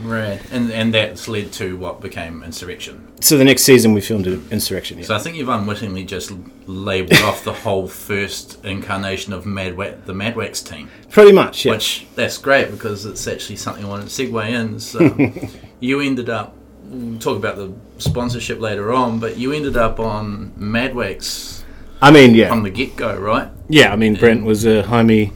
[0.00, 0.40] Right.
[0.50, 3.06] And and that's led to what became Insurrection.
[3.20, 4.98] So the next season, we filmed Insurrection.
[4.98, 5.04] Yeah.
[5.04, 6.32] So I think you've unwittingly just
[6.66, 10.90] labelled off the whole first incarnation of Mad Wa- the Mad Wax team.
[11.08, 11.72] Pretty much, yeah.
[11.74, 14.80] Which that's great because it's actually something I wanted to segue in.
[14.80, 15.48] So
[15.80, 20.52] you ended up we'll talk about the sponsorship later on, but you ended up on
[20.56, 21.61] Madwax
[22.02, 22.48] I mean, yeah.
[22.48, 23.48] from the get go, right?
[23.68, 25.32] Yeah, I mean, Brent was a homie,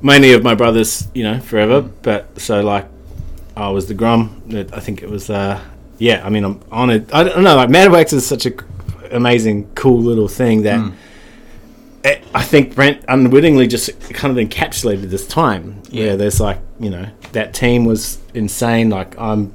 [0.00, 1.82] mainly of my brother's, you know, forever.
[1.82, 2.86] But so like,
[3.56, 4.42] I was the grom.
[4.72, 5.60] I think it was, uh,
[5.98, 6.24] yeah.
[6.24, 7.14] I mean, I'm on it.
[7.14, 7.54] I don't know.
[7.54, 8.52] Like, Madwax is such a
[9.10, 10.92] amazing, cool little thing that Mm.
[12.04, 15.82] it, I think Brent unwittingly just kind of encapsulated this time.
[15.90, 16.04] Yeah.
[16.06, 18.88] Yeah, there's like, you know, that team was insane.
[18.88, 19.52] Like, I'm,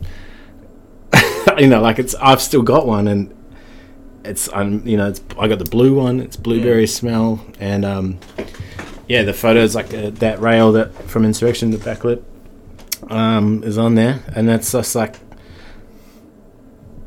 [1.58, 3.32] you know, like it's I've still got one and.
[4.26, 6.20] It's I'm you know it's, I got the blue one.
[6.20, 6.88] It's blueberry Yeah.
[6.88, 8.20] smell and um,
[9.08, 12.24] yeah, the photos like uh, that rail that from Insurrection, the backlit,
[13.12, 15.16] um, is on there, and that's just like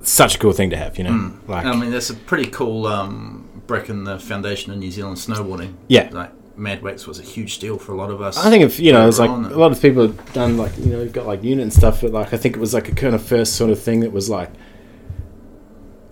[0.02, 1.32] such a cool thing to have, you know.
[1.46, 5.16] Like, I mean, that's a pretty cool um, brick in the foundation of New Zealand
[5.18, 5.74] snowboarding.
[5.88, 6.08] Yeah.
[6.12, 8.38] Like Madwax was a huge deal for a lot of us.
[8.38, 10.86] I think if you know, it's like a lot of people have done like you
[10.86, 12.94] know, you've got like unit and stuff, but like I think it was like a
[12.94, 14.50] kind of first sort of thing that was like.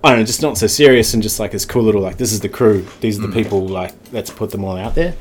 [0.06, 2.32] I don't know, just not so serious and just like this cool little like this
[2.32, 3.34] is the crew, these are the Mm.
[3.34, 5.14] people, like let's put them all out there,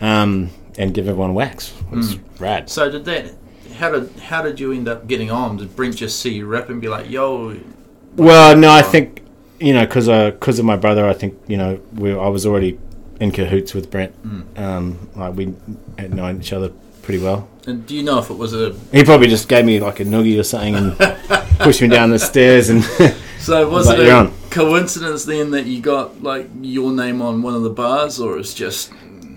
[0.00, 1.72] um, and give everyone wax.
[1.92, 2.20] It was Mm.
[2.38, 2.70] rad.
[2.70, 3.32] So did that?
[3.78, 5.56] How did how did you end up getting on?
[5.56, 7.56] Did Brent just see you rip and be like, "Yo"?
[8.16, 9.22] Well, no, I think
[9.58, 12.78] you know because because of my brother, I think you know we I was already
[13.20, 14.12] in cahoots with Brent.
[14.26, 14.58] Mm.
[14.62, 15.54] Um, like we
[15.98, 16.70] had known each other
[17.02, 17.48] pretty well.
[17.66, 18.74] And do you know if it was a?
[18.92, 20.96] He probably just gave me like a noogie or something and
[21.60, 22.82] pushed me down the stairs and
[23.40, 24.32] So was But it a on.
[24.50, 28.54] coincidence then that you got like your name on one of the bars, or it's
[28.54, 28.92] just?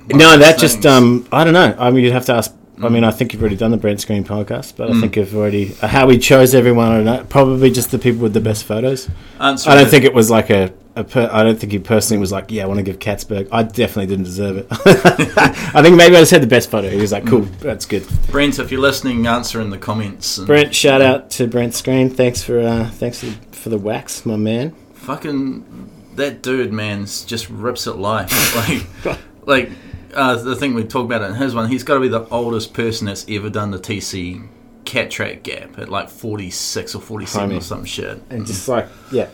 [0.10, 1.76] no, that just um I don't know.
[1.80, 2.54] I mean, you'd have to ask.
[2.82, 5.00] I mean, I think you've already done the Brent Screen podcast, but I Mm.
[5.02, 6.92] think you've already uh, how we chose everyone.
[6.92, 7.26] I don't know.
[7.30, 9.08] Probably just the people with the best photos.
[9.40, 9.90] Answer I don't it.
[9.90, 10.74] think it was like a.
[10.96, 13.48] a per, I don't think he personally was like, yeah, I want to give Katzberg.
[13.52, 14.68] I definitely didn't deserve it.
[14.72, 16.90] I think maybe I just had the best photo.
[16.90, 18.08] He was like, cool, that's good.
[18.30, 20.38] Brent, if you're listening, answer in the comments.
[20.38, 22.10] And Brent, shout out to Brent Screen.
[22.10, 24.76] Thanks for uh, thanks for, the wax, my man.
[24.94, 28.56] Fucking that dude, man, just rips at life.
[29.06, 29.18] like,
[29.48, 29.72] like
[30.14, 32.74] uh, the thing we talk about in his one, he's got to be the oldest
[32.74, 34.48] person that's ever done the TC
[34.86, 38.22] cat track gap at like 46 or 47 or some shit.
[38.30, 39.30] And just like yeah,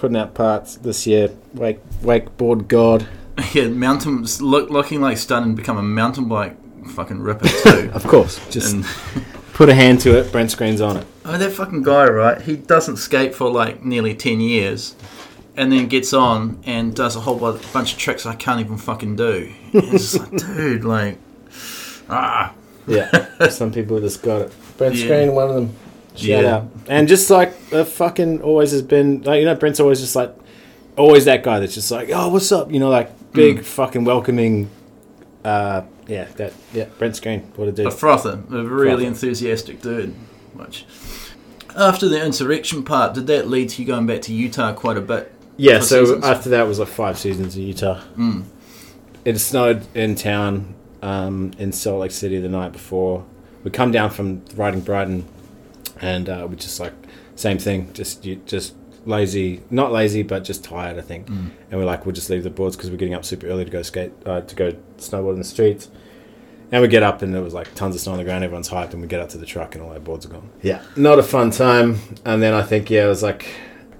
[0.00, 1.30] putting out parts this year.
[1.54, 3.06] Wake wakeboard god.
[3.54, 6.56] Yeah, mountain look, looking like starting to become a mountain bike
[6.88, 7.90] fucking ripper too.
[7.94, 8.84] Of course, just and
[9.54, 10.30] put a hand to it.
[10.30, 11.06] Brent Screen's on it.
[11.24, 12.40] Oh, that fucking guy, right?
[12.42, 14.94] He doesn't skate for like nearly 10 years
[15.56, 17.38] and then gets on and does a whole
[17.72, 19.52] bunch of tricks I can't even fucking do.
[19.72, 21.18] It's just like, dude, like,
[22.10, 22.52] ah.
[22.86, 24.52] Yeah, some people just got it.
[24.76, 25.04] Brent Yeah.
[25.04, 25.74] Screen, one of them.
[26.14, 26.54] Shout Yeah.
[26.56, 26.66] out.
[26.88, 30.34] And just like a fucking always has been like you know Brent's always just like
[30.96, 33.64] always that guy that's just like oh what's up you know like big Mm.
[33.64, 34.68] fucking welcoming.
[35.44, 37.86] Uh, yeah, that yeah Brent Screen what a dude.
[37.86, 39.06] A frother, a really Frother.
[39.06, 40.14] enthusiastic dude.
[40.54, 40.84] Which,
[41.76, 45.00] after the insurrection part, did that lead to you going back to Utah quite a
[45.00, 45.32] bit?
[45.56, 46.24] Yeah, so seasons?
[46.24, 48.00] after that was like five seasons in Utah.
[48.18, 48.44] Mm.
[49.24, 53.24] It snowed in town um, in Salt Lake City the night before.
[53.62, 55.26] We come down from riding Brighton,
[56.00, 56.94] and uh, we just like
[57.34, 58.74] same thing, just you, just
[59.06, 61.26] lazy, not lazy, but just tired, I think.
[61.26, 61.50] Mm.
[61.70, 63.70] And we're like, we'll just leave the boards because we're getting up super early to
[63.70, 65.88] go skate, uh, to go snowboard in the streets.
[66.72, 68.44] And we get up and there was like tons of snow on the ground.
[68.44, 70.50] Everyone's hyped, and we get up to the truck and all our boards are gone.
[70.62, 71.98] Yeah, not a fun time.
[72.24, 73.46] And then I think yeah, it was like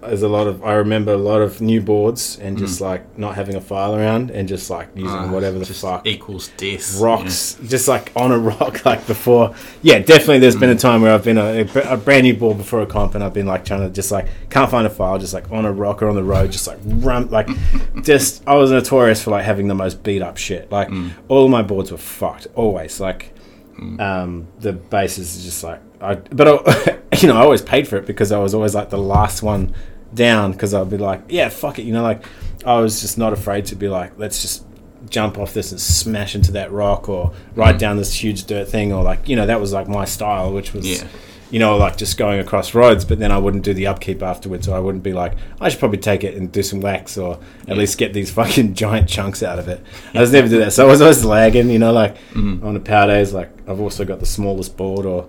[0.03, 2.61] there's a lot of I remember a lot of new boards and Mm.
[2.61, 5.83] just like not having a file around and just like using Ah, whatever the just
[5.83, 6.99] fuck equals death.
[7.01, 10.81] rocks just like on a rock like before yeah definitely there's been a Mm.
[10.81, 13.47] time where i've been a, a brand new board before a comp and i've been
[13.47, 16.09] like trying to just like can't find a file just like on a rock or
[16.09, 17.49] on the road just like run like
[18.03, 21.11] just i was notorious for like having the most beat up shit like Mm.
[21.29, 23.33] all my boards were fucked always like
[23.99, 27.97] um the bases is just like i but I, you know i always paid for
[27.97, 29.75] it because i was always like the last one
[30.15, 32.25] down because i'd be like yeah fuck it you know like
[32.65, 34.65] i was just not afraid to be like let's just
[35.09, 37.79] jump off this and smash into that rock or ride mm.
[37.79, 40.75] down this huge dirt thing or like you know that was like my style which
[40.75, 41.09] was Yeah.
[41.51, 44.67] you know like just going across roads but then i wouldn't do the upkeep afterwards
[44.67, 47.39] so i wouldn't be like i should probably take it and do some wax or
[47.67, 49.83] at least get these fucking giant chunks out of it.
[50.15, 52.65] I was never do that so i was always lagging you know like mm-hmm.
[52.65, 55.29] on the power days like i've also got the smallest board or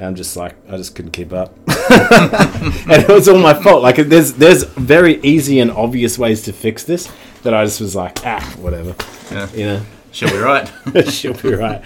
[0.00, 3.96] i'm just like i just couldn't keep up and it was all my fault like
[3.96, 8.18] there's there's very easy and obvious ways to fix this that i just was like
[8.26, 8.94] ah whatever
[9.30, 9.48] Yeah.
[9.52, 9.82] you know
[10.12, 10.68] She'll be right.
[11.08, 11.82] she'll be right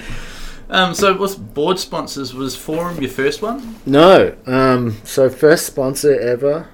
[0.71, 3.77] um, so, with board sponsors, was Forum your first one?
[3.85, 4.35] No.
[4.47, 6.69] Um, so first sponsor ever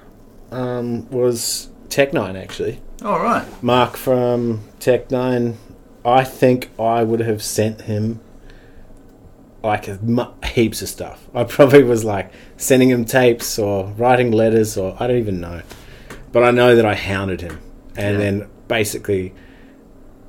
[0.49, 2.79] um, was Tech Nine actually.
[3.03, 3.45] All right.
[3.61, 5.57] Mark from Tech Nine.
[6.05, 8.21] I think I would have sent him
[9.63, 9.87] like
[10.45, 11.27] heaps of stuff.
[11.33, 15.61] I probably was like sending him tapes or writing letters or I don't even know.
[16.31, 17.59] But I know that I hounded him,
[17.95, 18.19] and Yeah.
[18.23, 19.33] then basically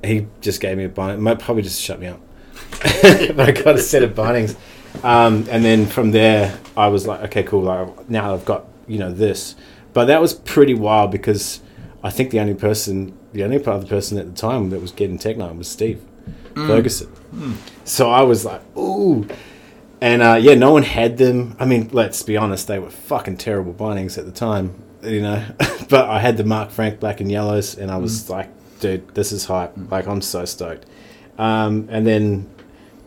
[0.03, 1.21] he just gave me a binding.
[1.21, 2.19] Might probably just shut me up.
[2.81, 4.55] but I got a set of bindings,
[5.03, 7.63] um, and then from there I was like, okay, cool.
[7.63, 9.55] Like, now I've got you know this,
[9.93, 11.61] but that was pretty wild because
[12.03, 15.17] I think the only person, the only other person at the time that was getting
[15.17, 16.03] Tech Nine was Steve
[16.55, 17.11] Ferguson.
[17.83, 19.27] So I was like, ooh.
[20.01, 21.55] And uh, yeah, no one had them.
[21.59, 25.43] I mean, let's be honest, they were fucking terrible bindings at the time, you know.
[25.89, 28.49] but I had the Mark Frank black and yellows, and I was like,
[28.79, 29.71] dude, this is hype.
[29.89, 30.85] Like, I'm so stoked.
[31.37, 32.49] Um, and then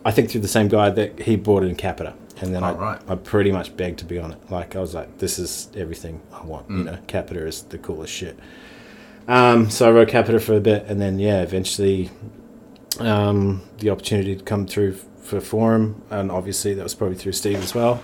[0.05, 2.15] I think through the same guy that he bought it in Capita.
[2.41, 3.01] And then I, Oh, right.
[3.09, 4.51] I pretty much begged to be on it.
[4.51, 6.69] Like, I was like, this is everything I want.
[6.71, 8.39] You know, Capita is the coolest shit.
[9.29, 12.11] Um, so I wrote Capita for a bit, and then, yeah, eventually
[13.01, 17.63] um, the opportunity to come through for Forum, and obviously that was probably through Steve
[17.63, 18.03] as well.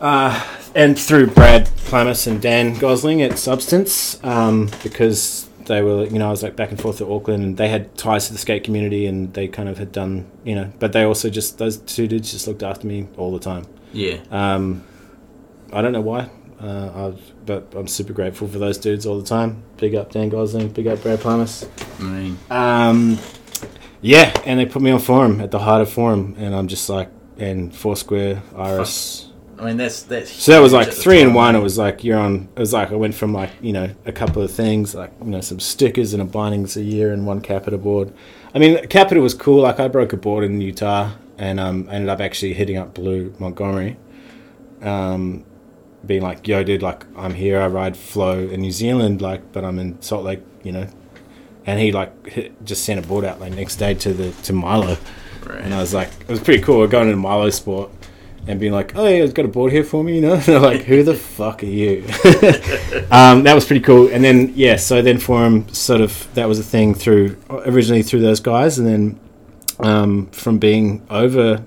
[0.00, 6.18] Uh, and through Brad Plamis and Dan Gosling at Substance, um, because they were, you
[6.18, 8.38] know, I was like back and forth to Auckland, and they had ties to the
[8.38, 11.78] skate community, and they kind of had done, you know, but they also just those
[11.78, 13.66] two dudes just looked after me all the time.
[13.92, 14.18] Yeah.
[14.30, 14.84] Um,
[15.72, 16.30] I don't know why,
[16.60, 19.62] uh, I've, but I'm super grateful for those dudes all the time.
[19.76, 21.24] Big up Dan Gosling, big up Brad.
[21.24, 23.18] I mean, Um,
[24.00, 26.88] yeah, and they put me on forum at the heart of forum, and I'm just
[26.88, 29.30] like, and Foursquare, Iris.
[29.58, 30.30] I mean that's that's.
[30.30, 31.56] So that was like three and one.
[31.56, 32.48] It was like you're on.
[32.56, 35.30] It was like I went from like you know a couple of things like you
[35.30, 38.12] know some stickers and a bindings a year and one Capita board.
[38.54, 39.62] I mean Capita was cool.
[39.62, 43.34] Like I broke a board in Utah and um, ended up actually hitting up Blue
[43.38, 43.96] Montgomery,
[44.82, 45.44] um,
[46.06, 47.60] being like, "Yo, dude, like I'm here.
[47.60, 50.86] I ride flow in New Zealand, like, but I'm in Salt Lake, you know."
[51.66, 54.52] And he like hit, just sent a board out like next day to the to
[54.52, 54.96] Milo.
[55.44, 55.60] Right.
[55.60, 56.78] And I was like, it was pretty cool.
[56.78, 57.90] We're going into Milo Sport
[58.46, 60.36] and being like, oh, yeah, it's got a board here for me, you know?
[60.36, 62.04] They're like, who the fuck are you?
[63.10, 64.08] um, that was pretty cool.
[64.08, 68.20] And then, yeah, so then Forum sort of, that was a thing through, originally through
[68.20, 68.78] those guys.
[68.78, 69.20] And then
[69.80, 71.64] um, from being over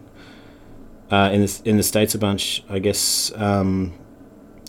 [1.11, 3.93] uh, in, the, in the States a bunch, I guess um,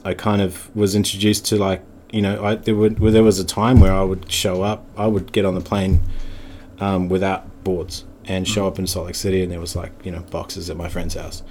[0.04, 1.82] I kind of was introduced to like,
[2.12, 5.06] you know, I, there, would, there was a time where I would show up, I
[5.06, 6.02] would get on the plane
[6.80, 10.10] um, without boards and show up in Salt Lake City, and there was like you
[10.12, 11.42] know boxes at my friend's house,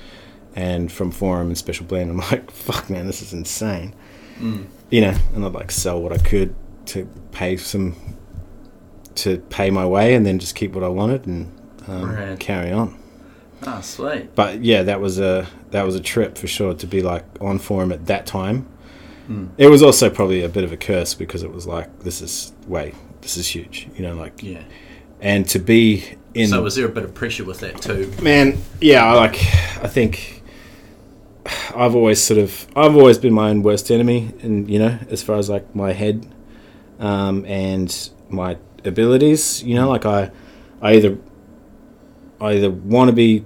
[0.55, 3.93] and from Forum and Special Blend, I'm like, fuck man, this is insane,
[4.39, 4.67] Mm.
[4.89, 6.55] you know, and I'd like sell what I could
[6.87, 7.95] to pay some
[9.15, 11.51] to pay my way, and then just keep what I wanted and
[11.87, 12.39] um, Right.
[12.39, 12.97] carry on.
[13.65, 14.33] Ah, sweet.
[14.35, 17.59] But yeah, that was a that was a trip for sure to be like on
[17.59, 18.65] Forum at that time.
[19.29, 19.49] Mm.
[19.57, 22.53] It was also probably a bit of a curse because it was like this is
[22.67, 24.63] way this is huge, you know, like Yeah.
[25.21, 28.11] and to be in so was there a bit of pressure with that too?
[28.21, 29.35] Man, yeah, I like
[29.83, 30.41] I think
[31.75, 35.21] I've always sort of I've always been my own worst enemy and you know, as
[35.23, 36.25] far as like my head
[36.99, 40.31] um and my abilities, you know, like I
[40.81, 41.17] I either
[42.41, 43.45] I either want to be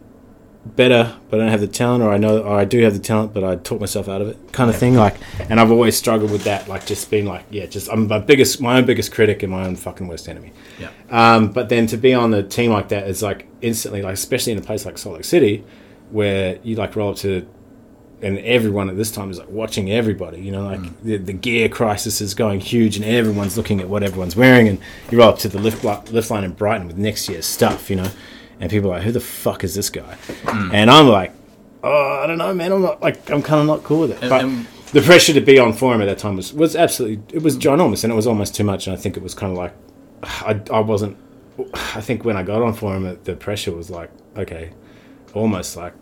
[0.65, 2.99] better but I don't have the talent or I know or I do have the
[2.99, 5.17] talent but I talk myself out of it kind of thing like
[5.49, 8.61] and I've always struggled with that like just being like yeah just I'm my biggest
[8.61, 10.89] my own biggest critic and my own fucking worst enemy Yeah.
[11.09, 14.53] um, but then to be on the team like that is like instantly, like especially
[14.53, 15.65] in a place like Salt Lake City,
[16.11, 17.45] where you like roll up to
[18.21, 20.39] and everyone at this time is like watching everybody.
[20.39, 20.93] You know, like Mm.
[21.03, 24.69] the, the gear crisis is going huge, and everyone's looking at what everyone's wearing.
[24.69, 24.79] And
[25.11, 27.89] you roll up to the lift lift line in Brighton with next year's stuff.
[27.89, 28.09] You know,
[28.63, 30.73] and people are like, "Who the fuck is this guy?" Mm.
[30.73, 31.31] And I'm like,
[31.83, 32.71] "Oh, I don't know, man.
[32.71, 35.33] I'm not like I'm kind of not cool with it." And- but and- the pressure
[35.33, 38.15] to be on forum at that time was was absolutely it was ginormous, and it
[38.15, 38.87] was almost too much.
[38.87, 39.73] And I think it was kind of like
[40.23, 41.17] I, I wasn't.
[41.95, 44.71] I think when I got on forum, it- the pressure was like okay,
[45.33, 45.93] almost like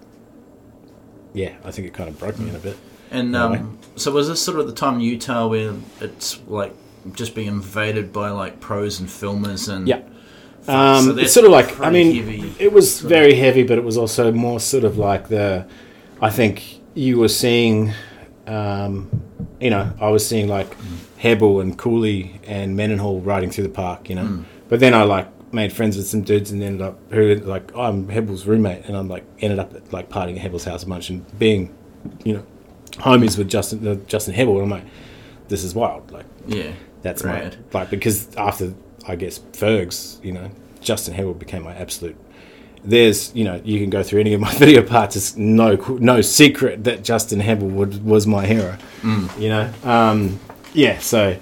[1.33, 1.55] yeah.
[1.63, 2.77] I think it kind of broke me in a bit.
[3.09, 6.73] And um, so was this sort of the time in Utah where it's like
[7.13, 10.01] just being invaded by like pros and filmers and Yeah.
[10.63, 13.77] So Um, that's it's sort of like I mean, heavy it was very heavy, but
[13.77, 15.65] it was also more sort of like the.
[16.21, 17.93] I think you were seeing,
[18.45, 19.09] um,
[19.59, 20.75] you know, I was seeing like
[21.17, 24.25] Hebel and Cooley and Mendenhall riding through the park, you know.
[24.25, 24.45] Mm.
[24.69, 27.81] But then I like made friends with some dudes and ended up who like oh,
[27.81, 30.87] I'm Hebel's roommate, and I'm like ended up at, like partying at Hebel's house a
[30.87, 31.75] bunch and being,
[32.23, 32.45] you know,
[32.93, 34.85] homies with Justin uh, Justin Hebel, and I'm like,
[35.47, 38.73] this is wild, like yeah, that's my like because after
[39.07, 40.49] I guess Fergs, you know,
[40.81, 42.17] Justin Hebel became my absolute.
[42.83, 45.15] There's you know you can go through any of my video parts.
[45.15, 48.77] It's no no secret that Justin Hebel would, was my hero.
[49.37, 50.39] You know, um,
[50.73, 50.97] yeah.
[50.99, 51.37] So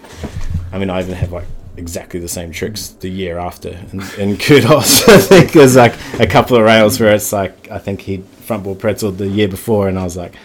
[0.72, 1.48] I mean, I even have like
[1.78, 5.08] exactly the same tricks the year after, and, and kudos.
[5.10, 8.64] I think there's like a couple of rails where it's like I think he front
[8.64, 10.36] board pretzel the year before, and I was like,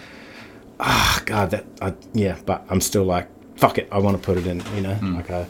[0.79, 2.37] ah, God, that I, yeah.
[2.45, 4.63] But I'm still like, fuck it, I want to put it in.
[4.75, 5.47] You know, like I.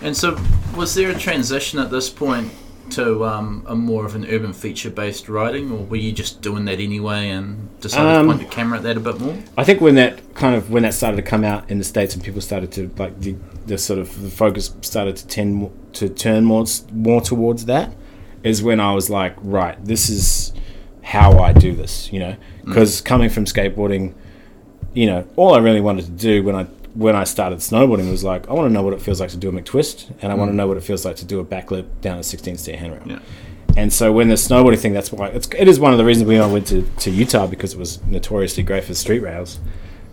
[0.00, 0.38] And so,
[0.76, 2.52] was there a transition at this point
[2.90, 6.64] to um, a more of an urban feature based riding, or were you just doing
[6.66, 9.36] that anyway and decided Um, to point the camera at that a bit more?
[9.56, 12.14] I think when that kind of when that started to come out in the states
[12.14, 16.08] and people started to like the, the sort of the focus started to tend to
[16.08, 17.94] turn more more towards that
[18.42, 20.52] is when I was like, right, this is
[21.02, 24.14] how I do this, you know, because coming from skateboarding,
[24.94, 28.24] you know, all I really wanted to do when I when I started snowboarding was
[28.24, 30.34] like, I want to know what it feels like to do a McTwist, and I
[30.34, 32.76] want to know what it feels like to do a backflip down a 16 stair
[32.76, 33.02] handrail.
[33.06, 33.20] Yeah.
[33.76, 36.28] And so when the snowboarding thing, that's why it's, it is one of the reasons
[36.28, 39.58] we all went to, to Utah because it was notoriously great for street rails.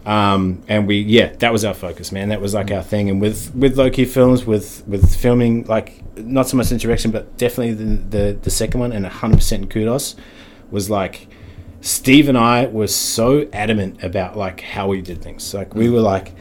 [0.05, 2.29] Um, and we, yeah, that was our focus, man.
[2.29, 3.09] That was like our thing.
[3.09, 7.37] And with with low key films, with with filming, like not so much interaction, but
[7.37, 10.15] definitely the the, the second one, and hundred percent kudos,
[10.71, 11.27] was like
[11.81, 15.53] Steve and I were so adamant about like how we did things.
[15.53, 16.33] Like we were like,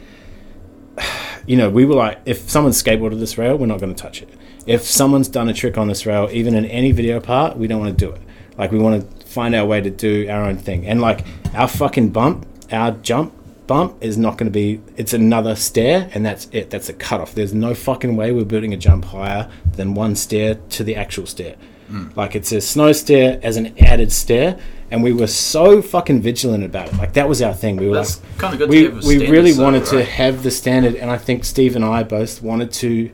[1.45, 4.21] you know, we were like, if someone's skateboarded this rail, we're not going to touch
[4.21, 4.29] it.
[4.65, 7.79] If someone's done a trick on this rail, even in any video part, we don't
[7.79, 8.21] want to do it.
[8.57, 10.85] Like we want to find our way to do our own thing.
[10.85, 13.33] And like our fucking bump, our jump
[13.69, 14.81] bump is not going to be.
[14.97, 16.71] It's another stair, and that's it.
[16.71, 17.35] That's a cutoff.
[17.35, 21.25] There's no fucking way we're building a jump higher than one stair to the actual
[21.25, 21.55] stair.
[21.87, 22.09] Hmm.
[22.15, 24.59] Like it's a snow stair as an added stair,
[24.91, 26.97] and we were so fucking vigilant about it.
[26.97, 27.77] Like that was our thing.
[27.77, 30.51] We were That's like, kind of good we, we really so, wanted to have the
[30.51, 33.11] standard and i think steve and i both wanted to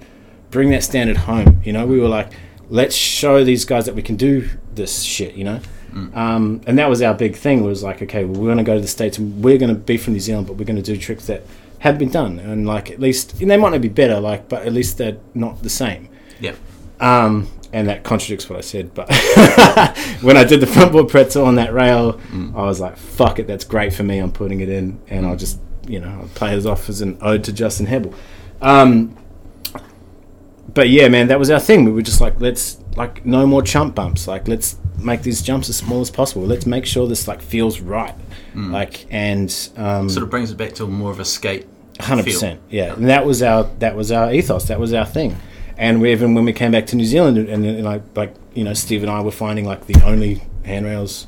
[0.51, 2.31] bring that standard home you know we were like
[2.69, 5.59] let's show these guys that we can do this shit you know
[5.93, 6.13] Mm.
[6.17, 8.75] um, and that was our big thing was like okay well, we're going to go
[8.75, 10.81] to the states and we're going to be from new zealand but we're going to
[10.81, 11.43] do tricks that
[11.79, 14.65] have been done and like at least and they might not be better like but
[14.67, 16.09] at least they're not the same
[16.41, 16.55] Yeah.
[16.99, 19.09] um, and that contradicts what I said, but
[20.21, 22.21] when I did the front board pretzel on that rail,
[22.55, 24.17] I was like, "Fuck it, that's great for me.
[24.19, 27.17] I'm putting it in, and I'll just, you know, I'll play it off as an
[27.19, 28.13] ode to Justin Hebel."
[28.61, 29.17] Um,
[30.73, 31.83] but yeah, man, that was our thing.
[31.83, 34.25] We were just like, let's like no more chump bumps.
[34.25, 36.43] Like, let's make these jumps as small as possible.
[36.43, 38.15] Let's make sure this like feels right.
[38.55, 41.67] Like, and um, Sort of brings it back to more of a skate.
[41.99, 42.93] Hundred percent, yeah.
[42.93, 44.69] And that was our that was our ethos.
[44.69, 45.35] That was our thing.
[45.77, 48.63] And we, even when we came back to New Zealand, and, and, like like you
[48.63, 51.27] know, Steve and I were finding like the only handrails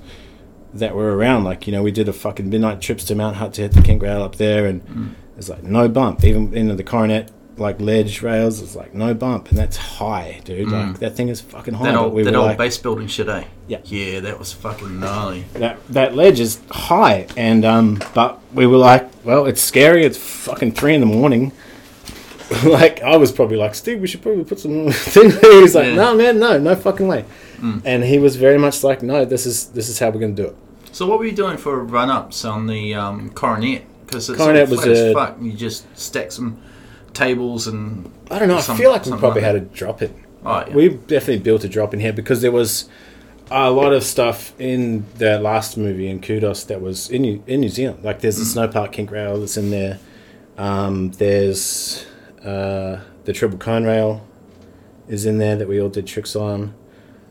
[0.73, 1.43] that were around.
[1.43, 3.81] Like you know, we did a fucking midnight trips to Mount Hutt to hit the
[3.81, 5.09] kink rail up there, and Mm.
[5.35, 6.23] there's like no bump.
[6.23, 10.69] Even in the coronet like ledge rails, it's like no bump, and that's high, dude.
[10.69, 11.87] Like that thing is fucking high.
[11.87, 11.91] Mm.
[11.91, 13.43] That old, we that old like, base building shit, eh?
[13.67, 13.79] Yeah.
[13.83, 15.43] Yeah, that was fucking gnarly.
[15.53, 20.05] that that ledge is high, and um, but we were like, well, it's scary.
[20.05, 21.51] It's fucking three in the morning.
[22.63, 25.29] like I was probably like, Steve, we should probably put some thing.
[25.29, 25.61] there.
[25.61, 25.95] He's like, Yeah.
[25.95, 27.25] no, man, no, no fucking way.
[27.83, 30.45] And he was very much like, no, this is this is how we're gonna do
[30.47, 30.55] it.
[30.91, 33.83] So what were you doing for run ups on the um, coronet?
[34.05, 35.37] Because it's Coronet was a- fuck.
[35.41, 36.61] You just stack some
[37.13, 38.57] tables and I don't know.
[38.57, 40.13] I feel like we probably like had to drop it.
[40.45, 40.73] oh yeah.
[40.75, 42.87] We definitely built a drop in here because there was
[43.49, 47.61] a lot of stuff in the last movie in Kudos that was in New, in
[47.61, 48.03] New Zealand.
[48.03, 49.99] Like there's the snow park kink rail that's in there.
[50.57, 52.05] Um, there's
[52.43, 54.25] uh, the triple cone rail
[55.07, 56.73] is in there that we all did tricks on.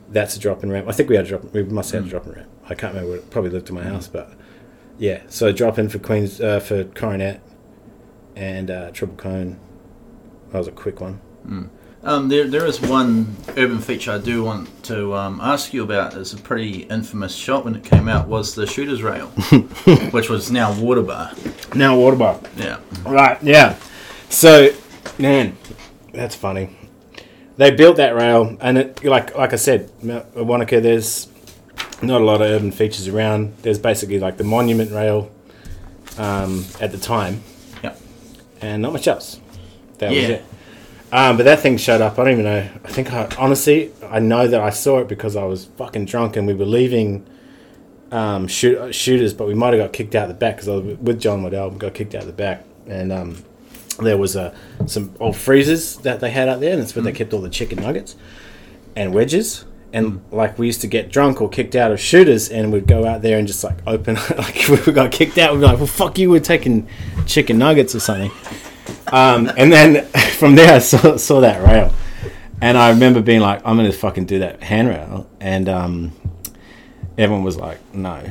[0.09, 0.89] That's a drop in ramp.
[0.89, 1.53] I think we had a drop.
[1.53, 2.49] We must have had a drop in ramp.
[2.69, 3.17] I can't remember.
[3.17, 4.31] It probably lived in my house, but
[4.99, 5.23] yeah.
[5.29, 7.41] So drop in for Queens uh, for Coronet
[8.35, 9.59] and uh, Triple Cone.
[10.51, 11.21] That was a quick one.
[12.03, 16.15] Um, there, there is one urban feature I do want to um, ask you about.
[16.15, 18.29] It's a pretty infamous shot when it came out.
[18.29, 19.27] Was the Shooters Rail,
[20.13, 21.33] which was now Water Bar.
[21.75, 22.41] Now water bar.
[22.57, 22.79] Yeah.
[23.05, 23.77] Right, yeah.
[24.29, 24.71] So,
[25.19, 25.57] man,
[26.13, 26.77] that's funny.
[27.57, 31.29] They built that rail, and it, like like I said, Wanaka, there's
[32.03, 33.55] not a lot of urban features around.
[33.63, 35.31] There's basically like the monument rail
[36.19, 37.43] um, at the time,
[37.83, 37.95] Yeah.
[38.61, 39.41] and not much else.
[39.99, 40.45] That was it.
[41.13, 42.19] Um, but that thing showed up.
[42.19, 42.69] I don't even know.
[42.85, 46.37] I think I honestly, I know that I saw it because I was fucking drunk
[46.37, 47.25] and we were leaving
[48.11, 50.99] um, shoot, shooters, but we might have got kicked out the back because I was
[50.99, 51.71] with John Waddell.
[51.71, 53.45] We got kicked out the back, and um,
[53.99, 54.55] there was uh,
[54.87, 57.51] some old freezers that they had out there, and that's where they kept all the
[57.51, 58.17] chicken nuggets
[58.95, 59.65] and wedges.
[59.93, 63.07] And like we used to get drunk or kicked out of shooters, and we'd go
[63.07, 64.15] out there and just like open.
[64.37, 66.89] like if we got kicked out, we'd be like, "Well, fuck you, we're taking
[67.27, 68.31] chicken nuggets or something."
[69.09, 70.05] Um, and then
[70.39, 71.95] from there, I saw, saw that rail,
[72.61, 76.13] and I remember being like, "I'm gonna fucking do that handrail," and um,
[77.17, 78.23] everyone was like, "No."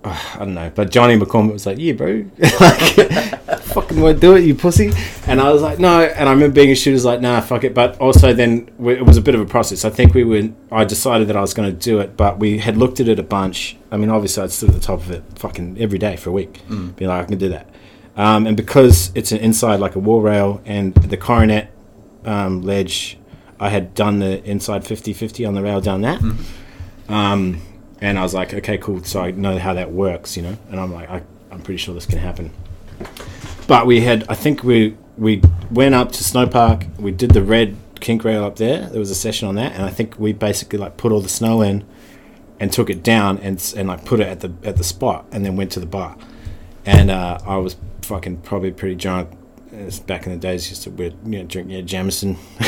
[0.04, 4.44] I don't know, but Johnny McCormick was like, "Yeah, bro, like, fucking won't do it,
[4.44, 4.92] you pussy."
[5.26, 7.74] And I was like, "No." And I remember being a shooter's like, "Nah, fuck it."
[7.74, 9.84] But also, then we, it was a bit of a process.
[9.84, 10.48] I think we were.
[10.72, 13.18] I decided that I was going to do it, but we had looked at it
[13.18, 13.76] a bunch.
[13.90, 16.32] I mean, obviously, I'd stood at the top of it, fucking every day for a
[16.32, 16.60] week,
[16.96, 17.68] being like, "I can do that."
[18.16, 21.70] Um, and because it's an inside like a wall rail and the coronet
[22.24, 23.18] um, ledge,
[23.58, 26.20] I had done the inside 50-50 on the rail down that.
[27.08, 27.60] Um,
[28.00, 29.04] and I was like, okay, cool.
[29.04, 30.56] So I know how that works, you know.
[30.70, 32.50] And I'm like, I, I'm pretty sure this can happen.
[33.66, 36.98] But we had, I think we we went up to Snowpark.
[36.98, 38.88] We did the red kink rail up there.
[38.88, 41.28] There was a session on that, and I think we basically like put all the
[41.28, 41.84] snow in
[42.58, 45.44] and took it down and and like put it at the at the spot, and
[45.44, 46.16] then went to the bar.
[46.86, 49.30] And uh, I was fucking probably pretty drunk.
[49.72, 52.32] It's back in the days, used to we'd, you know, drink yeah, Jameson.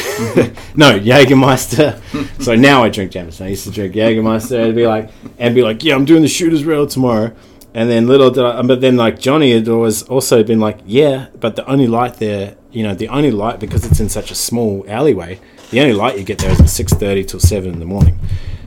[0.77, 2.01] no, Jägermeister.
[2.43, 3.47] so now I drink Jameson.
[3.47, 6.29] I used to drink Jägermeister and be like, and be like, yeah, I'm doing the
[6.29, 7.35] shooters rail tomorrow.
[7.75, 11.29] And then little did I, but then like Johnny had always also been like, yeah,
[11.41, 14.35] but the only light there, you know, the only light because it's in such a
[14.35, 15.41] small alleyway,
[15.71, 18.19] the only light you get there is at six thirty till seven in the morning.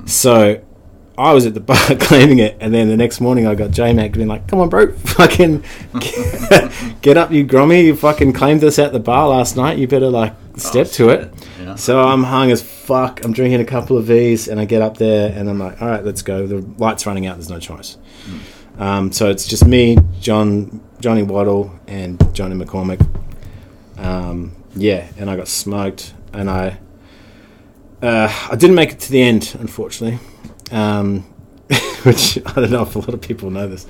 [0.07, 0.61] So
[1.17, 3.93] I was at the bar claiming it, and then the next morning I got J
[3.93, 5.63] Mac being like, "Come on, bro, fucking
[7.01, 7.85] get up, you grommy!
[7.85, 9.77] You fucking claimed this at the bar last night.
[9.77, 11.75] You better like step to it." Yeah.
[11.75, 13.23] So I'm hung as fuck.
[13.23, 15.87] I'm drinking a couple of V's, and I get up there, and I'm like, "All
[15.87, 17.37] right, let's go." The light's running out.
[17.37, 17.97] There's no choice.
[18.77, 23.05] Um, so it's just me, John, Johnny Waddell, and Johnny McCormick.
[23.97, 26.77] Um, yeah, and I got smoked, and I
[28.01, 30.19] uh, I didn't make it to the end, unfortunately.
[30.71, 31.21] Um,
[32.03, 33.87] which I don't know if a lot of people know this.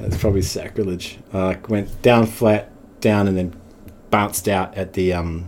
[0.00, 1.18] It's probably sacrilege.
[1.32, 2.70] I like, went down flat,
[3.00, 3.54] down, and then
[4.10, 5.46] bounced out at the um,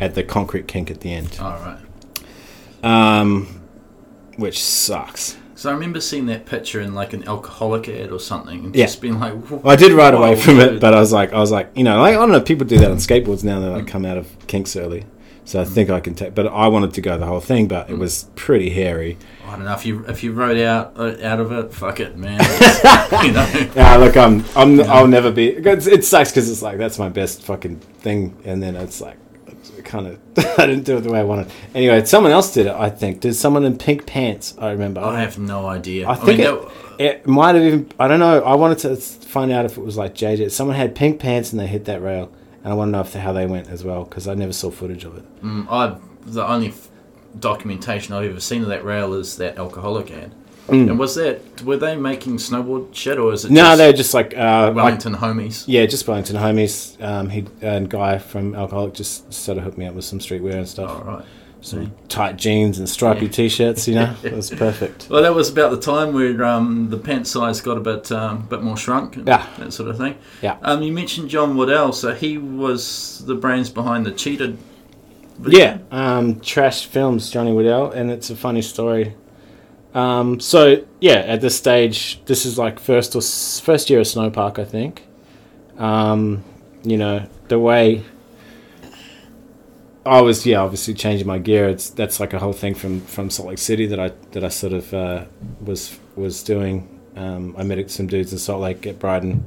[0.00, 1.78] at the concrete kink at the end, All right.
[2.82, 3.60] um,
[4.36, 5.36] which sucks.
[5.54, 8.84] So I remember seeing that picture in like an alcoholic ad or something, and Yeah.
[8.86, 11.38] just being like, Well, I did ride away from it, but I was like, I
[11.40, 13.58] was like, you know, like I don't know, people do that on skateboards now.
[13.60, 15.04] They like come out of kinks early,
[15.48, 16.34] so I think I can take.
[16.34, 19.16] But I wanted to go the whole thing, but it was pretty hairy.
[19.46, 22.18] I don't know if you if you rode out uh, out of it, fuck it,
[22.18, 22.38] man.
[23.24, 23.70] You know.
[23.74, 25.48] Yeah, look, I'm, I'm, I'll never be.
[25.48, 29.16] It's, it sucks because it's like that's my best fucking thing, and then it's like,
[29.84, 30.20] kind of,
[30.58, 31.50] I didn't do it the way I wanted.
[31.74, 32.74] Anyway, someone else did it.
[32.74, 34.54] I think did someone in pink pants.
[34.58, 35.00] I remember.
[35.00, 36.06] I have no idea.
[36.06, 37.90] I think mean, it, that- it might have even.
[37.98, 38.42] I don't know.
[38.44, 40.50] I wanted to find out if it was like JJ.
[40.50, 42.30] Someone had pink pants and they hit that rail,
[42.64, 44.70] and I want to know if how they went as well because I never saw
[44.70, 45.42] footage of it.
[45.42, 46.88] mm, I the only f-
[47.38, 50.32] documentation I've ever seen of that rail is that alcoholic ad.
[50.70, 53.54] And was that were they making snowboard shit or is it Mm.
[53.54, 55.64] No, just they're just like, uh, like Wellington homies?
[55.66, 57.02] yeah, just Wellington homies.
[57.02, 60.54] Um, he and guy from Alcoholic just sort of hooked me up with some streetwear
[60.56, 60.90] and stuff.
[60.90, 61.24] All right.
[61.60, 63.32] Some tight jeans and stripy Yeah.
[63.32, 63.88] t-shirts.
[63.88, 65.08] You know, it was perfect.
[65.10, 68.46] Well, that was about the time where um, the pant size got a bit um,
[68.46, 69.44] bit more shrunk, and Yeah.
[69.58, 70.14] that sort of thing.
[70.40, 70.56] Yeah.
[70.62, 74.56] Um, you mentioned John Waddell, so he was the brains behind the cheated.
[75.38, 75.58] video?
[75.58, 79.14] Yeah, um, Trash Films, Johnny Waddell, and it's a funny story.
[79.94, 84.06] Um, so yeah, at this stage, this is like first or s- first year of
[84.06, 85.02] Snowpark, I think.
[85.76, 86.44] Um,
[86.84, 88.04] you know the way
[90.08, 91.68] I was, yeah, obviously changing my gear.
[91.68, 94.48] It's that's like a whole thing from from Salt Lake City that I that I
[94.48, 95.24] sort of uh,
[95.60, 97.00] was was doing.
[97.16, 99.44] Um, I met some dudes in Salt Lake at Brighton,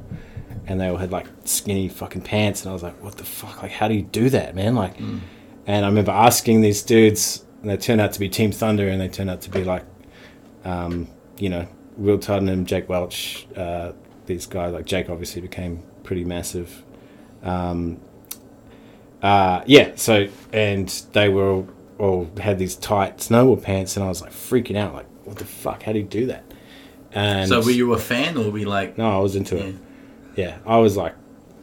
[0.68, 3.62] and they all had like skinny fucking pants, and I was like, "What the fuck?
[3.62, 5.00] Like, how do you do that, man?" Like,
[5.68, 9.00] and I remember asking these dudes, and they turned out to be Team Thunder, and
[9.00, 9.86] they turned out to be like,
[10.66, 11.08] um,
[11.38, 11.68] you know,
[11.98, 13.94] Will Tottenham, Jake Welch, uh,
[14.26, 16.84] these guys like Jake obviously became pretty massive.
[17.44, 18.00] Um,
[19.22, 21.68] uh, yeah, so and they were all,
[22.00, 25.46] all had these tight snowboard pants, and I was like freaking out, like what the
[25.46, 25.84] fuck?
[25.84, 26.44] How do you do that?
[27.14, 28.98] And So were you a fan or were you like?
[28.98, 29.64] no, I was into Yeah.
[29.64, 29.76] it.
[30.36, 31.14] Yeah, I was like,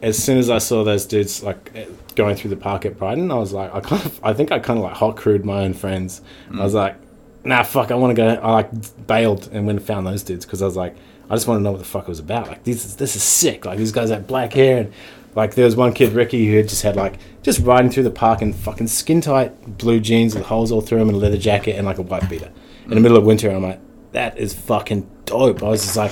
[0.01, 3.31] as soon as I saw those dudes like eh, going through the park at Brighton,
[3.31, 5.63] I was like, I kind of, I think I kind of like hot crewed my
[5.63, 6.21] own friends.
[6.53, 6.95] I was like,
[7.43, 8.27] nah, fuck, I want to go.
[8.29, 10.95] I like bailed and went and found those dudes because I was like,
[11.31, 12.47] I just want to know what the fuck it was about.
[12.47, 13.65] Like, this, is- this is sick.
[13.65, 14.93] Like, these guys had black hair and
[15.35, 18.11] like there was one kid, Ricky, who had just had like just riding through the
[18.11, 21.37] park in fucking skin tight blue jeans with holes all through them and a leather
[21.37, 22.51] jacket and like a white beater
[22.85, 23.47] in the middle of winter.
[23.47, 23.79] And I'm like,
[24.11, 25.63] that is fucking dope.
[25.63, 26.11] I was just like,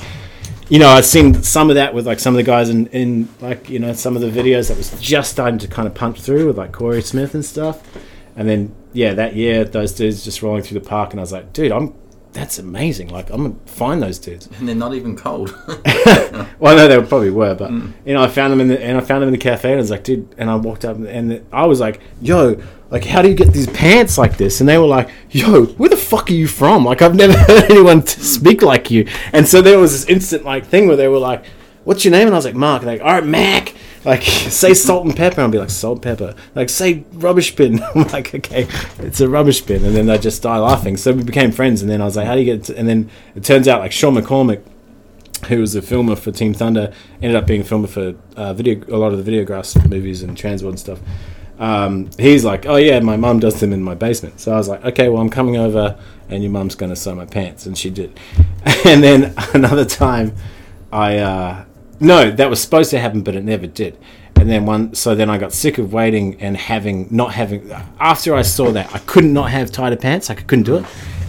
[0.69, 3.29] you know, I'd seen some of that with like some of the guys in, in
[3.41, 6.21] like, you know, some of the videos that was just starting to kind of punch
[6.21, 7.81] through with like Corey Smith and stuff.
[8.35, 11.31] And then, yeah, that year, those dudes just rolling through the park, and I was
[11.31, 11.95] like, dude, I'm,
[12.33, 13.09] that's amazing.
[13.09, 14.47] Like, I'm gonna find those dudes.
[14.59, 15.55] And they're not even cold.
[16.59, 17.93] Well, I know they probably were, but mm.
[18.03, 19.77] you know, I found them in the and I found them in the cafe, and
[19.77, 22.59] I was like, dude, and I walked up, and I was like, yo,
[22.89, 24.59] like, how do you get these pants like this?
[24.59, 26.85] And they were like, yo, where the fuck are you from?
[26.85, 28.23] Like, I've never heard anyone t- mm.
[28.23, 29.07] speak like you.
[29.33, 31.45] And so there was this instant like thing where they were like,
[31.83, 32.27] what's your name?
[32.27, 32.81] And I was like, Mark.
[32.81, 33.73] And they're like, all right, Mac.
[34.05, 35.41] Like, say salt and pepper.
[35.41, 36.35] I'll be like, salt pepper.
[36.55, 37.81] Like, say rubbish bin.
[37.95, 38.67] I'm like, okay,
[38.99, 39.83] it's a rubbish bin.
[39.85, 40.97] And then they just die laughing.
[40.97, 41.81] So we became friends.
[41.81, 42.69] And then I was like, how do you get?
[42.69, 44.63] And then it turns out like Sean McCormick
[45.45, 46.91] who was a filmer for Team Thunder,
[47.21, 50.35] ended up being a filmer for uh, video, a lot of the Videograss movies and
[50.35, 50.99] Transworld and stuff.
[51.59, 54.39] Um, he's like, oh yeah, my mum does them in my basement.
[54.39, 55.99] So I was like, okay, well I'm coming over,
[56.29, 58.19] and your mum's gonna sew my pants, and she did.
[58.85, 60.35] And then another time,
[60.91, 61.65] I uh,
[61.99, 63.97] no, that was supposed to happen, but it never did.
[64.35, 67.71] And then one, so then I got sick of waiting and having not having.
[67.99, 70.29] After I saw that, I couldn't not have tighter pants.
[70.29, 70.85] Like I couldn't do it.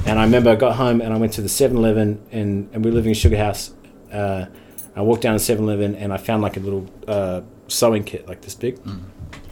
[0.06, 2.90] And I remember I got home and I went to the 7-Eleven and, and we
[2.90, 3.72] were living in Sugar House.
[4.12, 4.46] Uh,
[4.94, 8.40] I walked down to 7-Eleven and I found like a little uh, sewing kit like
[8.42, 8.78] this big.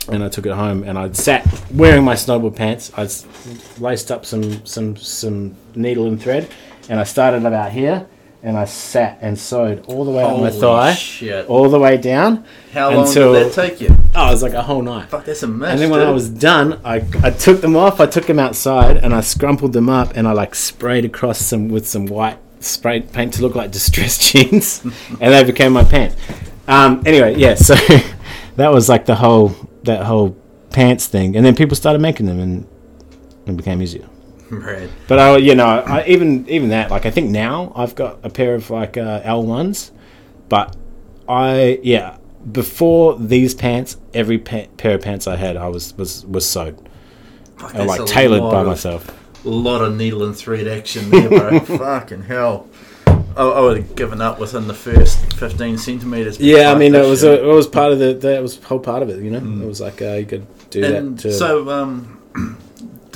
[0.08, 2.92] And I took it home and I sat wearing my snowboard pants.
[2.96, 3.08] I
[3.82, 6.48] laced up some some some needle and thread,
[6.88, 8.06] and I started about here.
[8.42, 11.48] And I sat and sewed all the way up my thigh, shit.
[11.48, 12.44] all the way down.
[12.72, 13.88] How long until- did that take you?
[14.14, 15.08] Oh, it was like a whole night.
[15.08, 15.72] Fuck, that's a mess.
[15.72, 16.08] And then when dude.
[16.08, 17.98] I was done, I, I took them off.
[17.98, 21.68] I took them outside and I scrumpled them up and I like sprayed across some
[21.68, 26.16] with some white spray paint to look like distressed jeans, and they became my pants.
[26.68, 27.54] Um, anyway, yeah.
[27.54, 27.74] So
[28.56, 29.54] that was like the whole
[29.84, 30.36] that whole
[30.70, 32.66] pants thing, and then people started making them and
[33.46, 34.08] it became easier.
[34.50, 34.88] Right.
[35.08, 38.30] But I, you know, I, even even that, like I think now I've got a
[38.30, 39.90] pair of like uh, L ones,
[40.48, 40.76] but
[41.28, 42.18] I yeah
[42.50, 46.78] before these pants, every pa- pair of pants I had, I was was was sewed,
[47.56, 49.22] Fuck, or like tailored by of- myself.
[49.44, 51.60] A lot of needle and thread action there, bro.
[51.78, 52.68] Fucking hell.
[53.06, 56.40] I, I would have given up within the first 15 centimetres.
[56.40, 58.80] Yeah, I mean it was a, it was part of the that was a whole
[58.80, 59.22] part of it.
[59.22, 61.22] You know, it was like uh, you could do And that.
[61.22, 62.58] To, so, um,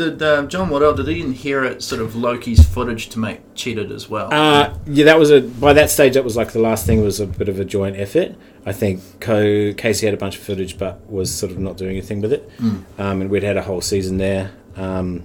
[0.01, 4.09] did uh, John Waddell, did he inherit sort of Loki's footage to make Cheated as
[4.09, 4.33] well?
[4.33, 5.43] Uh, yeah, that was a.
[5.43, 7.97] By that stage, that was like the last thing was a bit of a joint
[7.97, 8.35] effort.
[8.65, 11.91] I think Co Casey had a bunch of footage, but was sort of not doing
[11.91, 12.51] anything with it.
[12.99, 14.53] Um, and we'd had a whole season there.
[14.77, 15.25] Um,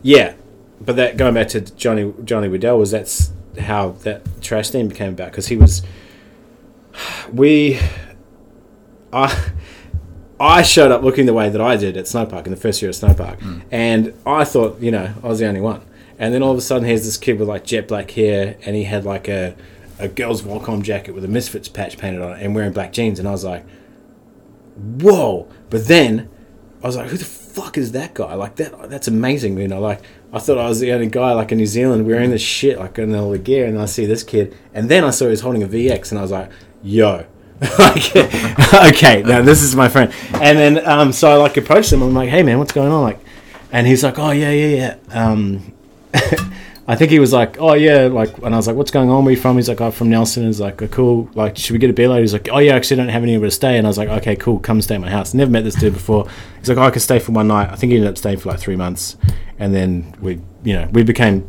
[0.00, 0.34] yeah,
[0.80, 5.12] but that going back to Johnny Johnny Waddell was that's how that trash thing became
[5.12, 5.82] about because he was.
[7.32, 7.78] We,
[9.12, 9.52] I.
[10.40, 12.88] I showed up looking the way that I did at Snowpark in the first year
[12.88, 13.60] at Snowpark, hmm.
[13.70, 15.82] and I thought, you know, I was the only one.
[16.18, 18.74] And then all of a sudden, here's this kid with like jet black hair, and
[18.74, 19.54] he had like a,
[19.98, 23.18] a girl's Volcom jacket with a Misfits patch painted on it, and wearing black jeans.
[23.18, 23.66] And I was like,
[24.76, 25.46] whoa!
[25.68, 26.30] But then
[26.82, 28.32] I was like, who the fuck is that guy?
[28.34, 29.58] Like that, that's amazing.
[29.58, 30.00] You know, like
[30.32, 32.98] I thought I was the only guy like in New Zealand wearing this shit, like
[32.98, 35.42] in all the gear, and I see this kid, and then I saw he was
[35.42, 36.50] holding a VX, and I was like,
[36.82, 37.26] yo.
[37.78, 42.00] like, okay, now this is my friend, and then um, so I like approached him.
[42.02, 43.20] I'm like, "Hey, man, what's going on?" Like,
[43.70, 45.72] and he's like, "Oh yeah, yeah, yeah." Um,
[46.90, 49.24] I think he was like, "Oh yeah," like, and I was like, "What's going on?
[49.24, 51.78] Where you from?" He's like, "I'm from Nelson." He's like, oh, "Cool." Like, should we
[51.78, 52.22] get a beer later?
[52.22, 54.08] He's like, "Oh yeah, actually, I don't have anywhere to stay." And I was like,
[54.08, 54.58] "Okay, cool.
[54.58, 56.26] Come stay at my house." Never met this dude before.
[56.58, 58.38] He's like, oh, "I could stay for one night." I think he ended up staying
[58.38, 59.16] for like three months,
[59.58, 61.48] and then we, you know, we became.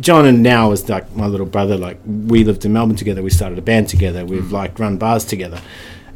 [0.00, 1.76] John and now is like my little brother.
[1.76, 3.22] Like we lived in Melbourne together.
[3.22, 4.24] We started a band together.
[4.24, 5.60] We've like run bars together.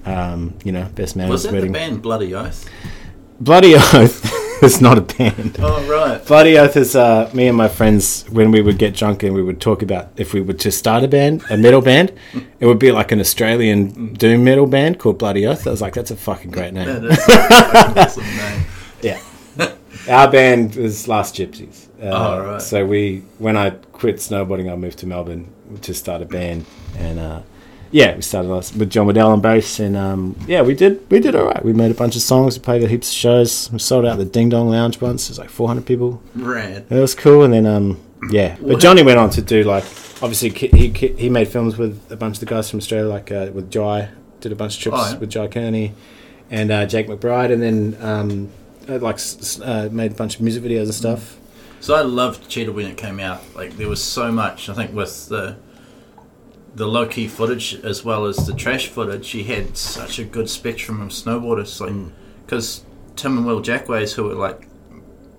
[0.04, 1.72] Um, you know, best man was at that wedding.
[1.72, 2.68] the band Bloody Oath?
[3.40, 5.56] Bloody Oath is not a band.
[5.60, 6.24] Oh, right.
[6.26, 9.42] Bloody Oath is uh, me and my friends when we would get drunk and we
[9.42, 12.12] would talk about if we were to start a band, a metal band,
[12.60, 15.66] it would be like an Australian doom metal band called Bloody Oath.
[15.66, 16.88] I was like, that's a fucking great name.
[16.88, 18.62] is a fucking awesome name.
[19.02, 19.18] Yeah.
[20.08, 21.86] Our band was Last Gypsies.
[22.00, 22.62] Uh, Oh, right.
[22.62, 25.46] So we, when I quit snowboarding, I moved to Melbourne
[25.82, 26.64] to start a band,
[26.96, 27.40] and uh,
[27.90, 31.34] yeah, we started with John Waddell on bass, and um, yeah, we did we did
[31.34, 31.64] all right.
[31.64, 33.70] We made a bunch of songs, we played at heaps of shows.
[33.72, 35.24] We sold out the Ding Dong Lounge once.
[35.28, 36.22] It was like 400 people.
[36.34, 36.86] Rad.
[36.90, 38.00] It was cool, and then um,
[38.30, 38.56] yeah.
[38.60, 39.84] But What- Johnny went on to do like
[40.22, 43.50] obviously he he made films with a bunch of the guys from Australia, like uh,
[43.52, 44.08] with Jai,
[44.40, 45.18] did a bunch of trips Oh, yeah.
[45.18, 45.92] with Jai Kearney
[46.50, 48.48] and uh, Jake McBride, and then um,
[48.88, 49.18] uh, like
[49.62, 51.36] uh, made a bunch of music videos and stuff.
[51.80, 53.40] So I loved Cheated when it came out.
[53.54, 54.68] Like there was so much.
[54.68, 55.56] I think with the
[56.74, 60.48] the low key footage as well as the trash footage, he had such a good
[60.48, 61.80] spectrum of snowboarders.
[61.80, 62.10] Like Mm.
[62.46, 62.84] because
[63.16, 64.66] Tim and Will Jackways, who were like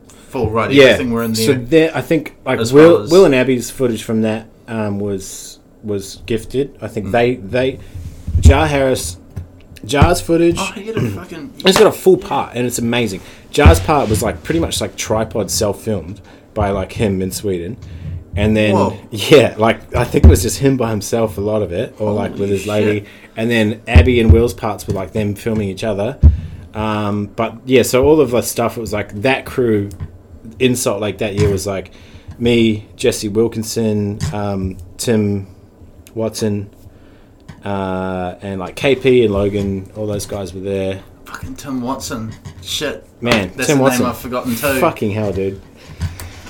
[0.07, 1.45] full right, yeah, everything were in there.
[1.45, 1.91] so there.
[1.95, 6.77] I think like Will well Will and Abby's footage from that um, was was gifted.
[6.81, 7.11] I think Mm.
[7.11, 7.79] they they
[8.39, 9.17] Jar Harris
[9.85, 10.57] Jar's footage.
[10.59, 13.21] oh, he a fucking It's got a full part and it's amazing.
[13.49, 16.21] Jar's part was like pretty much like tripod self filmed
[16.53, 17.77] by like him in Sweden.
[18.35, 18.97] And then Whoa.
[19.11, 22.13] yeah, like I think it was just him by himself a lot of it, or
[22.13, 22.99] like with Holy his lady.
[23.01, 23.09] shit.
[23.35, 26.17] And then Abby and Will's parts were like them filming each other.
[26.73, 29.89] Um, but yeah, so all of the stuff it was like that crew
[30.59, 31.91] in Salt Lake that year was like
[32.39, 35.47] me, Jesse Wilkinson, um, Tim
[36.15, 36.69] Watson,
[37.63, 39.91] uh, and like KP and Logan.
[39.95, 41.03] All those guys were there.
[41.25, 42.33] fucking Tim Watson.
[42.61, 44.01] Shit, Man, that's Tim the Watson.
[44.03, 44.79] name I've forgotten too.
[44.79, 45.61] Fucking hell, dude.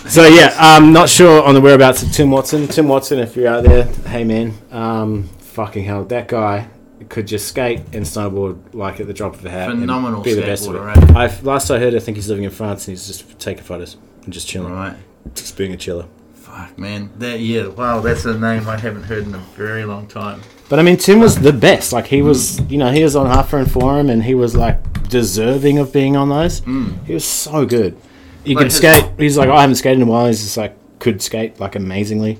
[0.09, 2.67] So yeah, I'm not sure on the whereabouts of Tim Watson.
[2.67, 6.67] Tim Watson, if you're out there, hey man, um, fucking hell, that guy
[7.07, 9.69] could just skate and snowboard like at the drop of a hat.
[9.69, 10.79] and Phenomenal be the best of it.
[10.79, 10.97] right?
[11.15, 13.95] I've, last I heard, I think he's living in France and he's just taking photos
[14.23, 14.95] and just chilling, Right.
[15.35, 16.07] just being a chiller.
[16.51, 17.67] Fuck man, that yeah.
[17.67, 20.41] Wow, that's a name I haven't heard in a very long time.
[20.69, 21.93] But I mean, Tim was the best.
[21.93, 25.07] Like he was, you know, he was on Half and Forum, and he was like
[25.09, 26.61] deserving of being on those.
[26.61, 27.05] Mm.
[27.05, 27.97] He was so good.
[28.43, 29.05] He Like could his- skate.
[29.17, 30.27] He's like, "Oh, I haven't skated in a while.
[30.27, 32.37] He's just like could skate like amazingly,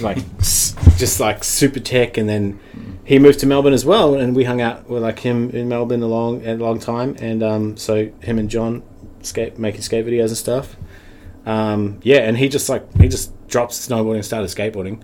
[0.00, 2.16] like s- just like super tech.
[2.18, 2.60] And then
[3.04, 6.02] he moved to Melbourne as well, and we hung out with like him in Melbourne
[6.02, 7.16] a long, a long time.
[7.20, 8.82] And um, so him and John
[9.22, 10.76] skate making skate videos and stuff.
[11.46, 15.00] Um, yeah, and he just like he just dropped snowboarding and started skateboarding,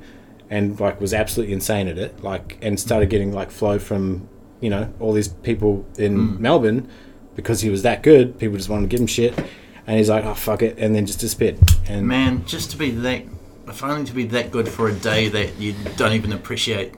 [0.51, 2.21] and like was absolutely insane at it.
[2.25, 4.29] Like and started getting like flow from
[4.61, 6.89] you know all these people in Melbourne
[7.37, 8.41] because he was that good.
[8.41, 9.39] People just wanted to give him shit,
[9.87, 11.59] and he's like, oh fuck it, and then just disappeared.
[11.89, 13.23] And Man, just to be that,
[13.69, 16.95] if only to be that good for a day that you don't even appreciate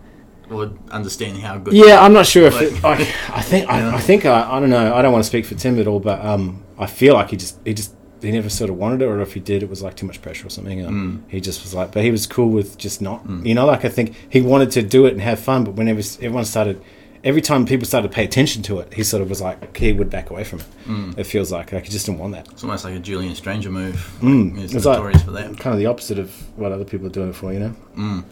[0.51, 1.74] or understand how good.
[1.74, 2.85] Yeah, I'm not sure if Like- it,
[3.31, 3.69] I, I think.
[3.69, 4.95] I, I think I, I don't know.
[4.95, 7.37] I don't want to speak for Tim at all, but um, I feel like he
[7.37, 9.82] just he just he never sort of wanted it, or if he did, it was
[9.82, 10.85] like too much pressure or something.
[10.86, 13.85] Um, He just was like, but he was cool with just not, you know, like
[13.85, 16.81] I think he wanted to do it and have fun, but whenever everyone started,
[17.24, 19.93] every time people started to pay attention to it, he sort of was like he
[19.93, 21.19] would back away from it.
[21.20, 22.49] It feels like like he just didn't want that.
[22.51, 23.94] It's almost like a Julien Stranger move.
[24.20, 24.57] Mm.
[24.59, 25.59] He's It's like- for that.
[25.59, 28.24] Kind of the opposite of what other people are doing it for, you know.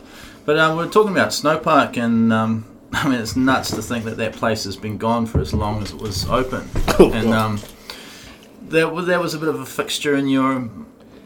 [0.46, 4.16] But um, we're talking about Snowpark, and um, I mean, it's nuts to think that
[4.16, 6.68] that place has been gone for as long as it was open.
[6.98, 7.60] Oh, and um,
[8.70, 10.68] that was that was a bit of a fixture in your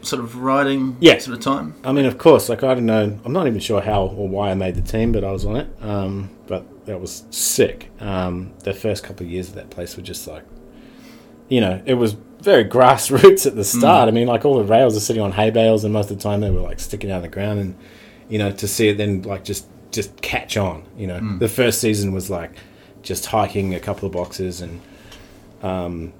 [0.01, 1.17] sort of riding Yeah.
[1.17, 1.73] sort of time.
[1.83, 4.51] I mean, of course, like I don't know, I'm not even sure how or why
[4.51, 5.67] I made the team, but I was on it.
[5.81, 7.89] Um, but that was sick.
[7.99, 10.43] Um, the first couple of years of that place were just like,
[11.49, 14.07] you know, it was very grassroots at the start.
[14.07, 16.23] I mean, like all the rails are sitting on hay bales, and most of the
[16.23, 17.75] time they were like sticking out of the ground, and
[18.29, 20.83] you know, to see it then like just just catch on.
[20.97, 22.51] You know, the first season was like
[23.01, 24.81] just hiking a couple of boxes and
[25.63, 26.13] um,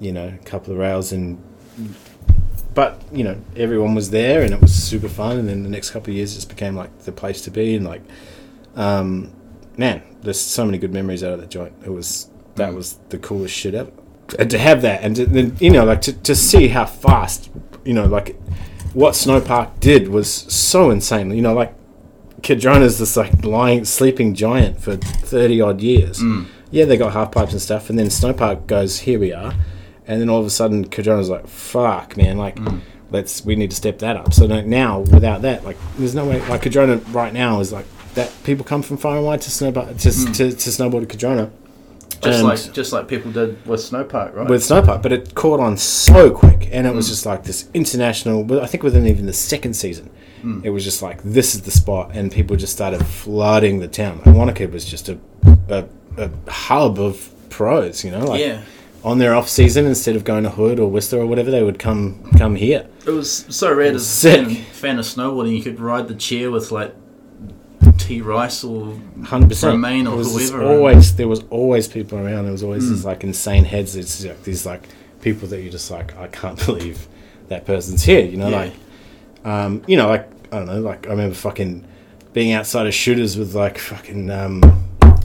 [0.00, 1.42] you know, a couple of rails and
[2.74, 5.38] but you know everyone was there and it was super fun.
[5.38, 7.76] And then the next couple of years it just became like the place to be.
[7.76, 8.02] And like
[8.76, 9.32] um
[9.76, 11.74] man there's so many good memories out of that joint.
[11.84, 13.90] It was that was the coolest shit ever.
[14.38, 17.50] And to have that and then you know like to, to see how fast
[17.84, 18.40] you know like
[18.94, 21.30] what snowpark did was so insane.
[21.32, 21.74] You know like
[22.42, 26.22] Cardrona's this like lying sleeping giant for 30 odd years.
[26.70, 27.90] Yeah they got half pipes and stuff.
[27.90, 29.54] And then snowpark goes here we are
[30.10, 32.58] and then all of a sudden Cardrona's like fuck man like
[33.10, 36.46] let's we need to step that up so now without that like there's no way
[36.48, 40.00] like Cardrona right now is like that people come from far and wide to snowboard
[40.00, 40.32] to, to, hmm.
[40.32, 41.50] to snowboard at Cardrona
[42.22, 44.48] Just And- like just like people did with Snowpark, right?
[44.48, 47.12] with Snowpark, but it caught on so quick, and it was hmm.
[47.12, 48.60] just like this international.
[48.60, 50.10] I think within even the second season,
[50.42, 50.60] hmm.
[50.62, 54.20] it was just like this is the spot, and people just started flooding the town.
[54.26, 55.18] Like Wanaka was just a,
[55.70, 55.86] a
[56.18, 58.62] a hub of pros, you know, like yeah,
[59.04, 61.78] on their off season instead of going to Hood or Whistler or whatever, they would
[61.78, 62.86] come come here.
[63.06, 64.46] it was so rad as a Sick.
[64.46, 65.56] fan, fan of snowboarding.
[65.56, 66.94] You could ride the chair with like
[67.98, 69.72] T Rice or Hundred percent.
[69.72, 72.44] Romain or whoever, Always, there was always people around.
[72.44, 73.96] There was always these like insane heads.
[73.96, 74.88] It's like these like
[75.22, 76.16] people that you just like.
[76.16, 77.08] I can't believe
[77.48, 78.20] that person's here.
[78.24, 78.56] You know, Yeah.
[78.56, 78.72] like,
[79.44, 80.80] um, you know, like I don't know.
[80.80, 81.86] Like I remember fucking
[82.32, 84.60] being outside of shooters with like fucking um,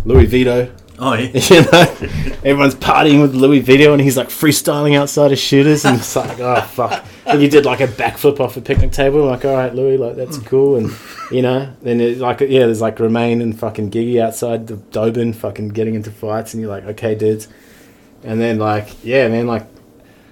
[0.06, 0.72] Louis Vito.
[1.00, 1.28] Oh yeah.
[1.50, 5.98] You know, everyone's partying with Louis Vito, and he's like freestyling outside of shooters, and
[5.98, 7.06] it's like, oh fuck.
[7.26, 9.24] And you did like a backflip off a picnic table.
[9.24, 10.92] I'm like, all right, Louis, like that's cool, and
[11.32, 15.34] you know, then it, like yeah, there's like Romain and fucking Gigi outside the Dobin,
[15.34, 17.48] fucking getting into fights, and you're like, okay, dudes.
[18.24, 19.68] And then like, yeah, man, like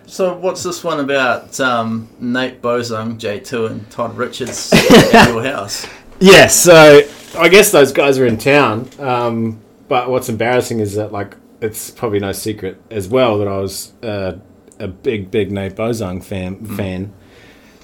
[0.06, 1.60] So what's this one about?
[1.60, 4.72] Um, Nate Bozung, J2, and Todd Richards
[5.14, 5.88] at your house.
[6.20, 7.02] Yeah, so
[7.38, 8.90] I guess those guys are in town.
[9.00, 13.58] Um, but what's embarrassing is that like it's probably no secret as well that I
[13.58, 14.38] was uh,
[14.80, 16.66] a big, big Nate Bozung fan.
[16.66, 17.14] Fan.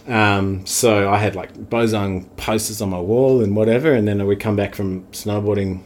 [0.07, 4.35] Um, so I had like Bozung posters on my wall and whatever, and then we
[4.35, 5.84] come back from snowboarding.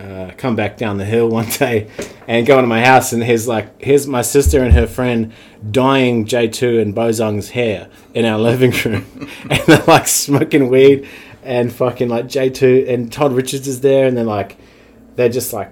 [0.00, 1.88] Uh, come back down the hill one day
[2.26, 5.32] and go into my house and here's like here's my sister and her friend
[5.70, 9.06] dyeing J2 and Bozung's hair in our living room
[9.48, 11.08] and they're like smoking weed
[11.44, 14.58] and fucking like J2 and Todd Richards is there and they're like
[15.16, 15.70] they're just like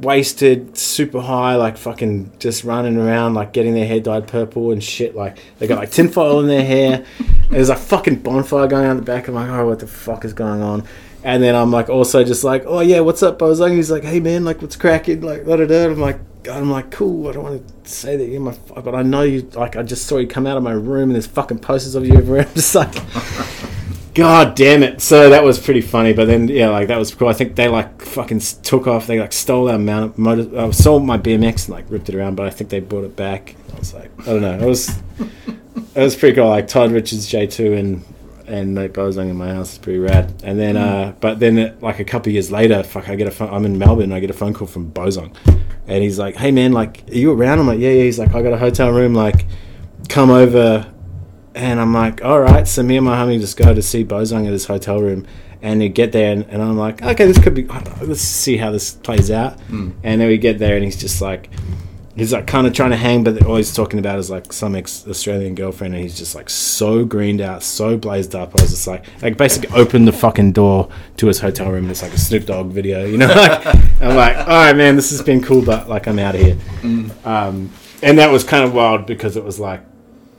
[0.00, 4.82] wasted, super high, like fucking just running around, like getting their hair dyed purple and
[4.82, 5.14] shit.
[5.14, 7.04] Like they got like tinfoil in their hair.
[7.50, 9.28] There's a fucking bonfire going on in the back.
[9.28, 10.86] I'm like, oh, what the fuck is going on?
[11.22, 13.76] And then I'm like, also just like, oh yeah, what's up, Bozung?
[13.76, 15.22] He's like, hey man, like what's cracking?
[15.22, 15.86] Like da da da.
[15.86, 17.28] I'm like, I'm like, cool.
[17.28, 19.42] I don't want to say that you're my, but I know you.
[19.54, 22.06] Like I just saw you come out of my room and there's fucking posters of
[22.06, 22.46] you everywhere.
[22.48, 22.94] I'm just like.
[24.14, 25.00] God damn it!
[25.00, 27.28] So that was pretty funny, but then yeah, like that was cool.
[27.28, 29.08] I think they like fucking took off.
[29.08, 32.36] They like stole our mount motor, uh, sold my BMX and like ripped it around,
[32.36, 33.56] but I think they brought it back.
[33.74, 34.56] I was like, I don't know.
[34.56, 35.02] It was
[35.94, 36.48] it was pretty cool.
[36.48, 38.04] Like Todd Richards, J two, and
[38.46, 40.32] and Nate Bozung in my house is pretty rad.
[40.44, 43.32] And then, uh, but then uh, like a couple years later, fuck, I get a
[43.32, 43.52] phone.
[43.52, 44.12] I'm in Melbourne.
[44.12, 45.34] I get a phone call from Bozung,
[45.88, 48.32] and he's like, "Hey man, like, are you around?" I'm like, "Yeah, yeah." He's like,
[48.34, 49.12] "I got a hotel room.
[49.14, 49.46] Like,
[50.08, 50.93] come over."
[51.54, 52.66] And I'm like, all right.
[52.66, 55.26] So me and my homie just go to see Bozung at his hotel room,
[55.62, 57.64] and we get there, and, and I'm like, okay, this could be.
[58.02, 59.58] Let's see how this plays out.
[60.02, 61.48] And then we get there, and he's just like,
[62.16, 64.74] he's like kind of trying to hang, but all he's talking about is like some
[64.76, 68.58] ex Australian girlfriend, and he's just like so greened out, so blazed up.
[68.58, 71.84] I was just like, like basically opened the fucking door to his hotel room.
[71.84, 73.28] And it's like a Snoop Dogg video, you know?
[73.34, 73.66] Like,
[74.02, 76.56] I'm like, all right, man, this has been cool, but like I'm out of here.
[77.24, 77.70] Um,
[78.02, 79.80] and that was kind of wild because it was like,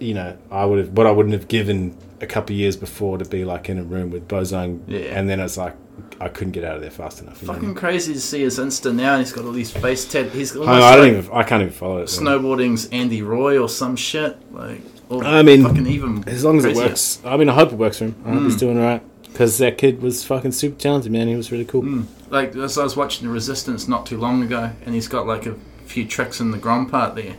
[0.06, 3.18] you know, I would have what I wouldn't have given a couple of years before
[3.18, 4.99] to be like in a room with Bozung, Yeah.
[5.18, 5.76] and then it's like
[6.19, 7.41] I couldn't get out of there fast enough.
[7.41, 7.53] You know?
[7.53, 10.30] Fucking crazy to see his Insta now, and he's got all these face tat.
[10.32, 12.22] He's got I, I don't even I can't even follow it.
[12.22, 12.26] man.
[12.40, 14.38] snowboarding's Andy Roy or some shit.
[14.53, 17.19] Like, I mean, fucking even As long as it works.
[17.26, 18.15] I mean, I hope it works for him.
[18.26, 18.60] I hope he's Mm.
[18.60, 19.02] doing all right.
[19.23, 21.27] Because that kid was fucking super talented, man.
[21.27, 21.84] He was really cool.
[21.84, 22.06] Mm.
[22.30, 25.45] Like, as I was watching the Resistance not too long ago, and he's got like
[25.45, 25.56] a
[25.86, 27.36] few tricks in the Grand part there.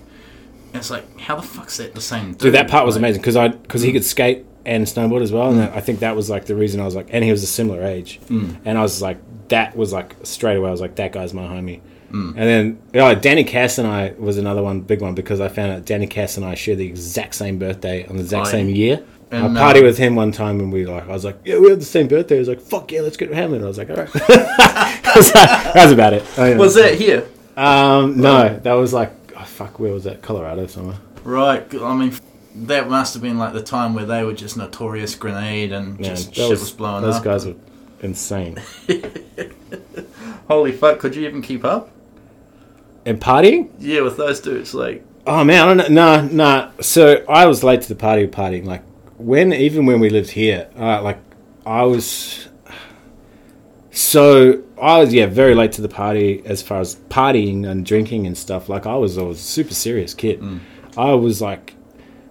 [0.68, 2.34] And it's like, how the fuck's that the same?
[2.34, 5.32] Dude, that part was Like, amazing because I because he could skate and snowboard as
[5.32, 7.42] well, and I think that was like the reason I was like, and he was
[7.42, 8.56] a similar age, Mm.
[8.64, 9.18] and I was like,
[9.48, 10.68] that was like straight away.
[10.68, 11.80] I was like, that guy's my homie.
[12.12, 15.72] And then oh, Danny Kass and I was another one, big one, because I found
[15.72, 18.70] out Danny Kass and I share the exact same birthday on the exact Oh, same
[18.70, 19.04] year.
[19.30, 21.58] And, I partied uh, with him one time, and we like, I was like, yeah,
[21.58, 22.36] we have the same birthday.
[22.36, 23.62] He was like, fuck yeah, let's get hammered.
[23.62, 24.12] I was like, all right.
[24.12, 26.24] that was that was about it.
[26.38, 26.56] Oh.
[26.56, 27.26] Was that here?
[27.56, 30.22] Um, no, that was like, oh, fuck, where was that?
[30.22, 30.98] Colorado somewhere.
[31.24, 31.66] Right.
[31.74, 32.12] I mean,
[32.54, 36.04] that must have been like the time where they were just notorious grenade and Man,
[36.04, 37.24] just shit was- was, blowing Those up.
[37.24, 37.60] Those guys were
[38.02, 38.62] insane.
[40.48, 40.98] Holy fuck!
[41.00, 41.90] Could you even keep up?
[43.04, 43.70] And partying?
[43.78, 46.22] Yeah, with those dudes, like, Oh man, I don't know.
[46.22, 46.70] No, no.
[46.80, 48.64] So I was late to the party of partying.
[48.64, 48.82] Like
[49.18, 51.18] when, even when we lived here, uh, like
[51.64, 52.45] I was.
[53.96, 58.26] So I was yeah very late to the party as far as partying and drinking
[58.26, 58.68] and stuff.
[58.68, 60.42] Like I was I was a super serious kid.
[60.42, 60.60] Mm.
[60.98, 61.74] I was like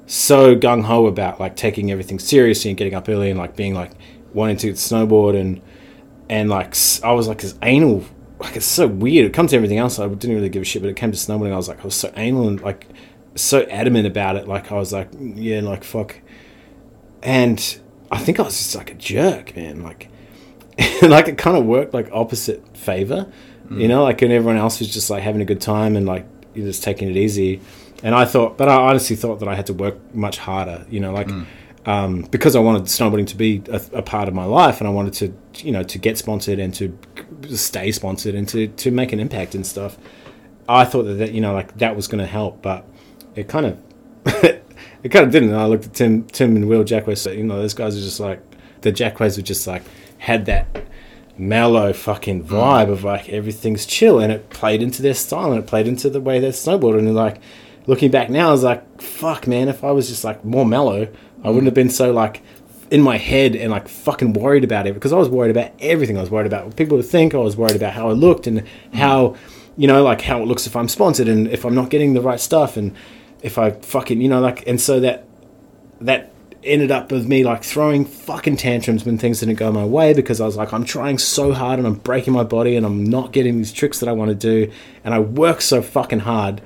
[0.05, 3.73] so gung ho about like taking everything seriously and getting up early and like being
[3.73, 3.93] like
[4.31, 5.59] wanting to snowboard and
[6.29, 8.05] and like I was like this anal.
[8.39, 9.25] Like it's so weird.
[9.25, 9.97] It comes to everything else.
[9.97, 11.51] I didn't really give a shit, but it came to snowboarding.
[11.51, 12.85] I was like, I was so anal and like
[13.33, 14.47] so adamant about it.
[14.47, 16.21] Like I was like, mm, yeah, like fuck.
[17.23, 17.79] And
[18.11, 19.81] I think I was just like a jerk, man.
[19.81, 20.11] Like,
[21.01, 23.31] like it kind of worked like opposite favor,
[23.69, 24.03] you know.
[24.03, 26.83] Like, and everyone else was just like having a good time and like you're just
[26.83, 27.61] taking it easy.
[28.03, 30.99] And I thought, but I honestly thought that I had to work much harder, you
[30.99, 31.29] know, like
[31.85, 34.91] um, because I wanted snowboarding to be a, a part of my life, and I
[34.91, 36.97] wanted to, you know, to get sponsored and to
[37.55, 39.97] stay sponsored and to to make an impact and stuff.
[40.67, 42.87] I thought that, that you know, like that was going to help, but
[43.35, 43.77] it kind of
[45.03, 45.49] it kind of didn't.
[45.49, 47.17] And I looked at Tim, Tim and Will Jackway.
[47.17, 48.41] So you know, those guys are just like
[48.81, 49.83] the Jackways were just like
[50.25, 50.65] had that
[51.37, 52.53] mellow fucking hmm.
[52.53, 56.09] vibe of like everything's chill, and it played into their style and it played into
[56.09, 56.99] the way they snowboarded.
[56.99, 57.39] And like
[57.85, 61.07] looking back now, I was like, fuck, man, if I was just like more mellow,
[61.43, 62.41] I wouldn't have been so like
[62.89, 66.17] in my head and like fucking worried about it because I was worried about everything.
[66.17, 67.35] I was worried about what people would think.
[67.35, 68.97] I was worried about how I looked and hmm.
[68.97, 69.35] how,
[69.77, 72.21] you know, like how it looks if I'm sponsored and if I'm not getting the
[72.21, 72.95] right stuff and
[73.43, 75.27] if I fucking, you know, like, and so that,
[76.01, 76.31] that
[76.65, 80.41] ended up with me like throwing fucking tantrums when things didn't go my way because
[80.41, 83.31] I was like, I'm trying so hard and I'm breaking my body and I'm not
[83.31, 84.71] getting these tricks that I want to do.
[85.03, 86.61] And I work so fucking hard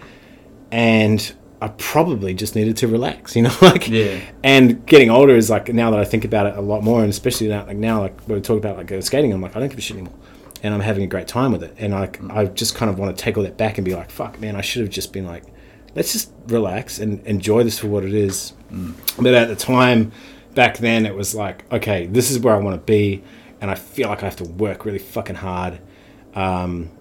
[0.72, 4.20] and I probably just needed to relax, you know, like, Yeah.
[4.44, 7.10] and getting older is like, now that I think about it a lot more and
[7.10, 9.70] especially now, like now, like when we talk about like skating, I'm like, I don't
[9.70, 10.16] give a shit anymore.
[10.62, 11.74] And I'm having a great time with it.
[11.78, 12.32] And I, mm.
[12.36, 14.56] I just kind of want to take all that back and be like, fuck, man,
[14.56, 15.44] I should have just been like,
[15.96, 18.54] let's just relax and enjoy this for what it is.
[19.18, 20.12] But at the time,
[20.56, 23.24] back then, it was like, okay, this is where I want to be,
[23.62, 25.80] and I feel like I have to work really fucking hard.
[26.36, 26.92] Um,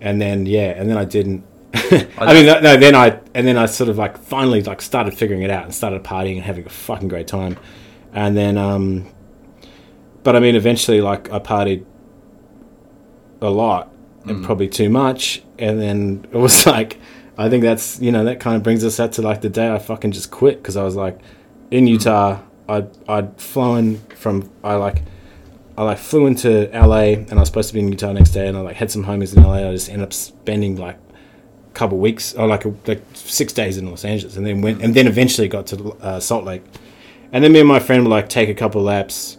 [0.00, 1.44] and then yeah, and then I didn't.
[1.74, 5.42] I mean, no, then I and then I sort of like finally like started figuring
[5.42, 7.58] it out and started partying and having a fucking great time.
[8.12, 9.06] And then, um,
[10.22, 11.84] but I mean, eventually, like I partied
[13.40, 13.92] a lot
[14.24, 16.98] and probably too much, and then it was like,
[17.38, 19.72] I think that's you know that kind of brings us out to like the day
[19.72, 21.18] I fucking just quit because I was like,
[21.70, 25.02] in Utah, I'd I'd flown from I like.
[25.76, 28.48] I like flew into LA and I was supposed to be in Utah next day
[28.48, 29.68] and I like had some homies in LA.
[29.68, 33.78] I just ended up spending like a couple weeks or like a, like six days
[33.78, 36.64] in Los Angeles and then went and then eventually got to uh, Salt Lake.
[37.30, 39.38] And then me and my friend would like take a couple laps.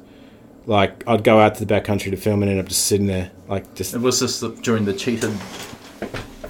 [0.65, 3.31] Like I'd go out to the backcountry to film and end up just sitting there
[3.49, 5.33] like just It was this the, during the cheated.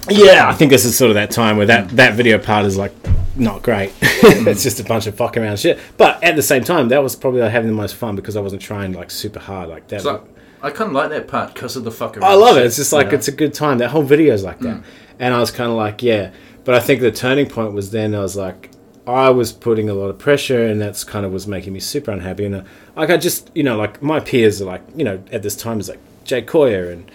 [0.08, 2.76] Yeah, I think this is sort of that time where that, that video part is
[2.76, 2.92] like
[3.36, 3.92] not great.
[4.02, 5.78] it's just a bunch of fucking around shit.
[5.96, 8.40] But at the same time, that was probably like, having the most fun because I
[8.40, 10.02] wasn't trying like super hard like that.
[10.02, 10.26] So
[10.62, 12.22] I kind of like that part because of the fucking.
[12.22, 12.66] I love it.
[12.66, 13.14] It's just like Yeah.
[13.14, 13.78] it's a good time.
[13.78, 14.82] That whole video is like that,
[15.18, 16.32] and I was kind of like, yeah.
[16.64, 18.14] But I think the turning point was then.
[18.14, 18.70] I was like,
[19.06, 22.10] I was putting a lot of pressure, and that's kind of was making me super
[22.10, 22.44] unhappy.
[22.44, 22.62] And uh,
[22.96, 25.80] like I just, you know, like my peers are like, you know, at this time
[25.80, 27.10] is like Jay Coyer and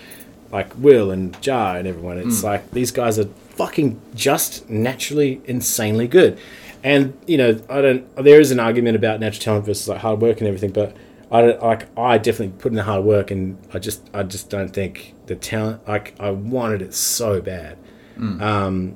[0.56, 2.18] like Will and Jar and everyone.
[2.18, 2.45] It's mm.
[2.45, 3.27] like these guys are
[3.60, 6.40] fucking just naturally insanely good.
[6.82, 8.15] And you know, I don't.
[8.15, 10.95] There is an argument about natural talent versus like hard work and everything, but
[11.30, 11.88] I don't like.
[11.99, 15.36] I definitely put in the hard work, and I just, I just don't think the
[15.36, 15.86] talent.
[15.88, 17.77] Like I wanted it so bad.
[18.18, 18.41] Mm.
[18.41, 18.95] Um,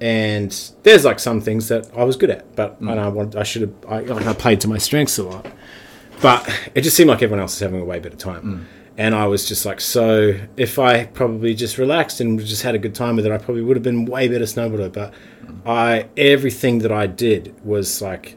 [0.00, 3.42] and there's like some things that I was good at, but and I want, I
[3.42, 3.74] should have.
[3.86, 5.46] I, like I played to my strengths a lot,
[6.22, 8.66] but it just seemed like everyone else was having a way better time.
[8.96, 12.78] And I was just like, so if I probably just relaxed and just had a
[12.78, 14.92] good time with it, I probably would have been way better snowboarder.
[14.92, 15.14] But
[15.64, 18.36] I, everything that I did was like,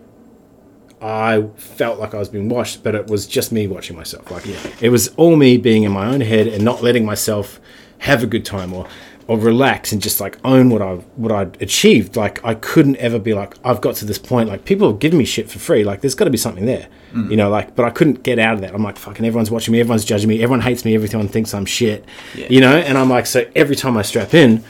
[1.01, 4.31] I felt like I was being watched, but it was just me watching myself.
[4.31, 4.45] Like
[4.81, 7.59] it was all me being in my own head and not letting myself
[7.99, 8.87] have a good time or
[9.27, 12.15] or relax and just like own what I what I'd achieved.
[12.15, 14.49] Like I couldn't ever be like I've got to this point.
[14.49, 15.83] Like people are giving me shit for free.
[15.83, 17.29] Like there's got to be something there, mm.
[17.29, 17.49] you know.
[17.49, 18.73] Like but I couldn't get out of that.
[18.73, 21.65] I'm like fucking everyone's watching me, everyone's judging me, everyone hates me, everyone thinks I'm
[21.65, 22.05] shit,
[22.35, 22.47] Yeah.
[22.49, 22.75] you know.
[22.75, 24.63] And I'm like so every time I strap in.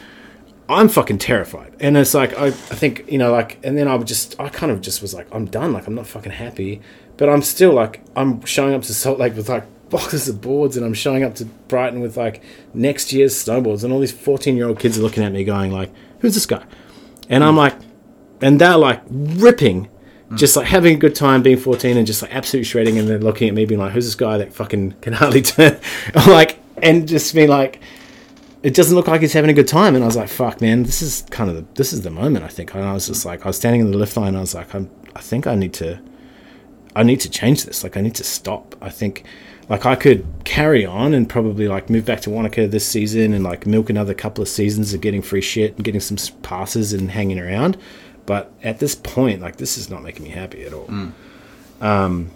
[0.69, 1.75] I'm fucking terrified.
[1.81, 4.47] And it's like, I, I think, you know, like, and then I would just, I
[4.47, 5.73] kind of just was like, I'm done.
[5.73, 6.81] Like, I'm not fucking happy.
[7.17, 10.75] But I'm still like, I'm showing up to Salt Lake with like boxes of boards
[10.77, 12.41] and I'm showing up to Brighton with like
[12.73, 13.83] next year's snowboards.
[13.83, 16.45] And all these 14 year old kids are looking at me going, like, who's this
[16.45, 16.65] guy?
[17.29, 17.75] And I'm like,
[18.41, 19.89] and they're like ripping,
[20.29, 20.37] mm.
[20.37, 22.97] just like having a good time being 14 and just like absolutely shredding.
[22.97, 25.79] And then looking at me being like, who's this guy that fucking can hardly turn?
[26.27, 27.79] Like, and just being like,
[28.63, 29.93] it doesn't look like he's having a good time.
[29.93, 32.45] And I was like, fuck, man, this is kind of the, this is the moment,
[32.45, 32.73] I think.
[32.73, 34.29] And I was just like, I was standing in the lift line.
[34.29, 36.01] And I was like, I'm, I think I need to,
[36.95, 37.83] I need to change this.
[37.83, 38.75] Like, I need to stop.
[38.81, 39.25] I think,
[39.69, 43.43] like, I could carry on and probably like move back to Wanaka this season and
[43.43, 47.11] like milk another couple of seasons of getting free shit and getting some passes and
[47.11, 47.77] hanging around.
[48.25, 50.89] But at this point, like, this is not making me happy at all.
[51.81, 52.31] Um,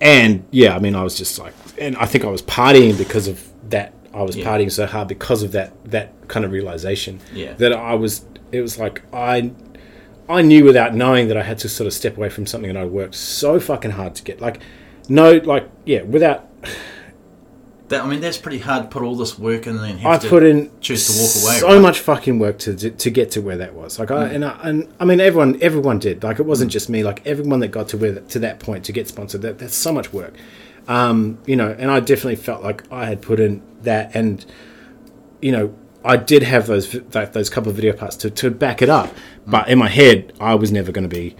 [0.00, 3.28] and yeah, I mean, I was just like, and I think I was partying because
[3.28, 3.94] of that.
[4.14, 4.44] I was Yeah.
[4.46, 7.20] partying so hard because of that that kind of realization.
[7.32, 7.54] Yeah.
[7.54, 8.24] That I was.
[8.50, 9.52] It was like I.
[10.28, 12.80] I knew without knowing that I had to sort of step away from something that
[12.80, 14.40] I worked so fucking hard to get.
[14.40, 14.60] Like,
[15.08, 16.48] no, like yeah, without
[17.92, 20.12] That I mean, that's pretty hard to put all this work in and then I
[20.12, 21.60] have to put in choose to walk away.
[21.60, 21.76] so right?
[21.76, 21.82] Mm.
[21.82, 23.98] much fucking work to to to get to where that was.
[23.98, 26.24] Like I and I, and I mean everyone everyone did.
[26.24, 27.04] Like it wasn't just me.
[27.04, 29.42] Like everyone that got to where to that point to get sponsored.
[29.42, 30.34] That that's so much work.
[30.88, 34.44] Um, you know, and I definitely felt like I had put in that, and
[35.42, 38.80] you know, I did have those that, those couple of video parts to to back
[38.80, 39.14] it up.
[39.46, 41.36] But in my head, I was never going to be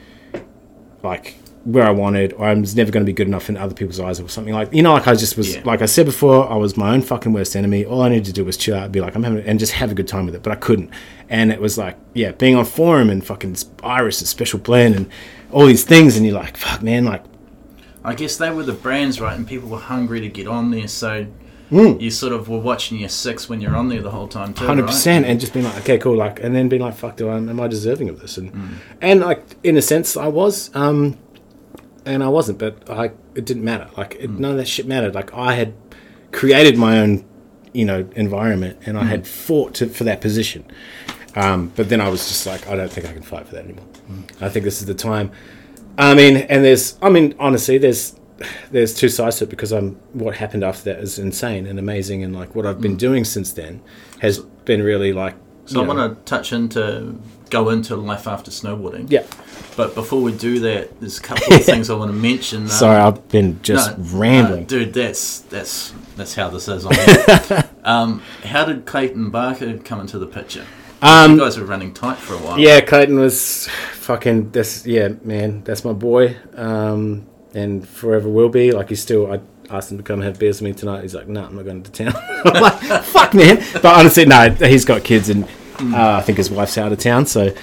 [1.02, 3.74] like where I wanted, or I was never going to be good enough in other
[3.74, 5.62] people's eyes, or something like you know, like I just was, Yeah.
[5.64, 7.84] like I said before, I was my own fucking worst enemy.
[7.84, 9.72] All I needed to do was chill out, and be like, I'm having, and just
[9.72, 10.43] have a good time with it.
[10.43, 10.90] But I couldn't,
[11.28, 15.09] and it was like, yeah, being on forum and fucking Iris and Special Blend and
[15.52, 17.22] all these things, and you're like, fuck, man, like
[18.05, 19.36] I guess they were the brands, right?
[19.36, 21.26] And people were hungry to get on there, so
[21.70, 21.98] Mm.
[22.02, 24.66] you sort of were watching your six when you're on there the whole time too.
[24.66, 24.90] hundred right?
[24.90, 27.36] percent, and just being like, okay, cool, like, and then being like, fuck, do I
[27.36, 28.36] am I deserving of this?
[28.36, 28.68] And Mm.
[29.01, 31.16] and like in a sense, I was, um,
[32.04, 33.88] and I wasn't, but I it didn't matter.
[33.96, 34.38] Like Mm.
[34.38, 35.14] none of that shit mattered.
[35.14, 35.72] Like I had
[36.32, 37.24] created my own,
[37.72, 39.02] you know, environment, and Mm.
[39.02, 40.64] I had fought to, for that position.
[41.34, 43.64] Um, but then I was just like, I don't think I can fight for that
[43.64, 43.86] anymore.
[44.10, 44.24] Mm.
[44.42, 45.30] I think this is the time.
[45.96, 48.14] I mean, and there's, I mean, honestly, there's,
[48.70, 52.22] there's two sides to it because I'm what happened after that is insane and amazing,
[52.24, 53.80] and like what I've been doing since then
[54.20, 55.34] has been really like.
[55.34, 55.38] Mm.
[55.66, 57.14] So I want to touch into
[57.52, 59.10] go into life after snowboarding.
[59.10, 59.26] Yeah.
[59.76, 62.62] But before we do that, there's a couple of things I want to mention.
[62.62, 64.62] Um, Sorry, I've been just no, rambling.
[64.62, 64.94] no, dude.
[64.94, 66.86] That's that's that's how this is.
[66.86, 70.64] On um, how did Clayton Barker come into the picture?
[71.02, 72.58] Um, you guys were running tight for a while.
[72.58, 74.50] Yeah, Clayton was fucking.
[74.52, 78.72] This, yeah, man, that's my boy, um, and forever will be.
[78.72, 79.30] Like he's still.
[79.30, 81.02] I asked him to come have beers with me tonight.
[81.02, 82.14] He's like, "No, I'm not going to town."
[82.44, 85.46] I'm like, "Fuck, man!" But honestly, no, he's got kids, and
[85.82, 87.26] uh, I think his wife's out of town.
[87.26, 87.54] So,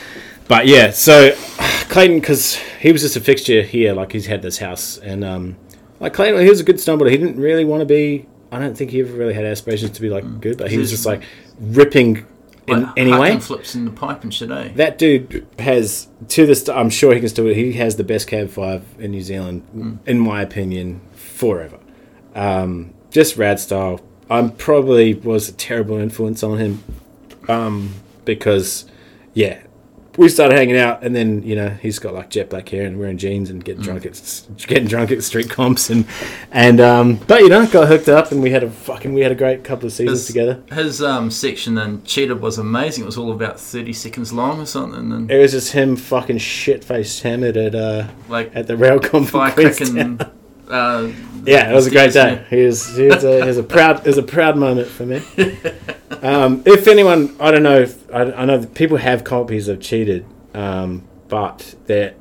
[0.47, 1.31] but yeah, so
[1.89, 3.93] Clayton, because he was just a fixture here.
[3.93, 5.55] Like he's had this house, and um,
[5.99, 7.11] like Clayton, he was a good snowboarder.
[7.11, 8.25] He didn't really want to be.
[8.51, 10.89] I don't think he ever really had aspirations to be like good, but he was
[10.89, 11.21] just like
[11.59, 12.25] ripping
[12.67, 13.31] in Like, any way.
[13.35, 14.69] hucking flips in the pipe and shit, eh?
[14.75, 16.67] That dude has to this.
[16.67, 17.45] I'm sure he can still.
[17.45, 21.77] He has the best cab five in New Zealand, in my opinion, forever.
[22.35, 24.01] Um, just rad style.
[24.31, 26.83] I'm probably was a terrible influence on him,
[27.47, 27.93] um,
[28.35, 28.85] because
[29.33, 29.61] yeah,
[30.17, 32.99] we started hanging out, and then you know he's got like jet black hair and
[32.99, 36.05] wearing jeans and getting drunk at getting drunk at street comps and
[36.51, 39.31] and um, but you know got hooked up and we had a fucking we had
[39.31, 40.61] a great couple of seasons His, together.
[40.71, 43.03] his um, section then Cheated was amazing.
[43.03, 45.11] It was all about 30 seconds long or something.
[45.11, 48.99] And It was just him fucking shit faced hammered at uh like at the rail
[48.99, 50.29] comp firecracking.
[50.69, 51.11] Uh,
[51.45, 52.45] Yeah, it was a great day.
[52.49, 55.05] He was, he was, a, he was a proud, it was a proud moment for
[55.05, 55.23] me.
[56.21, 60.25] Um, if anyone, I don't know, if, I, I know people have copies of Cheated,
[60.53, 62.15] um, but that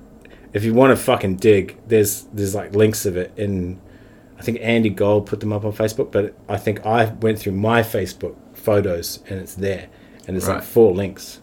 [0.52, 3.81] if you want to fucking dig, there's there's like links of it in.
[4.39, 7.52] I think Andy Gold put them up on Facebook, but I think I went through
[7.55, 9.89] my Facebook photos and it's there,
[10.28, 11.40] and it's like four links.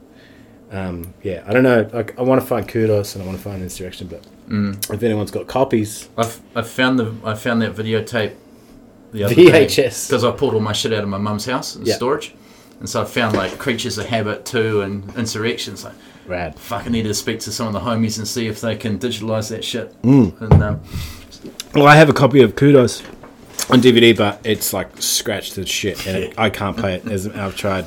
[0.72, 1.90] Um, yeah, I don't know.
[1.94, 4.94] Like, I want to find kudos and I want to find insurrection, but Mm.
[4.94, 8.34] if anyone's got copies, I've, I found the I found that videotape
[9.16, 10.08] the other VHS.
[10.10, 11.96] because I pulled all my shit out of my mum's house in Yeah.
[11.96, 12.34] storage,
[12.80, 15.84] and so I found like Creatures of Habit two and Insurrections.
[15.84, 15.94] Like,
[16.28, 16.58] Rad.
[16.60, 18.98] fuck, I need to speak to some of the homies and see if they can
[19.00, 20.00] digitalize that shit.
[20.02, 20.42] Mm.
[20.42, 20.80] And um,
[21.74, 23.04] Well, I have a copy of Kudos
[23.70, 27.08] on DVD, but it's like scratched to shit, and it, I can't play it.
[27.08, 27.86] As I've tried,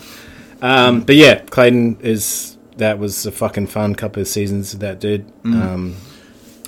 [0.63, 5.01] um, but yeah, Clayton is that was a fucking fun couple of seasons with that
[5.01, 5.97] dude, um,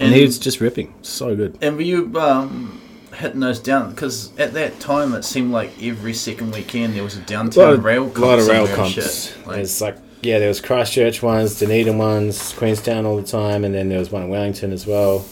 [0.00, 1.56] and, And- he was just ripping, so good.
[1.62, 2.80] and were you um,
[3.20, 3.90] hitting those down?
[3.90, 7.64] Because at that time it seemed like every second weekend there was a A downtown
[7.64, 9.36] lot of, rail lot comp of rail somewhere and comps.
[9.46, 13.74] Like, There's like yeah, there was Christchurch ones, Dunedin ones, Queenstown all the time, and
[13.74, 15.24] then there was one in Wellington as well.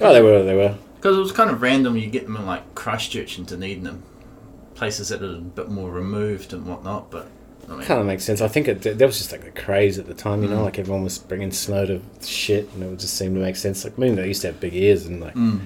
[0.00, 0.76] Oh, they were, they were.
[0.96, 1.96] Because it was kind of random.
[1.96, 4.02] You get them in like Christchurch and Dunedin, and
[4.74, 7.10] places that are a bit more removed and whatnot.
[7.10, 7.26] But
[7.68, 8.40] I mean, Kind of makes sense.
[8.40, 10.64] I think it, that was just like a craze at the time, you know, Mm.
[10.64, 13.82] like everyone was bringing snow to shit, and it would just seem to make sense.
[13.84, 15.60] Like, I mean, they used to have big ears and like mm,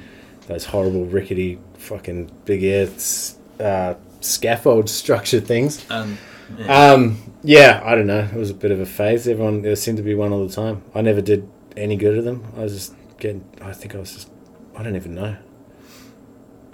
[0.46, 5.84] those horrible rickety fucking big ears uh, scaffold structure things.
[5.90, 6.16] and
[6.58, 6.90] yeah.
[6.92, 8.20] Um, yeah, I don't know.
[8.20, 9.26] It was a bit of a phase.
[9.26, 10.82] Everyone there seemed to be one all the time.
[10.94, 12.44] I never did any good at them.
[12.56, 13.44] I was just getting.
[13.60, 14.30] I think I was just.
[14.76, 15.36] I don't even know.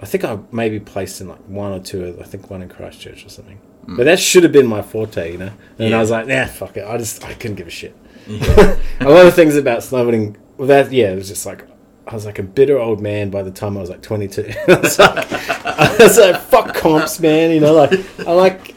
[0.01, 2.03] I think I maybe placed in like one or two.
[2.05, 3.59] of- I think one in Christchurch or something.
[3.87, 5.51] But that should have been my forte, you know.
[5.77, 5.97] And Yeah.
[5.97, 6.85] I was like, nah, fuck it.
[6.87, 7.95] I just I couldn't give a shit.
[8.27, 8.77] yeah.
[9.01, 10.35] a lot of things about snowboarding.
[10.57, 11.65] Well, that yeah, it was just like
[12.07, 14.53] I was like a bitter old man by the time I was like 22.
[14.67, 15.31] I, was like,
[15.65, 17.51] I was like, fuck comps, man.
[17.51, 17.93] You know, like
[18.27, 18.75] I like.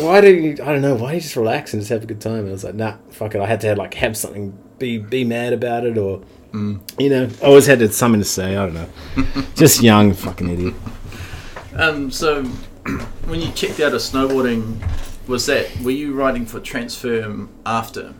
[0.00, 0.52] Why do you?
[0.52, 0.94] I don't know.
[0.94, 2.40] Why do you just relax and just have a good time?
[2.40, 3.40] And I was like, nah, fuck it.
[3.40, 6.22] I had to like have something, be be mad about it, or
[6.52, 8.56] you know, I always had something to say.
[8.56, 8.88] I don't know.
[9.54, 10.74] just young, fucking idiot.
[11.74, 12.42] Um, so
[13.26, 14.78] when you checked out of snowboarding,
[15.26, 18.14] was that were you riding for transfer after?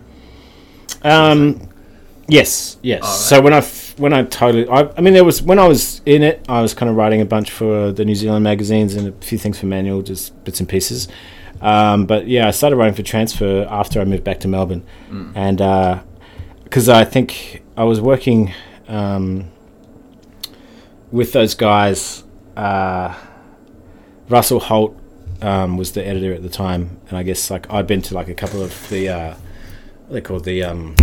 [1.02, 1.68] Um,
[2.28, 3.02] yes, yes.
[3.02, 3.18] Alright.
[3.18, 3.62] So when I
[3.96, 6.74] when I totally, I, I mean, there was when I was in it, I was
[6.74, 9.66] kind of writing a bunch for the New Zealand magazines and a few things for
[9.66, 11.08] Manual, just bits and pieces.
[11.60, 14.84] Um, but yeah, I started writing for Transfer after I moved back to Melbourne,
[15.34, 15.58] and
[16.62, 18.52] because I think I was working
[18.86, 19.50] um,
[21.10, 22.24] with those guys.
[22.56, 23.14] Uh,
[24.28, 24.98] Russell Holt
[25.40, 28.28] um, was the editor at the time, and I guess like I'd been to like
[28.28, 29.34] a couple of the uh,
[30.06, 30.94] what they called the um,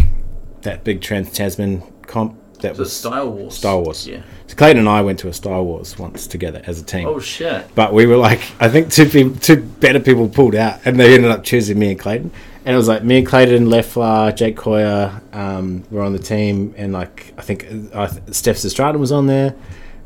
[0.65, 3.57] that big Trans Tasman comp that The was Star Wars.
[3.57, 4.07] Star Wars.
[4.07, 4.21] Yeah.
[4.47, 7.07] So Clayton and I went to a Star Wars once together as a team.
[7.07, 7.67] Oh shit.
[7.75, 11.13] But we were like, I think two people, two better people pulled out, and they
[11.15, 12.31] ended up choosing me and Clayton.
[12.65, 16.73] And it was like me and Clayton, Leffler, Jake Coyer um, were on the team,
[16.77, 19.53] and like I think uh, Steph Strata was on there,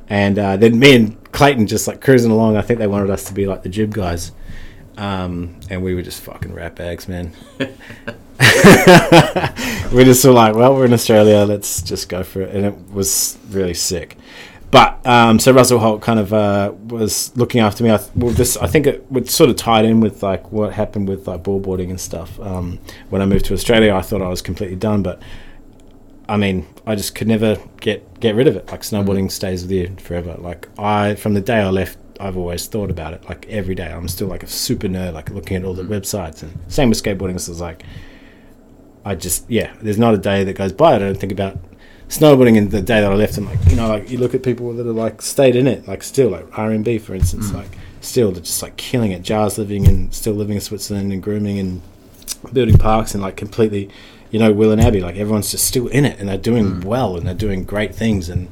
[0.10, 2.58] and uh, then me and Clayton just like cruising along.
[2.58, 4.32] I think they wanted us to be like the jib guys,
[4.98, 7.32] um, and we were just fucking rat bags, man.
[9.94, 12.92] we just were like, well, we're in Australia, let's just go for it, and it
[12.92, 14.18] was really sick.
[14.72, 17.92] But um, so Russell Holt kind of uh, was looking after me.
[17.92, 20.74] I th- well, this I think it would sort of tied in with like what
[20.74, 22.40] happened with like boardboarding and stuff.
[22.40, 22.80] Um,
[23.10, 25.22] when I moved to Australia, I thought I was completely done, but
[26.30, 28.72] I mean, I just could never get get rid of it.
[28.72, 30.36] Like snowboarding stays with you forever.
[30.38, 33.26] Like I, from the day I left, I've always thought about it.
[33.28, 36.44] Like every day, I'm still like a super nerd, like looking at all the websites.
[36.44, 37.34] And same with skateboarding.
[37.34, 37.84] This is like,
[39.06, 39.74] I just yeah.
[39.82, 41.58] There's not a day that goes by I don't think about
[42.10, 42.58] snowboarding.
[42.58, 44.74] And the day that I left, and like you know, like you look at people
[44.74, 47.56] that are like stayed in it, like still like RMB for instance, mm.
[47.56, 49.22] like still they're just like killing it.
[49.22, 51.82] Jars living and still living in Switzerland and grooming and
[52.52, 53.90] building parks and like completely,
[54.32, 56.84] you know, Will and Abby, like everyone's just still in it and they're doing mm.
[56.84, 58.50] well and they're doing great things and,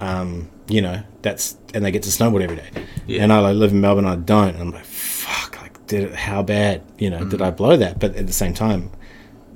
[0.00, 2.70] um, you know, that's and they get to snowboard every day.
[3.06, 3.22] Yeah.
[3.22, 4.50] And I like, live in Melbourne, I don't.
[4.50, 6.14] And I'm like, fuck, like did it?
[6.14, 6.82] How bad?
[6.98, 7.46] You know, did mm.
[7.46, 7.98] I blow that?
[7.98, 8.90] But at the same time,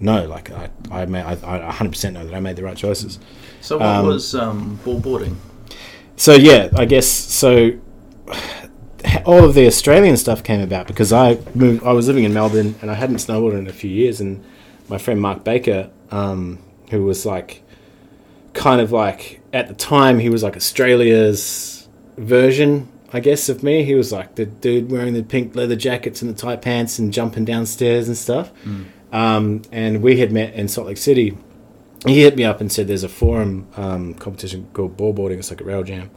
[0.03, 1.33] no, like I, I made, I,
[1.69, 3.19] I 100% know that I made the right choices.
[3.61, 5.37] So what Um, was um, boardboarding?
[6.17, 7.73] So yeah, I guess so.
[9.25, 11.83] All of the Australian stuff came about because I moved.
[11.85, 14.45] I was living in Melbourne and I hadn't snowboarded in a few years, and
[14.89, 16.59] my friend Mark Baker, um,
[16.91, 17.63] who was like,
[18.55, 23.83] kind of like at the time he was like Australia's version, I guess, of me.
[23.85, 27.13] He was like the dude wearing the pink leather jackets and the tight pants and
[27.13, 28.53] jumping downstairs and stuff.
[29.13, 31.37] Um, and we had met in Salt Lake City
[32.07, 35.39] he hit me up and said there's a forum um, competition called ballboarding.
[35.39, 36.11] It's like a rail jam.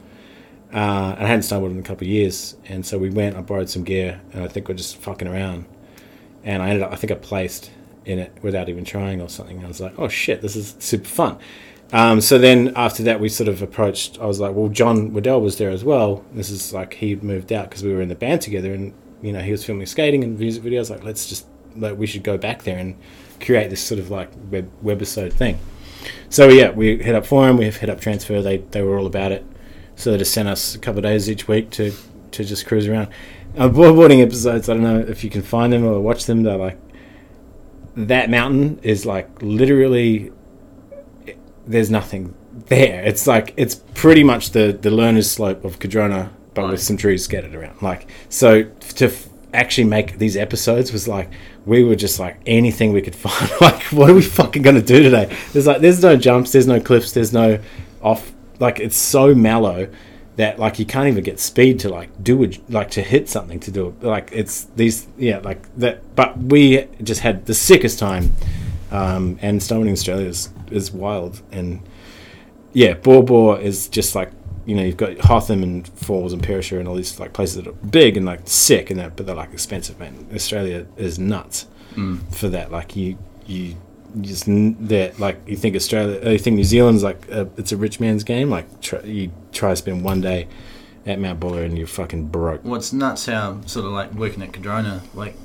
[0.72, 3.36] Uh, and I hadn't snowboarded in a couple of years, and so we went.
[3.36, 5.64] I borrowed some gear, and I think we're just fucking around.
[6.42, 7.70] And I ended up, I think I placed
[8.04, 9.64] in it without even trying or something.
[9.64, 11.38] I was like, oh shit, this is super fun.
[11.92, 14.18] Um, so then after that, we sort of approached.
[14.20, 16.24] I was like, well, John Waddell was there as well.
[16.32, 18.92] This is like he'd moved out because we were in the band together, and
[19.22, 20.90] you know he was filming skating and music videos.
[20.90, 21.46] Like, let's just
[21.76, 22.96] like we should go back there and
[23.40, 25.58] create this sort of like web webisode thing.
[26.28, 28.42] So yeah, we hit up Forum, we have hit up Transfer.
[28.42, 29.44] They they were all about it.
[29.96, 31.92] So they just sent us a couple of days each week to
[32.32, 33.08] to just cruise around.
[33.56, 34.68] Uh, boardboarding episodes.
[34.68, 36.42] I don't know if you can find them or watch them.
[36.42, 36.78] They're like
[37.96, 40.32] that mountain is like literally.
[41.66, 42.34] There's nothing
[42.66, 43.02] there.
[43.02, 47.24] It's like it's pretty much the the learner's slope of Cardrona, but with some trees
[47.24, 47.82] scattered around.
[47.82, 51.30] Like so to f- actually make these episodes was like
[51.66, 53.50] we were just like anything we could find.
[53.60, 55.36] like what are we fucking gonna do today?
[55.52, 57.60] There's like there's no jumps, there's no cliffs, there's no
[58.00, 58.32] off.
[58.58, 59.88] Like it's so mellow
[60.36, 63.58] that like you can't even get speed to like do it like to hit something
[63.58, 67.98] to do it like it's these yeah like that but we just had the sickest
[67.98, 68.32] time
[68.90, 71.80] um and snowboarding in australia is, is wild and
[72.74, 74.30] yeah Baw Baw is just like
[74.66, 77.66] you know you've got Hotham and Falls and Perisher and all these like places that
[77.66, 80.28] are big and like sick and that but they're like expensive man.
[80.34, 81.66] Australia is nuts
[82.30, 82.70] for that.
[82.70, 83.16] Like you
[83.46, 83.76] you
[84.20, 87.76] just that like you think Australia uh, you think New Zealand's like a, it's a
[87.76, 88.50] rich man's game?
[88.50, 90.48] Like try, you try to spend one day
[91.06, 92.64] at Mount Buller and you're fucking broke.
[92.64, 95.36] What's nuts how sort of like working at Cardrona, like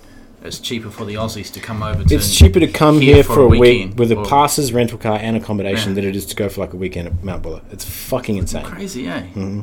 [0.44, 2.16] it's cheaper for the Aussies to come over to.
[2.16, 5.90] it's cheaper to come here, for, a week with a passes rental car and accommodation
[5.92, 5.96] Yeah.
[5.96, 8.66] than it is to go for like a weekend at Mount Buller it's fucking insane
[8.66, 9.22] Crazy, eh?
[9.22, 9.62] Mm-hmm.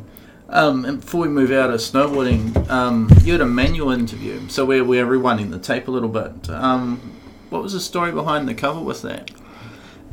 [0.50, 4.64] Um, and before we move out of snowboarding, um, you had a manual interview, so
[4.64, 6.48] we're, we're rewinding the tape a little bit.
[6.48, 7.18] Um,
[7.50, 9.30] what was the story behind the cover with that?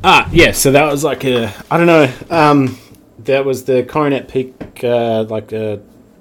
[0.04, 0.52] Ah, yeah.
[0.52, 2.12] So that was like a I don't know.
[2.30, 2.78] Um,
[3.20, 5.80] that was the Coronet Peak, uh, like a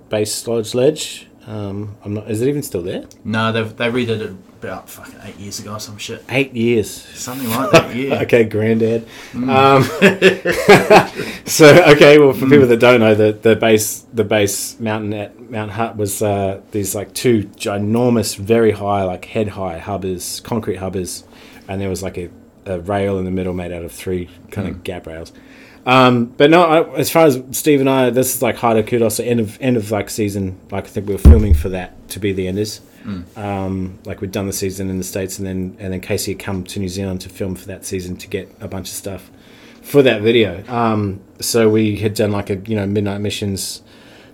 [0.09, 1.27] base lodge ledge.
[1.47, 2.30] Um, I'm not.
[2.30, 3.05] Is it even still there?
[3.23, 6.89] No, they've they redid it about fucking eight years ago or some shit, Eight years.
[6.89, 7.95] something like that.
[7.95, 8.22] Yeah.
[8.23, 9.05] Okay, granddad.
[9.35, 9.84] Um,
[11.45, 15.39] so okay, well, for people that don't know, the the base the base mountain at
[15.51, 20.77] Mount Hutt was uh, these like two ginormous, very high, like head high hubbas, concrete
[20.77, 21.23] hubbas,
[21.67, 22.30] and there was like a,
[22.65, 25.31] a rail in the middle made out of three kind of gap rails.
[25.86, 29.20] Um, but no, I, as far as Steve and I, this is like harder kudos.
[29.20, 30.60] End of end of like season.
[30.72, 32.82] Like I think we were filming for that to be the enders.
[33.36, 36.40] Um, like we'd done the season in the states, and then and then Casey had
[36.40, 39.30] come to New Zealand to film for that season to get a bunch of stuff
[39.84, 40.64] for that video.
[40.68, 43.84] Um, so we had done like a you know midnight missions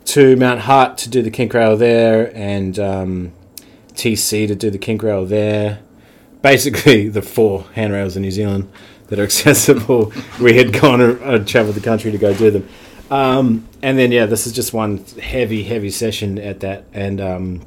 [0.05, 3.33] to Mount Hutt to do the kink rail there, and um,
[3.93, 5.79] TC to do the kink rail there.
[6.41, 8.71] Basically, the four handrails in New Zealand
[9.11, 10.11] that are accessible.
[10.41, 12.67] we had gone and traveled the country to go do them.
[13.11, 17.61] Um, and then yeah, this is just one heavy, heavy session at that, and um,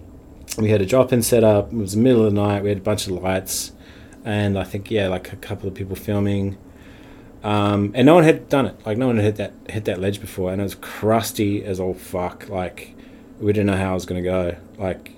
[0.59, 1.71] we had a drop-in set up.
[1.71, 2.63] It was the middle of the night.
[2.63, 3.73] We had a bunch of lights,
[4.25, 6.57] and I think yeah, like a couple of people filming.
[7.43, 8.87] Um, and no one had done it.
[8.87, 11.79] Like no one had hit that hit that ledge before, and it was crusty as
[11.79, 12.49] all fuck.
[12.49, 12.95] Like
[13.39, 14.57] we didn't know how it was gonna go.
[14.79, 15.13] Like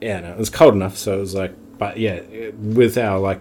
[0.00, 2.20] yeah, no, it was cold enough, so it was like, but yeah,
[2.56, 3.40] with our like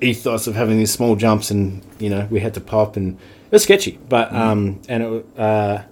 [0.00, 3.52] ethos of having these small jumps, and you know, we had to pop, and it
[3.52, 5.82] was sketchy, but um, and it, uh,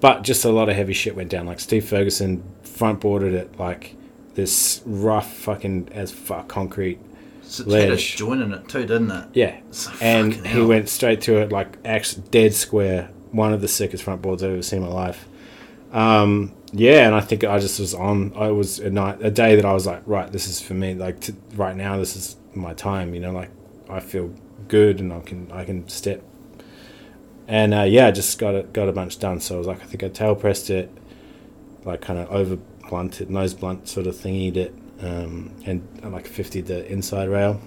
[0.00, 1.46] but just a lot of heavy shit went down.
[1.46, 3.94] Like Steve Ferguson front boarded it like
[4.34, 6.98] this rough fucking as fuck concrete.
[7.42, 8.16] So Ledge.
[8.16, 9.24] joint in it too, didn't it?
[9.34, 10.66] Yeah, So and he hell.
[10.66, 13.10] went straight through it like actually dead square.
[13.30, 15.28] One of the sickest front boards I've ever seen in my life.
[15.92, 18.32] Um, yeah, and I think I just was on.
[18.36, 20.94] I was a night, a day that I was like, right, this is for me.
[20.94, 23.14] Like t- right now, this is my time.
[23.14, 23.50] You know, like
[23.88, 24.32] I feel
[24.68, 26.22] good and I can I can step.
[27.48, 29.40] And uh, yeah, I just got it, got a bunch done.
[29.40, 30.90] So I was like, I think I tail pressed it,
[31.84, 32.56] like kind of over
[32.88, 37.60] blunted, nose blunt sort of thingied it, um, and I like 50 the inside rail,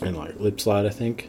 [0.00, 1.28] and like lip slide, I think.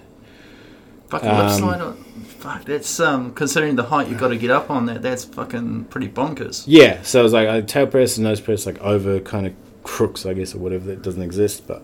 [1.10, 1.98] Fucking lip Um, slide on.
[2.40, 5.02] Fuck, that's um considering the height you've got to get up on that.
[5.02, 6.64] That's fucking pretty bonkers.
[6.68, 9.54] Yeah, so I was like, I tail press and nose press like over kind of
[9.84, 11.68] crooks, I guess, or whatever that doesn't exist.
[11.68, 11.84] But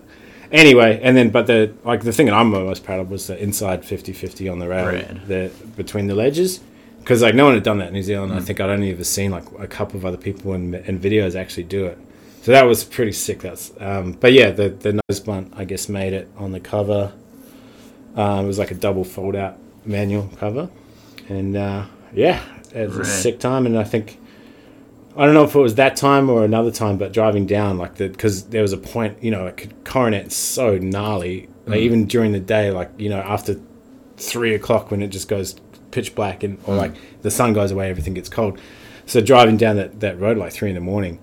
[0.52, 3.40] anyway, and then, but the like the thing that I'm most proud of was the
[3.42, 4.86] inside 50-50 on the rail,
[5.26, 6.60] the between the ledges,
[7.00, 8.32] because like no one had done that in New Zealand.
[8.32, 8.42] I Mm.
[8.44, 11.64] think I'd only ever seen like a couple of other people in, in videos actually
[11.64, 11.98] do it.
[12.42, 13.40] So that was pretty sick.
[13.40, 17.12] That's um, but yeah, the the nose blunt I guess made it on the cover.
[18.16, 20.68] Um, it was like a double fold out manual cover,
[21.28, 21.84] and uh,
[22.14, 22.42] yeah,
[22.74, 23.66] it was a sick time.
[23.66, 24.18] And I think
[25.18, 27.96] I don't know if it was that time or another time, but driving down like
[27.96, 31.82] the because there was a point, you know, like Coronet so gnarly, like Mm.
[31.82, 33.56] even during the day, like you know after
[34.16, 35.56] three o'clock when it just goes
[35.90, 36.78] pitch black and or Mm.
[36.78, 36.92] like
[37.22, 38.60] the sun goes away, everything gets cold.
[39.06, 41.18] So driving down that, that road like three in the morning,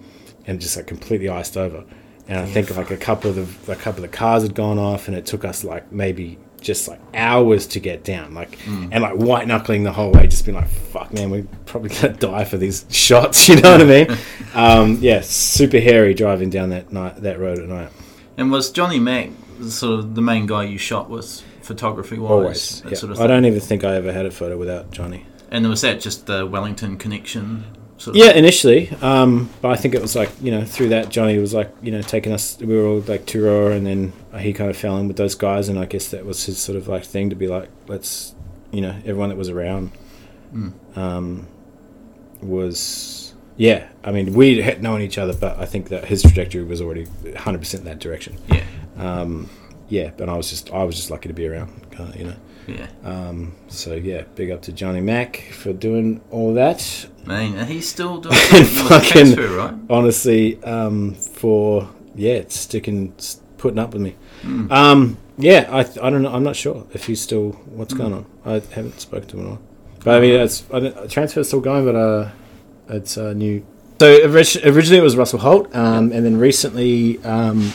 [0.46, 1.84] and just like completely iced over.
[2.28, 4.78] And I think like a couple of the a couple of the cars had gone
[4.78, 9.02] off, and it took us like maybe just like hours to get down, like and
[9.02, 12.44] like white knuckling the whole way, just being like, "Fuck, man, we're probably gonna die
[12.44, 14.18] for these shots." You know what I mean?
[14.54, 17.90] um, yeah, super hairy driving down that night that road at night.
[18.38, 19.30] And was Johnny Mac
[19.68, 22.32] sort of the main guy you shot with, photography wise?
[22.32, 22.84] Always.
[22.86, 22.94] Yeah.
[22.96, 25.26] sort of I don't even think I ever had a photo without Johnny.
[25.52, 27.64] And was that just the Wellington connection?
[28.06, 31.10] Sort of Yeah, initially, um, but I think it was like you know through that
[31.10, 32.58] Johnny was like you know taking us.
[32.60, 35.70] We were all like Turoa, and then he kind of fell in with those guys,
[35.70, 38.36] and I guess that was his sort of like thing to be like, let's
[38.72, 39.92] you know everyone that was around
[40.54, 40.74] Mm.
[40.96, 41.48] um,
[42.42, 43.88] was yeah.
[44.04, 47.06] I mean, we had known each other, but I think that his trajectory was already
[47.06, 48.38] 100 percent that direction.
[48.50, 48.64] Yeah,
[48.98, 49.50] Um,
[49.90, 52.36] yeah, but I was just I was just lucky to be around, uh, you know.
[52.68, 52.88] Yeah.
[53.04, 57.08] Um, so yeah, big up to Johnny Mack for doing all that.
[57.26, 59.74] Man, and he's still doing the Fucking- right?
[59.90, 63.14] honestly, um, for yeah, sticking,
[63.58, 64.16] putting up with me.
[64.44, 64.72] Mm.
[64.72, 66.34] Um, yeah, I, I don't know.
[66.34, 67.98] I'm not sure if he's still what's Mm.
[67.98, 68.26] going on.
[68.46, 69.60] I haven't spoken to him at all.
[70.04, 72.30] But I mean, it's I don't, transfer's still going, but uh,
[72.90, 73.66] it's uh, new.
[74.00, 77.72] So originally it was Russell Holt, um, and then recently, um,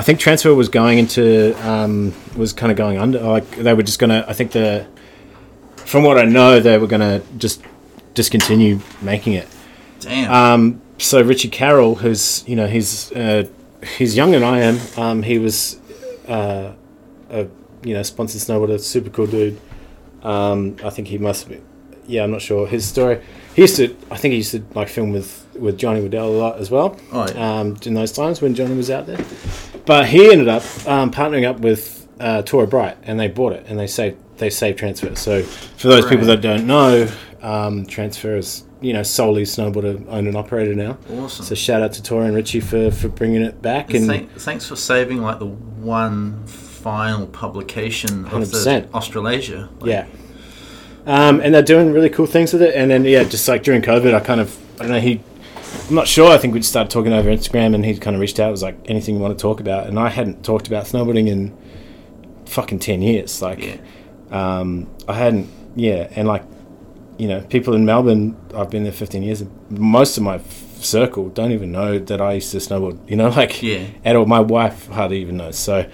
[0.00, 3.20] I think transfer was going into um, was kind of going under.
[3.20, 4.24] Like they were just gonna.
[4.26, 4.86] I think the
[5.76, 7.62] from what I know, they were gonna just
[8.14, 9.46] discontinue making it.
[9.98, 10.32] Damn.
[10.32, 13.46] Um, so Richie Carroll, who's you know he's uh,
[13.98, 14.78] he's younger than I am.
[14.96, 15.78] Um, he was
[16.26, 16.72] uh,
[17.28, 17.46] a
[17.84, 19.60] you know sponsored snowboarder, super cool dude.
[20.22, 21.60] Um, I think he must be.
[22.06, 23.20] Yeah, I'm not sure his story.
[23.54, 23.94] He used to.
[24.10, 26.98] I think he used to like film with with Johnny Waddell a lot as well.
[27.12, 27.60] oh, yeah.
[27.60, 29.18] Um, in those times when Johnny was out there,
[29.90, 33.66] but he ended up um, partnering up with uh, Torah Bright, and they bought it,
[33.66, 35.16] and they saved they saved transfer.
[35.16, 37.08] So for those people that don't know,
[37.42, 40.96] um, transfer is you know solely snowboarder owned and operated now.
[41.10, 41.44] awesome.
[41.44, 43.92] So shout out to Tor and Richie for, for bringing it back.
[43.92, 48.52] And Thank, thanks for saving like the one final publication of 100%.
[48.92, 49.70] the Australasia.
[49.80, 50.06] Like, yeah,
[51.04, 52.76] um, and they're doing really cool things with it.
[52.76, 55.20] And then yeah, just like during COVID, I kind of I don't know he.
[55.90, 56.30] I'm not sure.
[56.30, 58.52] I think we just started talking over Instagram, and he kind of reached out.
[58.52, 59.88] Was like, anything you want to talk about?
[59.88, 61.56] And I hadn't talked about snowboarding in
[62.46, 63.42] fucking ten years.
[63.42, 63.78] Like, yeah.
[64.30, 65.48] um, I hadn't.
[65.74, 66.44] Yeah, and like,
[67.18, 68.36] you know, people in Melbourne.
[68.54, 69.44] I've been there 15 years.
[69.68, 70.44] Most of my f-
[70.82, 73.10] circle don't even know that I used to snowboard.
[73.10, 73.84] You know, like Yeah.
[74.04, 74.26] at all.
[74.26, 75.58] My wife hardly even knows.
[75.58, 75.88] So,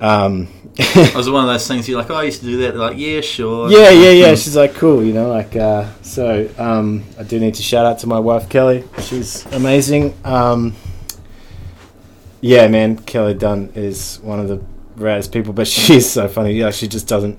[0.00, 2.72] um, It was one of those things you're like, oh, I used to do that.
[2.72, 3.70] They're like, yeah, sure.
[3.70, 4.34] yeah, yeah, yeah.
[4.36, 7.98] She's like, cool, you know, like, uh, so, um, I do need to shout out
[8.00, 8.84] to my wife, Kelly.
[9.00, 10.14] She's amazing.
[10.24, 10.74] Um,
[12.40, 14.62] yeah, man, Kelly Dunn is one of the
[14.96, 16.52] Raz people, but she's so funny.
[16.52, 17.38] Yeah, she just doesn't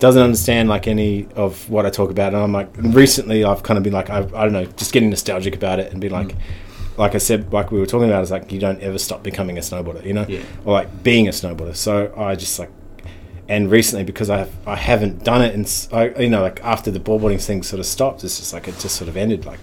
[0.00, 2.34] doesn't understand like any of what I talk about.
[2.34, 5.08] And I'm like, recently I've kind of been like, I, I don't know, just getting
[5.08, 6.36] nostalgic about it and be like, Mm.
[6.96, 9.58] Like I said, like we were talking about, is like you don't ever stop becoming
[9.58, 10.42] a snowboarder, you know, Yeah.
[10.64, 11.74] or like being a snowboarder.
[11.76, 12.70] So I just like,
[13.48, 17.00] and recently because I I haven't done it, and I you know like after the
[17.00, 19.60] boardboarding thing sort of stopped, it's just like it just sort of ended like.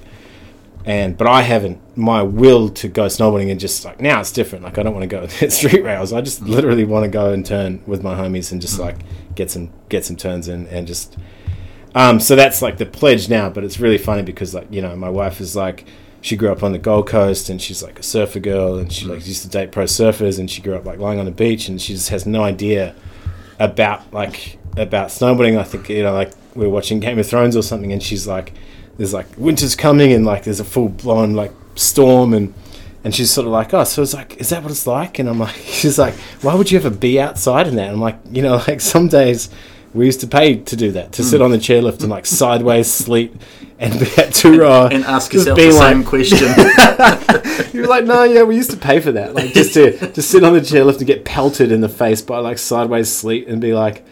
[0.84, 4.64] And but I haven't my will to go snowboarding and just like now it's different.
[4.64, 6.12] Like I don't want to go hit street rails.
[6.12, 8.96] I just literally want to go and turn with my homies and just like
[9.36, 11.18] get some get some turns in and just.
[11.94, 14.96] Um, so that's like the pledge now, but it's really funny because like you know
[14.96, 15.86] my wife is like
[16.22, 19.06] she grew up on the Gold Coast and she's like a surfer girl and she
[19.06, 19.28] like mm.
[19.28, 21.82] used to date pro surfers and she grew up like lying on the beach and
[21.82, 22.96] she just has no idea
[23.60, 25.58] about like about snowboarding.
[25.58, 28.28] I think you know like we are watching Game of Thrones or something and she's
[28.28, 28.54] like
[28.98, 32.54] there's like winter's coming and like there's a full blown like storm and
[33.04, 35.18] and she's sort of like oh so it's like is that what it's like?
[35.18, 37.90] And I'm like she's like why would you ever be outside in that?
[37.90, 39.50] I'm like you know like some days
[39.94, 41.46] we used to pay to do that to sit mm.
[41.46, 43.36] on the chairlift and like sideways sleep
[43.82, 47.74] and be at Turoa And ask yourself the being same question.
[47.74, 49.34] you're like, no, yeah, we used to pay for that.
[49.34, 52.38] Like just to just sit on the chairlift and get pelted in the face by
[52.38, 54.06] like sideways sleep and be like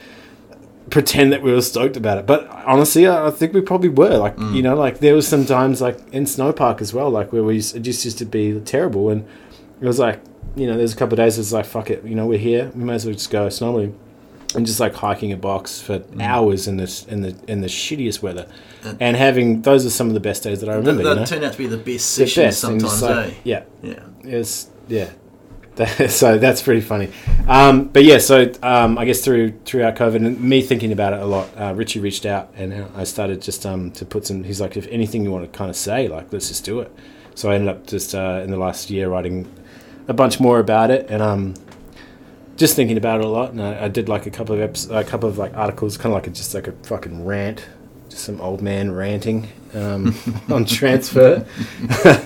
[0.90, 2.26] pretend that we were stoked about it.
[2.26, 4.18] But honestly, I I think we probably were.
[4.18, 4.56] Like mm.
[4.56, 7.56] you know, like there was some times like in Snowpark as well, like where we
[7.56, 9.28] used, it just used to be terrible and
[9.80, 10.20] it was like
[10.56, 12.72] you know, there's a couple of days it's like fuck it, you know, we're here,
[12.74, 13.94] we might as well just go snowboarding.
[14.55, 18.23] And just like hiking a box for hours in this in the in the shittiest
[18.23, 18.47] weather,
[18.99, 21.03] and having those are some of the best days that I that remember.
[21.03, 21.26] you know?
[21.26, 23.34] turned out to be the best The sessions best, sometimes, like- eh?
[23.43, 23.99] Yeah, Yeah.
[24.23, 25.09] it's yeah.
[26.09, 27.09] So that's pretty funny.
[27.47, 31.19] Um, but yeah, so um, I guess through throughout COVID and me thinking about it
[31.21, 34.43] a lot, uh, Richie reached out and uh, I started just um, to put some.
[34.43, 36.91] He's like, if anything you want to kind of say, like let's just do it.
[37.35, 39.47] So I ended up just uh, in the last year writing
[40.09, 41.53] a bunch more about it and um,
[42.60, 43.52] just thinking about it a lot.
[43.52, 46.07] And I, I did like a couple of episodes, a couple of like articles, kind
[46.07, 47.65] of like a, just like a fucking rant,
[48.10, 50.14] just some old man ranting um,
[50.49, 51.45] on transfer.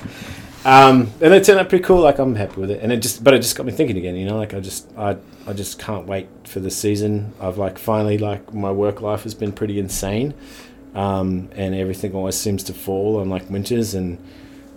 [0.66, 2.00] Um, and it turned out pretty cool.
[2.00, 4.16] Like I'm happy with it, and it just, but it just got me thinking again.
[4.16, 7.34] You know, like I just, I, I just can't wait for the season.
[7.42, 10.34] I've like finally, like my work life has been pretty insane,
[10.96, 14.18] um, and everything always seems to fall on like winters, and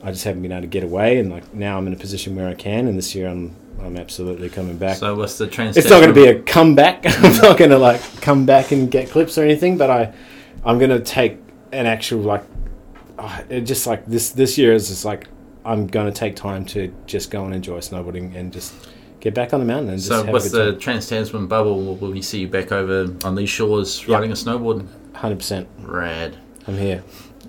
[0.03, 1.19] I just haven't been able to get away.
[1.19, 3.97] And like now I'm in a position where I can, and this year I'm, I'm
[3.97, 4.97] absolutely coming back.
[4.97, 5.77] So what's the trans?
[5.77, 7.03] it's not going to be a comeback.
[7.07, 10.12] I'm not going to like come back and get clips or anything, but I,
[10.65, 11.39] I'm going to take
[11.73, 12.43] an actual like,
[13.19, 15.28] uh, it just like this this year is just like
[15.65, 18.74] I'm going to take time to just go and enjoy snowboarding and just
[19.20, 21.97] get back on the mountain and just So have what's the Trans Tasman bubble?
[21.97, 24.16] Will, we see you back over on these shores Yeah.
[24.16, 24.86] riding a snowboard?
[25.15, 25.69] Hundred percent.
[25.81, 26.36] Rad.
[26.66, 27.03] I'm here.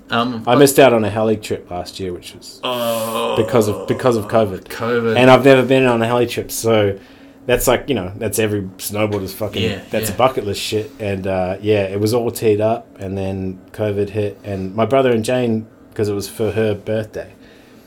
[0.10, 3.88] Um, I missed out on a heli trip last year, which was oh, because of
[3.88, 4.66] because of COVID.
[4.66, 5.18] COVID.
[5.18, 6.98] and I've never been on a heli trip, so
[7.46, 10.16] that's like you know that's every snowboarder's fucking Yeah, that's yeah.
[10.16, 10.92] a bucket list shit.
[11.00, 15.12] And uh, yeah, it was all teed up, and then COVID hit, and my brother
[15.12, 17.34] and Jane because it was for her birthday,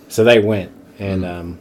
[0.08, 1.40] so they went and Mm.
[1.40, 1.60] um,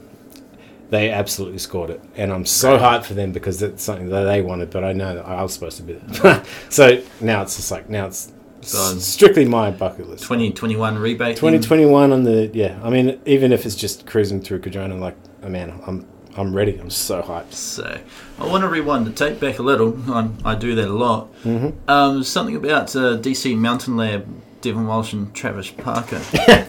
[0.89, 4.41] they absolutely scored it, and I'm so hyped for them because it's something that they
[4.41, 6.43] wanted, but I know that I was supposed to be there.
[6.69, 8.31] so now it's just like now it's
[8.61, 10.23] So- strictly my bucket list.
[10.23, 11.35] 2021 rebate.
[11.35, 12.79] 2021 on the yeah.
[12.83, 16.07] I mean, even if it's just cruising through Cardrona, like, oh man, I'm
[16.37, 16.77] I'm ready.
[16.77, 17.53] I'm so hyped.
[17.53, 17.99] So
[18.37, 19.97] I want to rewind the tape back a little.
[20.11, 21.33] I, I do that a lot.
[21.43, 21.89] Mm-hmm.
[21.89, 24.27] Um, something about uh, DC Mountain Lab,
[24.61, 26.21] Devun Walsh and Travis Parker.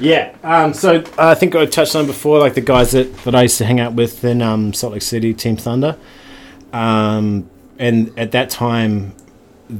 [0.00, 0.34] Yeah.
[0.42, 0.74] Um.
[0.74, 3.64] So I think I touched on before, like the guys that, that I used to
[3.64, 5.96] hang out with in um, Salt Lake City, Team Thunder.
[6.72, 7.48] Um.
[7.78, 9.14] And at that time,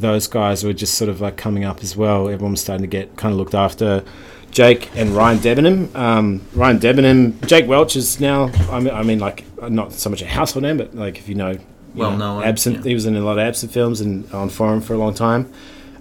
[0.01, 2.29] those guys were just sort of like coming up as well.
[2.29, 4.03] Everyone was starting to get kind of looked after.
[4.51, 5.95] Jake and Ryan Debenham.
[5.97, 8.51] Um, Ryan Debenham, Jake Welch is now.
[8.71, 11.35] I mean, I mean, like not so much a household name, but like if you
[11.35, 11.61] know, you
[11.95, 12.79] Well know, known, Absinthe.
[12.85, 12.89] yeah.
[12.91, 15.51] He was in a lot of Absinthe films and on Forum for a long time.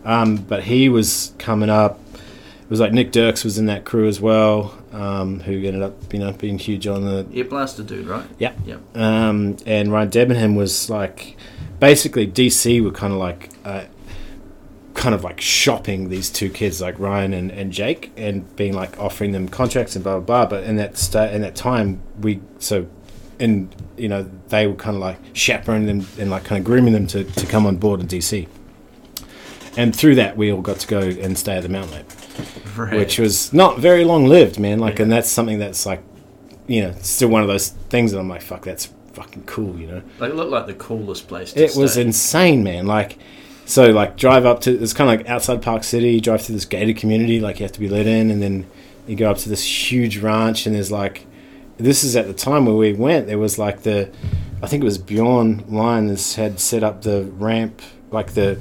[0.03, 1.99] Um, but he was coming up.
[2.15, 6.11] It was like Nick Dirks was in that crew as well, um, who ended up,
[6.13, 8.25] you know, being huge on the Air Blaster dude, right?
[8.39, 8.53] yeah.
[8.65, 8.97] Yep.
[8.97, 11.35] Um, and Ryan Debenham was like,
[11.81, 13.83] basically DC were kind of like, uh,
[14.93, 18.97] kind of like shopping these two kids like Ryan and, and Jake and being like
[18.99, 20.45] offering them contracts and blah blah blah.
[20.45, 22.87] But in that sta- in that time, we so,
[23.39, 26.93] and you know they were kind of like chaperoning them and like kind of grooming
[26.93, 28.47] them to, to come on board in DC.
[29.77, 32.05] And through that, we all got to go and stay at the Mountain Lab
[32.77, 32.93] Rad.
[32.93, 34.79] which was not very long lived, man.
[34.79, 35.03] Like, Yeah.
[35.03, 36.03] and that's something that's like,
[36.67, 39.87] you know, still one of those things that I'm like, fuck, that's fucking cool, you
[39.87, 40.01] know.
[40.19, 41.53] They looked like the coolest place.
[41.53, 42.87] To It was insane, man.
[42.87, 43.17] Like,
[43.65, 46.65] so like drive up to it's kind of like outside Park City, drive through this
[46.65, 48.65] gated community, like you have to be let in, and then
[49.07, 51.25] you go up to this huge ranch, and there's like.
[51.77, 53.27] this is at the time where we went.
[53.27, 54.11] There was like the,
[54.61, 57.81] I think it was Bjorn Leines had set up the ramp
[58.11, 58.59] like the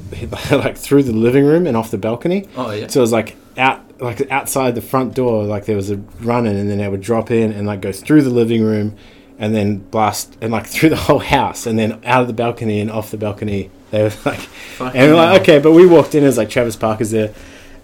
[0.51, 2.49] like through the living room and off the balcony.
[2.57, 2.87] Oh yeah.
[2.87, 6.47] So it was like out like outside the front door, like there was a run
[6.47, 8.97] in, and then they would drop in and like go through the living room,
[9.41, 12.79] and then blast and like through the whole house, and then out of the balcony
[12.79, 13.71] and off the balcony.
[13.91, 16.77] They were like, Fucking and we're like, okay, but we walked in as like Travis
[16.77, 17.35] Parker's there,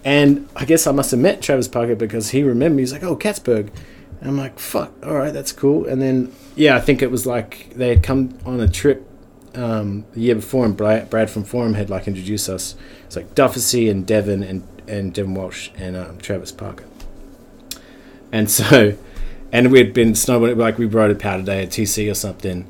[0.05, 2.77] and I guess I must have met Travis Parker because he remembered.
[2.77, 2.83] Me.
[2.83, 3.71] He's like, oh, Katzberg.
[4.21, 5.85] And I'm like, fuck, all right, that's cool.
[5.85, 9.07] And then yeah, I think it was like they had come on a trip
[9.55, 12.75] um, the year before, and Brad, Brad from Forum had like introduced us.
[13.05, 16.85] It's like Dufficy and Devun and and Devun Walsh and um, Travis Parker.
[18.31, 18.97] And so,
[19.51, 22.67] and we'd been snowboarding like we rode a powder day at TC or something,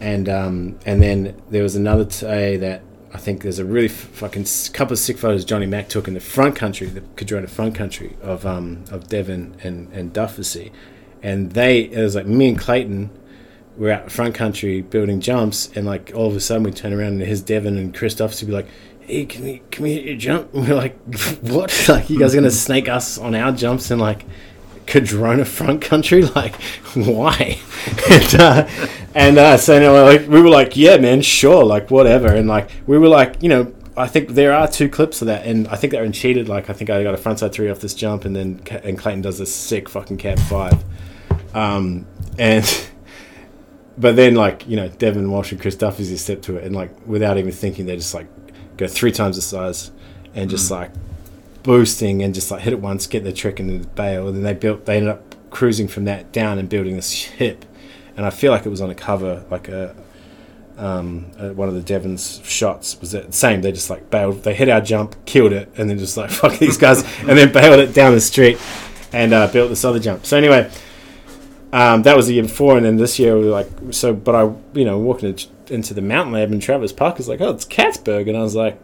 [0.00, 2.82] and um, and then there was another day that
[3.12, 6.20] I think there's a really fucking couple of sick photos Johnny Mac took in the
[6.20, 10.72] front country, the Cardrona front country of um, of Devun and and Dufficy,
[11.22, 13.10] and they it was like me and Clayton
[13.76, 17.14] we're out front country building jumps, and like all of a sudden we turn around
[17.14, 18.68] and his Devun and Christoph would be like,
[19.00, 20.96] "Hey, can we can we hit your jump?" And we're like,
[21.42, 21.72] "What?
[21.88, 24.24] Like you guys are gonna snake us on our jumps and like
[24.86, 26.24] Cardrona front country?
[26.34, 26.56] Like
[26.94, 27.58] why?"
[28.10, 28.68] and uh,
[29.14, 32.70] and uh, so anyway, like we were like, "Yeah, man, sure, like whatever," and like
[32.86, 33.72] we were like, you know.
[33.96, 36.48] I think there are two clips of that, and I think they're in cheated.
[36.48, 39.22] Like I think I got a frontside three off this jump, and then and Clayton
[39.22, 40.82] does this sick fucking cab five,
[41.54, 42.04] um,
[42.36, 42.88] and
[43.98, 46.74] but then like you know Devun Walsh and Chris Duffy's just step to it and
[46.74, 48.26] like without even thinking they just like
[48.76, 49.92] go three times the size
[50.34, 50.90] and just like
[51.64, 54.52] boosting and just like hit it once get the trick and bail and then they
[54.54, 57.64] built they ended up cruising from that down and building this ship.
[58.16, 59.96] and I feel like it was on a cover like a
[60.76, 61.26] um,
[61.56, 64.80] one of the Devun's shots was the same they just like bailed they hit our
[64.80, 68.12] jump killed it and then just like fuck these guys and then bailed it down
[68.12, 68.58] the street
[69.12, 70.70] and uh, built this other jump so anyway
[71.74, 74.14] um, that was the year before, and then this year we were like so.
[74.14, 74.42] But I,
[74.74, 75.36] you know, walking
[75.68, 78.78] into- the mountain lab, and Travis Parker's like, "Oh, it's Katzberg," and I was like,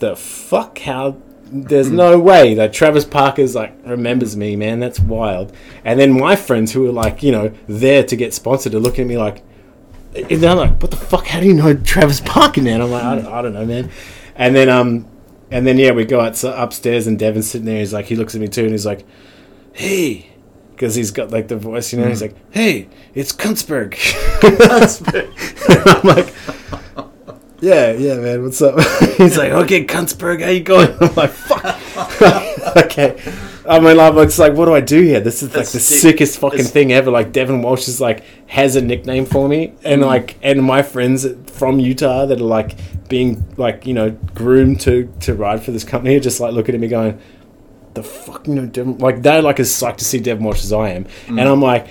[0.00, 0.80] "The fuck?
[0.80, 1.18] How?
[1.54, 4.80] There's no way that Travis Parker's like remembers me, man.
[4.80, 5.54] That's wild."
[5.84, 9.02] And then my friends who were like, you know, there to get sponsored are looking
[9.02, 9.42] at me like,
[10.14, 11.26] and they're like, "What the fuck?
[11.26, 13.90] How do you know Travis Parker, man?" I'm like, I don't, I don't know, man.
[14.34, 15.06] And then um,
[15.50, 17.80] and then yeah, we go out upstairs, and Devun's sitting there.
[17.80, 19.04] He's like, he looks at me too, and he's like,
[19.72, 20.28] "Hey."
[20.70, 22.08] Because he's got like the voice, you know.
[22.08, 23.94] He's like, "Hey, it's Kunzberg."
[26.02, 26.34] I'm like,
[27.62, 28.42] "Yeah, yeah, man.
[28.42, 28.78] What's up?"
[29.16, 31.78] he's like, "Okay, Kunzberg, how you going?" I'm like, "Fuck."
[32.76, 33.16] okay.
[33.68, 35.20] I mean, like, it's like, what do I do here?
[35.20, 36.00] This is like That's the sick.
[36.00, 37.10] sickest fucking It's- thing ever.
[37.12, 40.08] Like, Devun Walsh is like has a nickname for me, and hmm.
[40.08, 42.76] like, and my friends from Utah that are like
[43.08, 46.74] being like you know groomed to to ride for this company are just like looking
[46.74, 47.20] at me going,
[47.94, 50.72] the fuck, you know, Devun, like they're like as psyched to see Devun Walsh as
[50.72, 51.38] I am, hmm.
[51.38, 51.86] and I'm like.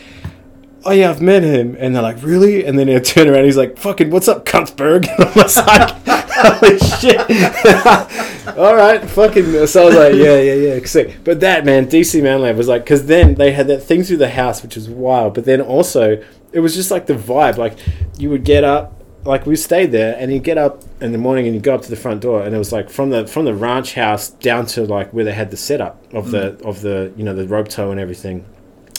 [0.84, 3.58] Oh yeah, I've met him, and they're like, "Really?" And then they turn around, he's
[3.58, 9.68] like, "Fucking, what's up, Kuntzberg?" And I was like, "Holy shit!" All right, fucking.
[9.68, 11.24] So I was like, "Yeah, yeah, yeah." Sick.
[11.24, 14.18] But that man, DC Man Lab was like, because then they had that thing through
[14.18, 15.36] the house, which was wild.
[15.36, 17.58] But then also, it was just like the vibe.
[17.58, 17.78] Like
[18.18, 21.46] you would get up, like we stayed there, and you get up in the morning
[21.46, 23.46] and you go up to the front door, and it was like from the from
[23.46, 26.66] the ranch house down to like where they had the setup of the mm.
[26.66, 28.46] of the you know the rope tow and everything.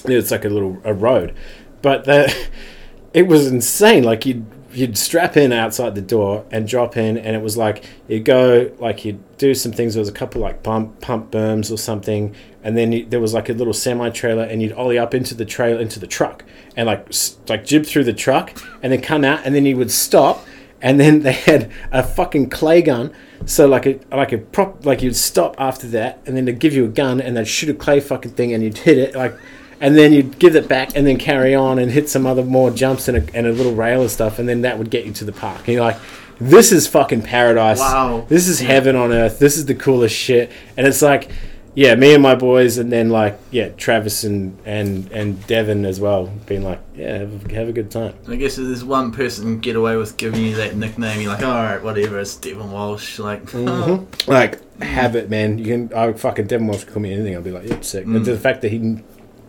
[0.04, 1.34] It's like a little a road,
[1.82, 2.34] but the
[3.12, 4.04] it was insane.
[4.04, 7.84] Like you'd you'd strap in outside the door and drop in, and it was like
[8.08, 9.94] you'd go like you'd do some things.
[9.94, 13.34] There was a couple like pump pump berms or something, and then you, there was
[13.34, 16.44] like a little semi trailer, and you'd ollie up into the trailer into the truck,
[16.76, 17.08] and like
[17.48, 20.46] like jib through the truck, and then come out, and then you would stop.
[20.80, 23.12] And then they had a fucking clay gun,
[23.44, 26.72] so like a like a prop, like you'd stop after that, and then they'd give
[26.72, 29.36] you a gun, and they'd shoot a clay fucking thing, and you'd hit it like
[29.82, 32.70] and then you'd give it back and then carry on and hit some other more
[32.70, 35.12] jumps and a, and a little rail and stuff and then that would get you
[35.12, 35.58] to the park.
[35.58, 35.98] And you're like
[36.40, 37.78] this is fucking paradise.
[37.78, 38.24] Wow.
[38.28, 39.38] this is heaven on earth.
[39.38, 40.50] This is the coolest shit.
[40.76, 41.30] And it's like
[41.74, 45.98] yeah me and my boys and then like yeah travis and and and devun as
[45.98, 48.14] well being like yeah have, a- have a good time.
[48.28, 51.42] I guess if there's one person get away with giving you that nickname, you're like,
[51.42, 52.20] all right, whatever.
[52.20, 53.18] It's Devun Walsh.
[53.18, 54.30] Like, mm-hmm.
[54.30, 55.58] like have it man.
[55.58, 57.34] You can i fucking devun Walsh to call me anything.
[57.34, 58.06] I'll be like yep sick.
[58.06, 58.16] Mm.
[58.16, 59.02] And the fact that he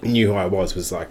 [0.06, 1.10] knew who i was was like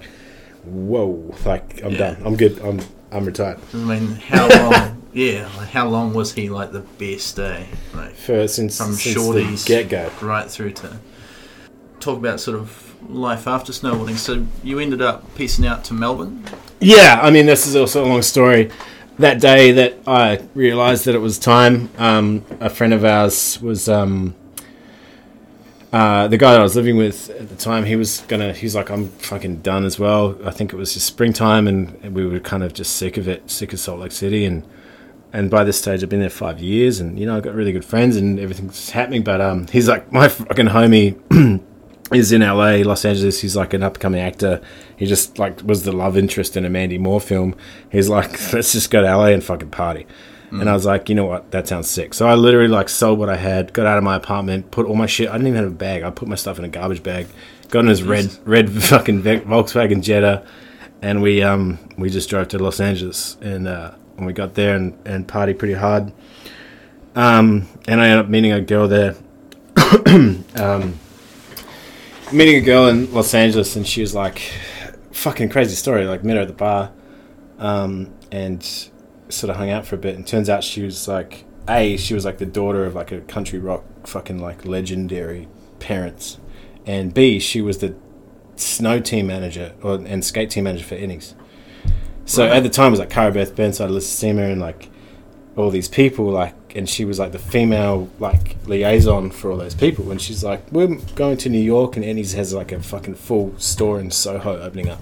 [0.65, 1.99] whoa like i'm Yeah.
[1.99, 5.03] done i'm good i'm i'm retired I mean, how long?
[5.13, 7.67] yeah, like, how long was he like the best day?
[7.95, 9.65] Like, for since, From since shorties.
[9.67, 10.99] the get-go right through to
[12.01, 14.17] talk about sort of life after snowboarding.
[14.17, 16.45] So you ended up piecing out to Melbourne.
[16.81, 18.71] Yeah, I mean, this is also a long story.
[19.19, 23.89] That day that I realised that it was time, um, a friend of ours was
[23.91, 24.35] um,
[25.93, 28.53] uh, the guy that I was living with at the time, he was gonna.
[28.53, 30.39] He's like, I'm fucking done as well.
[30.45, 33.51] I think it was just springtime, and we were kind of just sick of it,
[33.51, 34.67] sick of Salt Lake City, and
[35.35, 37.73] and by this stage, I've been there five years, and you know, I've got really
[37.73, 39.23] good friends, and everything's happening.
[39.23, 41.63] But um, he's like my fucking homie.
[42.13, 43.41] is in LA, Los Angeles.
[43.41, 44.61] He's like an upcoming actor.
[44.97, 47.55] He just like was the love interest in a Mandy Moore film.
[47.91, 50.07] He's like, let's just go to LA and fucking party.
[50.61, 51.51] And I was like, you know what?
[51.51, 52.13] That sounds sick.
[52.13, 54.95] So I literally like sold what I had, got out of my apartment, put all
[54.95, 55.29] my shit.
[55.29, 56.03] I didn't even have a bag.
[56.03, 57.27] I put my stuff in a garbage bag.
[57.71, 60.47] Got in his red red fucking Volkswagen Jetta,
[61.01, 64.77] and we um we just drove to Los Angeles and uh, and we got there
[64.77, 66.13] and and party pretty hard.
[67.15, 69.15] Um, and I ended up meeting a girl there.
[70.57, 70.99] um,
[72.33, 74.39] meeting a girl in Los Angeles, and she was like,
[75.13, 76.05] fucking crazy story.
[76.05, 76.93] Like met her at the bar,
[77.59, 78.91] um, and
[79.33, 80.15] sort of hung out for a bit.
[80.17, 83.21] And turns out she was like, a she was like the daughter of like a
[83.21, 85.49] country rock fucking like legendary
[85.79, 86.39] parents,
[86.87, 87.95] and b she was the
[88.57, 91.35] snow team manager or and skate team manager for Etnies.
[92.25, 92.57] So Right.
[92.57, 94.91] at the time it was like Cara Beth Burnside, Elissa Steamer, and like
[95.57, 99.75] all these people like and she was like the female like liaison for all those
[99.75, 103.15] people and she's like we're going to new york and Etnies has like a fucking
[103.15, 104.99] full store in soho opening up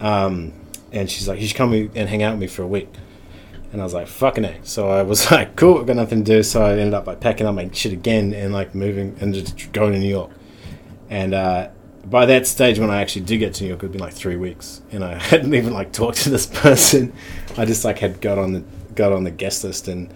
[0.00, 0.52] um,
[0.92, 2.88] and she's like you should come and hang out with me for a week
[3.74, 4.66] and i was like fucking it.
[4.66, 6.42] so i was like cool i've got nothing to do.
[6.42, 9.72] So i ended up like packing up my shit again and like moving and just
[9.72, 10.30] going to new york.
[11.10, 11.68] And uh,
[12.04, 14.14] by that stage when i actually did get to new york it had been like
[14.14, 14.80] three weeks.
[14.92, 17.12] And i hadn't even like talked to this person.
[17.58, 18.64] I just like had got on the
[18.94, 20.12] got on the guest list and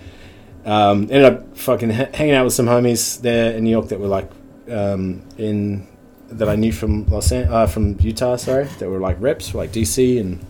[0.64, 3.98] um, ended up fucking ha- hanging out with some homies there in New York that
[3.98, 4.30] were like
[4.70, 5.86] um, in
[6.28, 9.58] that I knew from Los An- uh, from Utah, sorry, that were like reps for
[9.58, 10.44] like DC and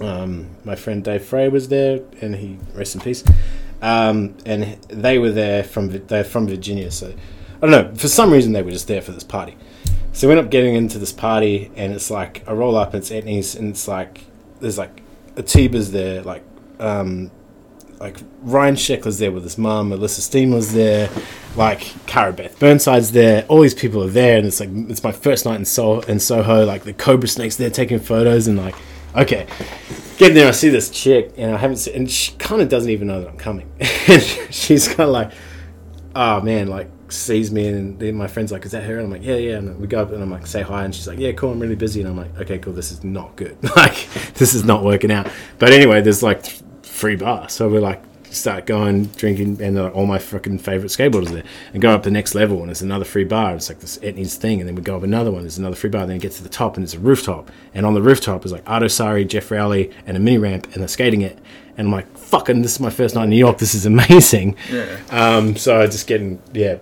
[0.00, 3.24] um, my friend Dave Frey was there and he rest in peace.
[3.82, 8.32] Um, and they were there from they're from Virginia, so I don't know for some
[8.32, 9.56] reason they were just there for this party.
[10.12, 13.02] So we end up getting into this party and it's like I roll up and
[13.02, 14.24] it's Etnies and it's like
[14.60, 15.02] there's like
[15.34, 16.42] Atiba's there like
[16.80, 17.30] um,
[18.00, 21.08] like Ryan Sheckler's there with his mum, Alyssa Steen was there,
[21.56, 23.44] like Cara Beth Burnside's there.
[23.48, 26.00] All these people are there, and it's like it's my first night in Soho.
[26.02, 28.74] In Soho, like the Cobra Snakes there taking photos, and like
[29.16, 29.46] okay,
[30.18, 32.90] getting there, I see this chick, and I haven't seen, and she kind of doesn't
[32.90, 33.70] even know that I'm coming.
[33.80, 35.32] and she's kind of like,
[36.14, 38.96] oh man, like sees me, and then my friend's like, is that her?
[38.96, 39.56] And I'm like, yeah, yeah.
[39.58, 41.60] And we go up, and I'm like, say hi, and she's like, yeah, cool, I'm
[41.60, 43.56] really busy, and I'm like, okay, cool, this is not good.
[43.76, 45.30] like this is not working out.
[45.58, 46.44] But anyway, there's like
[46.82, 47.48] free bar.
[47.48, 48.02] So we're like
[48.36, 52.34] start going drinking, and all my fucking favorite skateboarders there, and go up the next
[52.34, 53.54] level, and there's another free bar.
[53.54, 55.42] It's like this Etnies thing, and then we go up another one.
[55.42, 56.06] There's another free bar.
[56.06, 58.52] Then it gets to the top, and it's a rooftop, and on the rooftop is
[58.52, 61.38] like Arto Saari, Geoff Rowley, and a mini ramp, and they're skating it.
[61.78, 63.58] And I'm like, fucking, this is my first night in New York.
[63.58, 64.56] This is amazing.
[64.70, 64.98] Yeah.
[65.10, 66.78] Um, so I just getting yeah.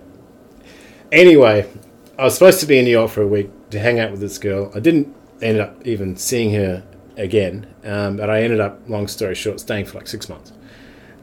[1.11, 1.69] Anyway,
[2.17, 4.19] I was supposed to be in New York for a week to hang out with
[4.19, 4.71] this girl.
[4.73, 6.83] I didn't end up even seeing her
[7.17, 10.51] again, um, but I ended up, long story short, staying for like six months,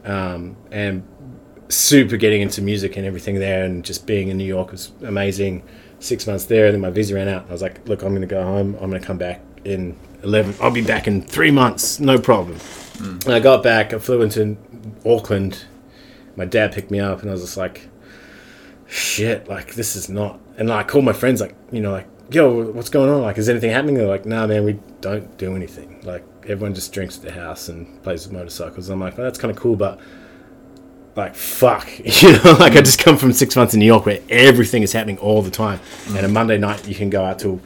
[0.05, 1.07] um, and
[1.69, 5.63] super getting into music and everything there, and just being in New York was amazing.
[5.99, 7.45] Six months there, and then my visa ran out.
[7.47, 8.75] I was like, look, I'm going to go home.
[8.81, 10.53] I'm going to come back in eleven.
[10.61, 12.59] I'll be back in three months, no problem.
[12.99, 13.93] And I got back.
[13.93, 14.57] I flew into
[15.05, 15.63] Auckland.
[16.35, 17.87] My dad picked me up, and I was just like,
[18.85, 20.41] shit, like this is not.
[20.57, 23.21] And I called my friends, like, you know, like, yo, what's going on?
[23.21, 23.95] Like, is anything happening?
[23.95, 26.01] They're like, nah, man, we don't do anything.
[26.03, 28.89] Like, everyone just drinks at the house and plays with motorcycles.
[28.89, 29.99] I'm like, well, that's kind of cool, but
[31.15, 31.87] like, fuck,
[32.21, 34.93] you know, like I just come from six months in New York where everything is
[34.93, 35.79] happening all the time,
[36.09, 37.59] and a Monday night you can go out till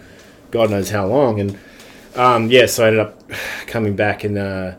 [0.51, 1.57] God knows how long, and
[2.15, 3.29] um, yeah, so I ended up
[3.67, 4.75] coming back and uh,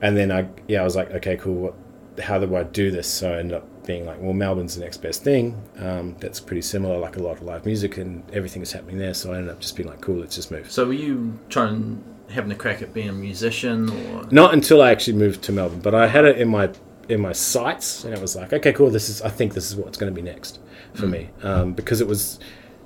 [0.00, 1.74] and then I yeah I was like, okay, cool, what,
[2.20, 3.08] how do I do this?
[3.08, 5.60] So I ended up being like, well, Melbourne's the next best thing.
[5.78, 9.14] Um, that's pretty similar, like a lot of live music and everything is happening there.
[9.14, 10.70] So I ended up just being like, cool, let's just move.
[10.70, 12.02] So were you trying
[12.34, 15.80] having a crack at being a musician or Not until I actually moved to Melbourne,
[15.80, 16.70] but I had it in my
[17.08, 18.90] in my sights, and it was like, okay, cool.
[18.90, 20.58] This is I think this is what's going to be next
[20.94, 22.38] for me um, because it was,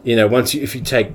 [0.03, 1.13] you know, once you if you take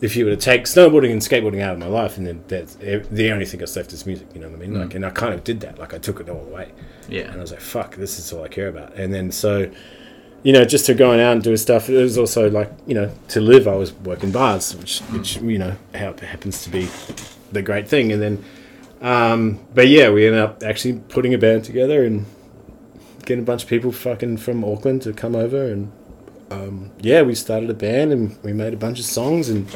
[0.00, 2.74] if you were to take snowboarding and skateboarding out of my life, and then that's
[2.74, 4.28] the only thing that's left is music.
[4.34, 4.78] You know what I mean?
[4.78, 5.78] Like, and I kind of did that.
[5.78, 6.72] Like, I took it all away.
[7.08, 7.22] Yeah.
[7.22, 8.94] And I was like, fuck, this is all I care about.
[8.94, 9.70] And then so,
[10.46, 13.10] you know, just to going out and doing stuff, it was also like, you know,
[13.26, 16.88] to live, I was working bars, which, which you know, how it happens to be
[17.50, 18.12] the great thing.
[18.12, 18.44] And then,
[19.00, 22.26] um, but yeah, we ended up actually putting a band together and
[23.24, 25.64] getting a bunch of people fucking from Auckland to come over.
[25.66, 25.90] And
[26.52, 29.66] um, yeah, we started a band and we made a bunch of songs and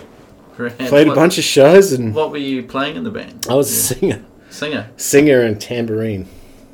[0.55, 1.92] played a bunch of shows.
[1.92, 3.44] And What were you playing in the band?
[3.51, 4.88] I was a singer, Singer.
[4.97, 6.28] singer and tambourine.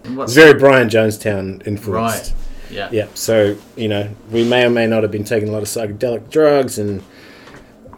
[0.04, 2.34] And what It's very Brian Jonestown influenced.
[2.70, 2.88] Yeah.
[2.92, 3.06] Yeah.
[3.14, 6.30] So you know, we may or may not have been taking a lot of psychedelic
[6.30, 7.02] drugs and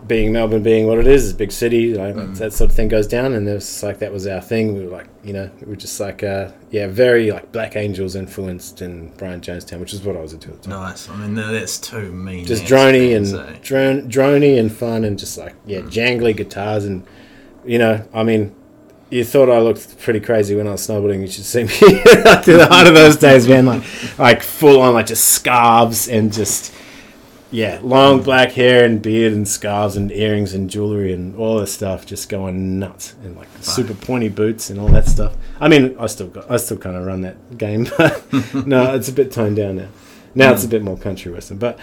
[0.07, 2.39] being Melbourne being what it is, it's a big city, like Mm.
[2.39, 4.75] that sort of thing goes down, and it was like that was our thing.
[4.75, 8.17] We were like, you know, we were just like, uh, yeah, very like Black Angels
[8.17, 10.81] influenced in Brian Jonestown, which is what I was into at the time.
[10.81, 11.11] Nice.
[11.11, 12.47] I mean, that's too mean.
[12.47, 13.59] Just drony and eh?
[13.63, 15.91] drone, drony and fun, and just like yeah, Mm.
[15.91, 17.03] jangly guitars, and
[17.67, 18.55] you know, I mean.
[19.11, 21.23] You thought I looked pretty crazy when I was snowboarding.
[21.23, 23.67] You should see me to the height of those days, man.
[23.67, 26.75] Like, like full on, like just scarves and just
[27.51, 31.73] yeah, long black hair and beard and scarves and earrings and jewelry and all this
[31.73, 35.35] stuff, just going nuts and like super pointy boots and all that stuff.
[35.59, 38.23] I mean, I still got, I still kind of run that game, but
[38.67, 39.89] no, it's a bit toned down now.
[40.35, 41.79] Now it's a bit more country western, but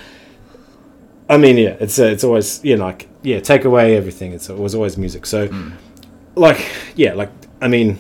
[1.27, 4.33] I mean, yeah, it's uh, it's always you know like yeah, take away everything.
[4.33, 5.25] It's, it was always music.
[5.25, 5.47] So
[6.35, 7.31] like yeah, like
[7.61, 7.97] I mean,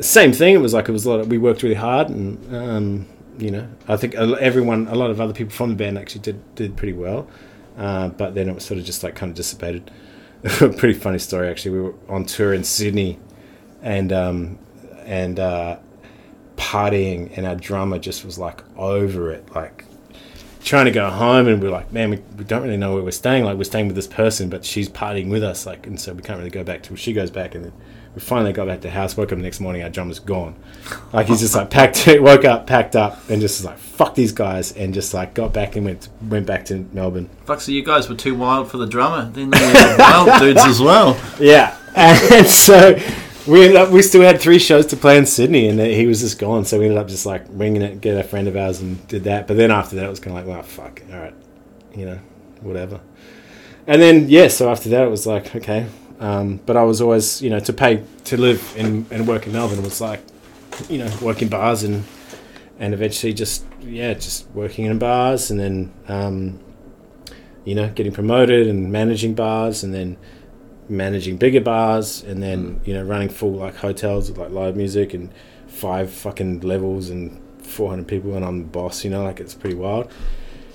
[0.00, 0.54] same thing.
[0.54, 1.20] It was like it was a lot.
[1.20, 3.06] Of, we worked really hard, and um,
[3.38, 6.54] you know, I think everyone, a lot of other people from the band actually did
[6.54, 7.28] did pretty well.
[7.76, 9.90] Uh, but then it was sort of just like kind of dissipated.
[10.42, 11.72] pretty funny story actually.
[11.72, 13.18] We were on tour in Sydney,
[13.82, 14.58] and um,
[15.04, 15.78] and uh,
[16.56, 19.84] partying, and our drummer just was like over it, like
[20.66, 23.10] trying to go home and we're like man we, we don't really know where we're
[23.12, 23.44] staying.
[23.44, 25.64] Like we're staying with this person but she's partying with us.
[25.64, 27.72] Like and so we can't really go back till she goes back and then
[28.14, 30.56] we finally got back to house woke up the next morning our drummer's gone.
[31.12, 34.32] Like he's just like packed woke up packed up and just was like fuck these
[34.32, 37.30] guys and just like got back and went went back to melbourne.
[37.44, 39.30] Fuck, so you guys were too wild for the drummer.
[39.30, 41.18] Then they were wild dudes as well.
[41.40, 41.76] yeah.
[41.96, 42.98] And so
[43.46, 46.20] we ended up we still had three shows to play in sydney and he was
[46.20, 46.64] just gone.
[46.64, 49.24] So we ended up just like ringing it get a friend of ours and did
[49.24, 49.46] that.
[49.46, 51.34] But then after that it was kind of like well fuck all right
[51.94, 52.18] you know
[52.60, 53.00] whatever.
[53.86, 55.86] And then yeah so after that it was like okay.
[56.18, 59.52] Um, but i was always you know to pay to live in, and work in
[59.52, 60.22] melbourne was like
[60.88, 62.04] you know working bars and
[62.78, 66.58] and eventually just yeah just working in bars and then um,
[67.64, 70.16] you know getting promoted and managing bars and then
[70.88, 75.14] managing bigger bars and then you know running full like hotels with like live music
[75.14, 75.30] and
[75.66, 79.76] five fucking levels and 400 people and I'm the boss you know like it's pretty
[79.76, 80.10] wild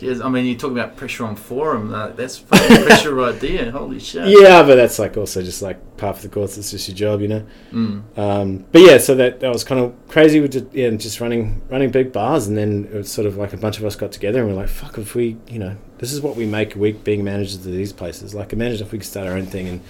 [0.04, 1.94] I mean, you talk about pressure on forum.
[1.94, 3.72] Uh, that's fucking pressure right there.
[3.72, 4.28] Holy shit.
[4.28, 7.22] yeah but that's like also just like part of the course it's just your job
[7.22, 8.18] you know Mm.
[8.18, 11.62] um, but yeah so that, that was kind of crazy with just, yeah, just running
[11.70, 14.12] running big bars and then it was sort of like a bunch of us got
[14.12, 16.80] together and we're like fuck if we you know this is what we make a
[16.80, 19.68] week being managers of these places like imagine if we could start our own thing
[19.68, 19.82] and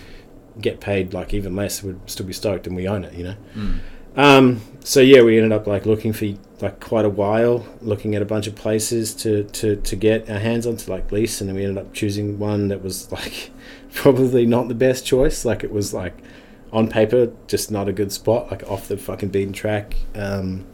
[0.60, 3.36] get paid like even less we'd still be stoked and we own it you know
[3.56, 3.80] Mm.
[4.16, 6.28] Um, so yeah, we ended up like looking for
[6.60, 10.40] like quite a while, looking at a bunch of places to, to, to get our
[10.40, 13.52] hands on to like lease, and then we ended up choosing one that was like
[13.94, 15.46] probably not the best choice.
[15.46, 16.18] Like it was like
[16.72, 19.96] on paper just not a good spot, like off the fucking beaten track.
[20.16, 20.66] Um,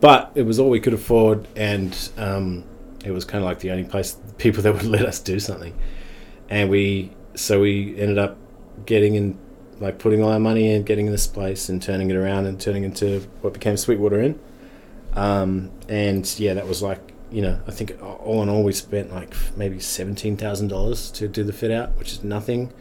[0.00, 2.64] but it was all we could afford, and um,
[3.04, 5.74] it was kind of like the only place people that would let us do something.
[6.48, 8.36] And we so we ended up
[8.84, 9.38] getting in
[9.80, 12.60] like putting all our money in, getting in this place, and turning it around and
[12.60, 14.38] turning into what became Sweetwater Inn.
[15.14, 19.12] Um, and yeah, that was like you know I think all in all we spent
[19.12, 22.72] like maybe seventeen thousand dollars to do the fit out, which is nothing.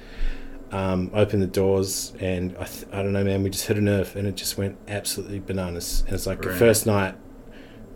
[0.72, 3.82] Um, opened the doors and I, th- I don't know man we just hit a
[3.82, 7.16] nerve and it just went absolutely bananas and it's like the first night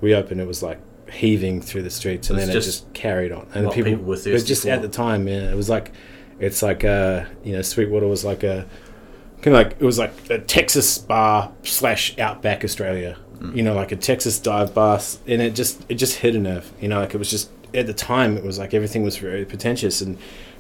[0.01, 0.79] we opened it was like
[1.11, 4.15] heaving through the streets and then it just just carried on and people, people were
[4.15, 5.91] thirsty just at the time yeah it was like
[6.39, 8.65] it's like uh you know Sweetwater was like a
[9.41, 13.17] kind of like it was like a Texas bar slash Outback Australia.
[13.39, 13.55] Mm.
[13.55, 16.71] You know, like a Texas dive bar, and it just it just hit a nerve.
[16.81, 19.45] You know, like it was just at the time it was like everything was very
[19.45, 20.17] pretentious, and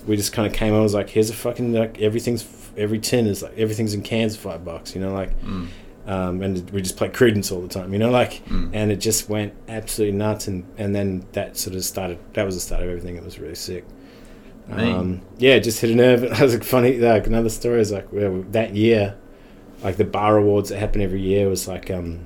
[0.07, 0.81] we just kind of came on.
[0.81, 2.45] was like, here's a fucking like everything's
[2.77, 4.95] every tin is like everything's in cans for five bucks.
[4.95, 5.39] You know, like.
[5.41, 5.67] Mm.
[6.07, 8.71] Um, and we just played Creedence all the time, you know, like, Mm.
[8.73, 12.17] and it just went absolutely nuts, and and then that sort of started.
[12.33, 13.15] That was the start of everything.
[13.15, 13.85] It was really sick.
[14.71, 16.21] Um, yeah, just hit a nerve.
[16.29, 16.97] That was like funny.
[16.97, 19.15] Like another story is like well, that year,
[19.83, 22.19] like the bar awards that happen every year was like um,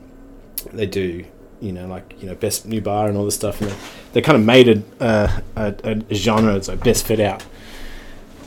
[0.71, 1.25] they do
[1.61, 3.75] you know like you know best new bar and all this stuff, and they,
[4.13, 6.55] they kind of made it uh, a, a genre.
[6.55, 7.43] It's like best fit out.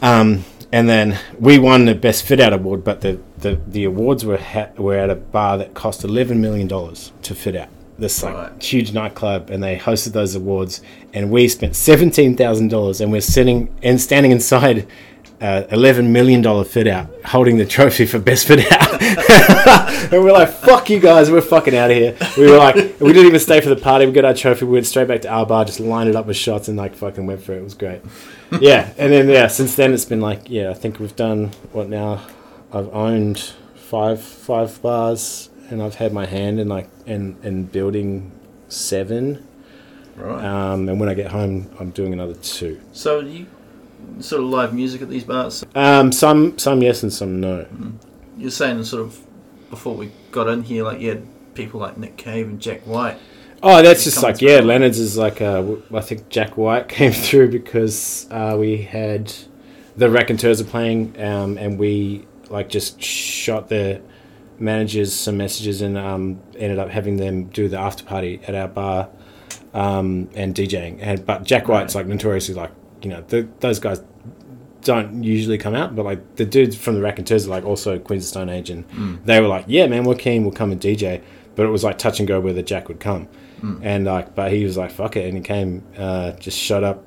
[0.03, 4.25] Um, and then we won the best fit out award, but the, the, the awards
[4.25, 7.69] were ha- were at a bar that cost eleven million dollars to fit out.
[7.99, 8.63] This like Right.
[8.63, 10.83] huge nightclub, and they hosted those awards,
[11.15, 14.87] and we spent seventeen thousand dollars, and we're sitting and standing inside.
[15.39, 19.03] Uh, Eleven million dollar fit out, holding the trophy for best fit out,
[20.13, 23.13] and we're like, "Fuck you guys, we're fucking out of here." We were like, we
[23.13, 24.07] didn't even stay for the party.
[24.07, 26.25] We got our trophy, we went straight back to our bar, just lined it up
[26.25, 27.59] with shots, and like fucking went for it.
[27.59, 28.01] It was great
[28.63, 31.91] yeah, and then yeah, since then it's been like yeah, I think we've done what
[31.91, 32.23] now?
[32.73, 33.39] I've owned
[33.75, 38.33] five five bars, and I've had my hand in like in in building
[38.69, 39.47] seven.
[40.17, 40.45] Right.
[40.45, 42.81] Um, and when I get home, I'm doing another two.
[42.93, 43.47] so you
[44.21, 45.65] sort of live music at these bars.
[45.75, 47.67] Um, some some yes and some no.
[48.39, 49.19] You're saying sort of
[49.71, 53.19] before we got in here, like you had people like Nick Cave and Jack White.
[53.63, 54.61] Oh, that's just like yeah.
[54.61, 59.33] Leonard's is like uh, w- I think Jack White came through because uh, we had
[59.97, 64.01] the Raconteurs are playing, um, and we like just shot the
[64.59, 68.69] managers some messages and um, ended up having them do the after party at our
[68.69, 69.09] bar
[69.75, 70.99] um, and DJing.
[71.01, 72.71] And but Jack White's like notoriously like
[73.03, 74.03] you know the, those guys
[74.83, 78.25] don't usually come out, but like the dudes from the Raconteurs are like also Queens
[78.25, 78.85] of Stone Age, and
[79.25, 81.23] they were like, yeah, man, we're keen, we'll come and DJ.
[81.57, 83.29] But it was like touch and go whether Jack would come,
[83.83, 87.03] and like, but he was like, fuck it, and he came, uh, just shut up,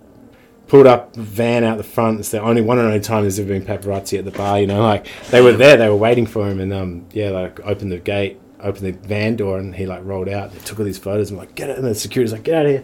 [0.69, 2.19] pulled up van out the front.
[2.19, 4.59] It's the only one and only time there's ever been paparazzi at the bar.
[4.59, 7.59] You know, like they were there, they were waiting for him, and um, yeah, like
[7.65, 10.53] opened the gate, opened the van door, and he like rolled out.
[10.53, 12.65] They took all these photos, and like get it, and the security's like, get out
[12.65, 12.83] of here.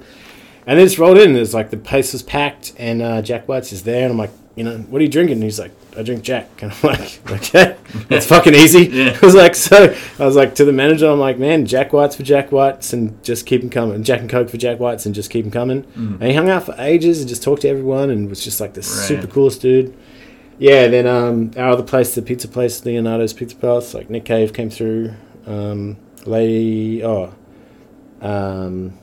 [0.67, 1.29] And then just rolled in.
[1.29, 4.17] And it's like the place was packed, and uh, Jack White's is there, and I'm
[4.17, 5.35] like, you know, what are you drinking?
[5.35, 6.61] And he's like, I drink Jack.
[6.61, 7.77] And I'm like, okay,
[8.07, 8.85] that's fucking easy.
[8.95, 9.17] Yeah.
[9.21, 12.15] I was like, so I was like to the manager, I'm like, man, Jack White's
[12.15, 14.03] for Jack Whites, and just keep him coming.
[14.03, 15.85] Jack and Coke for Jack Whites, and just keep him coming.
[15.95, 18.73] And he hung out for ages and just talked to everyone, and was just like
[18.73, 19.95] the super coolest dude.
[20.57, 24.53] Yeah, then um, our other place, the pizza place, Leonardo's Pizza Palace, like Nick Cave
[24.53, 25.13] came through.
[25.45, 27.33] Um, Lady, oh,
[28.21, 28.97] um,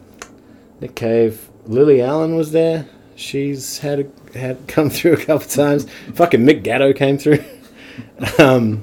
[0.81, 2.87] Nick Cave, Lily Allen was there.
[3.23, 4.01] She's had
[4.35, 5.87] a, had come through a couple times.
[6.15, 7.39] Fucking Mick Gatto came through.
[8.39, 8.83] um,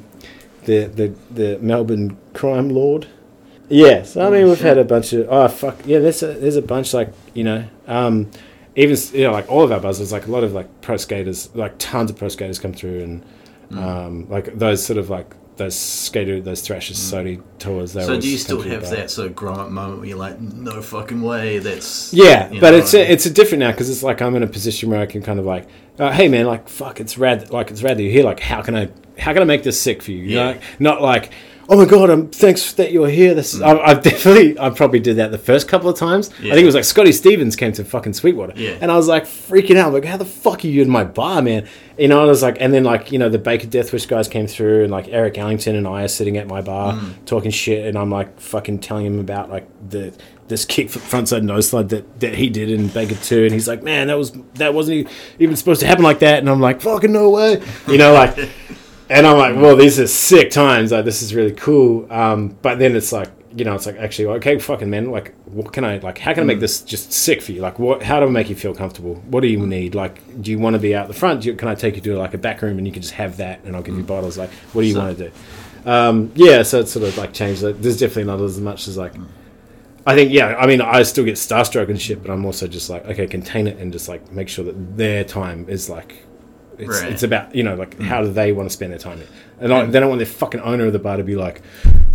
[0.66, 3.08] the the the Melbourne crime lord.
[3.70, 4.66] Yes, I mean Oh, we've shit.
[4.66, 6.00] had a bunch of oh fuck yeah.
[6.00, 8.30] There's a there's a bunch like you know um,
[8.76, 11.54] even you know like all of our buzzers like a lot of like pro skaters
[11.56, 13.26] like tons of pro skaters come through and
[13.70, 13.78] Mm.
[13.78, 17.94] um, like those sort of like those skater those thrashes Sodi tours.
[17.94, 18.06] they Mm.
[18.08, 18.96] So do you still have bar.
[18.96, 22.72] that sort of grown up moment where you're like, no fucking way, that's Yeah, but
[22.72, 25.00] know it's a, it's a different now because it's like I'm in a position where
[25.00, 25.68] I can kind of like,
[26.00, 28.24] uh, hey man, like fuck, it's rad, like it's rad that you're here.
[28.24, 30.20] Like how can I how can I make this sick for you?
[30.24, 30.54] You Yeah.
[30.54, 31.32] know, not like
[31.72, 33.34] oh my god, I'm thanks that you're here.
[33.36, 36.30] This is, I, definitely I probably did that the first couple of times.
[36.40, 38.78] I think it was like Scotty Stevens came to fucking Sweetwater, Yeah.
[38.82, 39.94] and I was like freaking out.
[39.94, 41.68] like how the fuck are you in my bar, man?
[41.98, 44.28] You know, and I was like, and then like you know the Baker Deathwish guys
[44.28, 47.14] came through, and like Eric Ellington and I are sitting at my bar Mm.
[47.26, 50.14] talking shit, and I'm like fucking telling him about like the
[50.48, 53.84] this kick frontside nose slide that, that he did in Baker two, and he's like,
[53.84, 57.12] man, that was that wasn't even supposed to happen like that, and I'm like, fucking
[57.12, 58.36] no way, you know, like,
[59.10, 62.80] and I'm like, well, these are sick times, like this is really cool, um, but
[62.80, 63.30] then it's like.
[63.52, 65.10] You know, it's like actually okay, fucking man.
[65.10, 66.20] Like, what can I like?
[66.20, 67.62] How can I make this just sick for you?
[67.62, 68.04] Like, what?
[68.04, 69.16] How do I make you feel comfortable?
[69.28, 69.96] What do you need?
[69.96, 71.42] Like, do you want to be out the front?
[71.42, 73.16] Do you, can I take you to like a back room and you can just
[73.16, 74.38] have that, and I'll give you bottles?
[74.38, 75.32] Like, what do you So- want to do?
[75.90, 77.64] Um, yeah, so it's sort of like changed.
[77.64, 79.16] Like, there's definitely not as much as like.
[80.06, 80.56] I think yeah.
[80.56, 83.66] I mean, I still get starstruck and shit, but I'm also just like okay, contain
[83.66, 86.24] it and just like make sure that their time is like.
[86.80, 87.12] It's, Right.
[87.12, 88.04] it's about you know like hmm.
[88.04, 89.20] how do they want to spend their time,
[89.60, 89.92] and I, hmm.
[89.92, 91.62] they don't want their fucking owner of the bar to be like,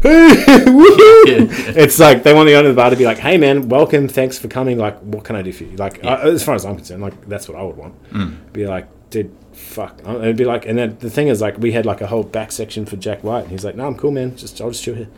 [0.02, 0.44] hey!
[1.26, 4.08] It's like they want the owner of the bar to be like, hey man, welcome,
[4.08, 4.78] thanks for coming.
[4.78, 5.76] Like, what can I do for you?
[5.76, 6.18] Like, Yeah.
[6.20, 7.94] as far as I'm concerned, like that's what I would want.
[8.10, 8.34] Hmm.
[8.52, 10.00] Be like, dude, fuck.
[10.06, 12.52] It'd be like, and then the thing is, like, we had like a whole back
[12.52, 14.36] section for Jack White, and he's like, no, I'm cool, man.
[14.36, 15.08] Just I'll just chill here.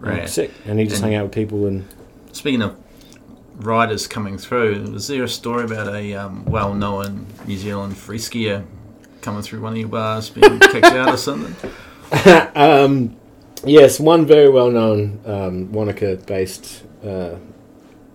[0.00, 0.28] Like, Right.
[0.28, 1.84] sick, and he just And- hung out with people and.
[2.32, 2.76] Speaking of
[3.58, 8.64] riders coming through, was there a story about a um, well-known New Zealand free skier
[9.22, 11.70] coming through one of your bars, being kicked out or something?
[12.54, 13.16] um,
[13.64, 17.36] yes, one very well known um, Wanaka based uh,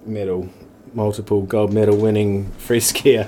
[0.05, 0.49] medal,
[0.93, 3.27] multiple gold medal winning free skier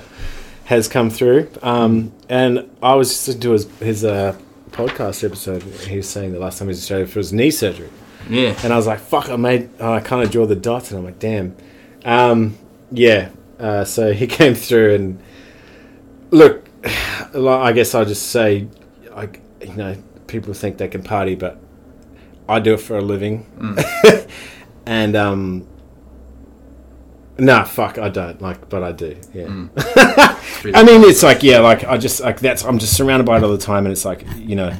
[0.66, 1.50] has come through.
[1.62, 4.38] Um, and I was listening to his, his uh,
[4.70, 5.62] podcast episode.
[5.62, 7.90] He was saying the last time he was in Australia for his knee surgery.
[8.28, 10.90] Yeah, And I was like, fuck, I made, oh, I kind of draw the dots.
[10.90, 11.56] And I'm like, damn.
[12.04, 12.56] Um,
[12.92, 13.30] yeah.
[13.58, 15.22] Uh, so he came through and
[16.30, 16.69] look,
[17.34, 18.68] like, I guess I'll just say,
[19.10, 21.58] like, you know, people think they can party, but
[22.48, 23.46] I do it for a living.
[24.86, 25.66] and, um,
[27.38, 28.40] nah, fuck, I don't.
[28.40, 29.16] Like, but I do.
[29.34, 29.46] Yeah.
[30.74, 33.44] I mean, it's like, yeah, like, I just, like, that's, I'm just surrounded by it
[33.44, 33.86] all the time.
[33.86, 34.72] And it's like, you know,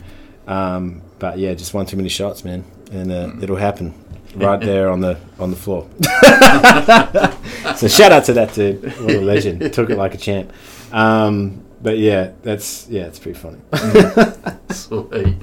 [0.47, 2.65] um, but yeah, just one too many shots, man.
[2.91, 3.95] And uh, it'll happen
[4.35, 5.89] right there on the on the floor.
[7.77, 9.73] so shout out to that dude, what a legend.
[9.73, 10.53] Took it like a champ.
[10.93, 13.59] Um, but yeah, that's yeah, it's pretty funny.
[14.71, 15.37] sweet.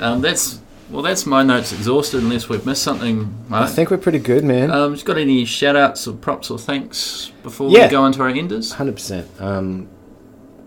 [0.00, 0.60] Um, that's
[0.90, 3.34] well, that's my notes exhausted unless we've missed something.
[3.50, 4.70] I think we're pretty good, man.
[4.70, 7.86] Um, just got any shout outs or props or thanks before Yeah.
[7.86, 8.72] we go into our enders?
[8.72, 9.28] Hundred percent.
[9.40, 9.88] Um,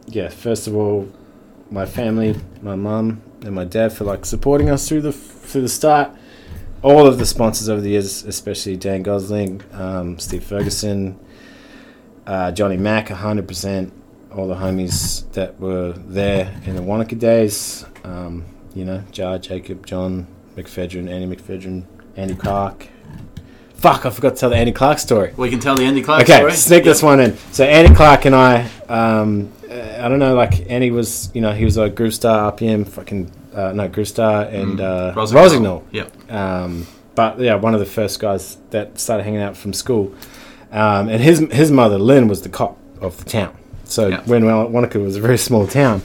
[0.07, 0.27] yeah.
[0.29, 1.07] First of all,
[1.71, 5.69] my family, my mum and my dad for like supporting us through the through the
[5.69, 6.11] start.
[6.81, 11.19] all of the sponsors over the years, especially Dan Gosling, um, Steve Ferguson,
[12.25, 13.91] uh, Johnny Mack, 100%,
[14.35, 17.85] all the homies that were there in the Wanaka days.
[18.03, 18.45] Um,
[18.75, 21.85] you know, Jar, Jacob, John McFedrin, Andy McFedrin,
[22.15, 22.87] Andy Clark.
[23.73, 25.33] Fuck, I forgot to tell the Andy Clark story.
[25.37, 26.47] We can tell the Andy Clark Okay, story.
[26.51, 27.37] Okay, sneak this one in.
[27.53, 31.53] So Andy Clark and I, um, uh, I don't know, like Andy was, you know,
[31.53, 35.43] he was a Groove Star RPM, fucking uh, no Groove Star and uh, Rossignol.
[35.43, 35.83] Rossignol.
[35.91, 36.31] Yep.
[36.31, 40.13] Um, but yeah, one of the first guys that started hanging out from school,
[40.71, 43.57] um, and his his mother Lynn was the cop of the town.
[43.89, 44.21] So Yeah.
[44.25, 46.01] when Wanaka was a very small town,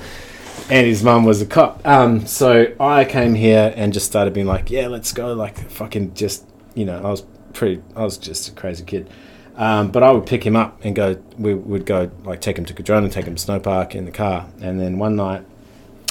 [0.71, 1.87] and his mum was a cop.
[1.87, 6.15] Um, so I came here and just started being like, yeah, let's go, like fucking
[6.15, 9.11] just, you know, I was pretty, I was just a crazy kid.
[9.57, 11.17] Um, but I would pick him up and go.
[11.39, 14.11] We would go like take him to Cardrona, take him to Snow Park in the
[14.11, 15.45] car, and then one night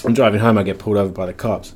[0.05, 0.57] I'm driving home.
[0.57, 1.75] I get pulled over by the cops,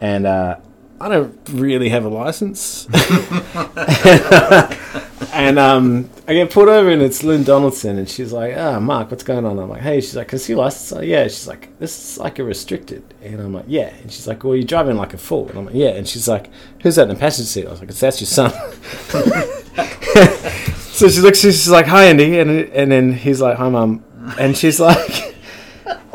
[0.00, 0.58] and uh,
[1.00, 2.86] I don't really have a license.
[5.34, 9.10] and um, I get pulled over, and it's Lynn Donaldson, and she's like, "Ah, Mark,
[9.10, 11.76] what's going on?" I'm like, "Hey," she's like, "Can see license?" Like, yeah, she's like,
[11.78, 14.96] "This is like a restricted," and I'm like, "Yeah," and she's like, "Well, you're driving
[14.96, 16.50] like a fool," and I'm like, "Yeah," and she's like,
[16.82, 18.50] "Who's that in the passenger seat?" I was like, "It's that's your son."
[20.92, 24.04] so she looks, she's like, "Hi, Andy," and and then he's like, "Hi, mum,"
[24.38, 25.32] and she's like.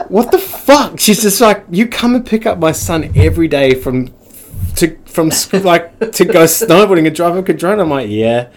[0.08, 1.00] What the fuck?
[1.00, 4.12] She's just like, you come and pick up my son every day from
[4.78, 5.30] to from
[5.64, 7.84] like to go snowboarding and drive a Cardrona.
[7.84, 8.48] I'm like, yeah,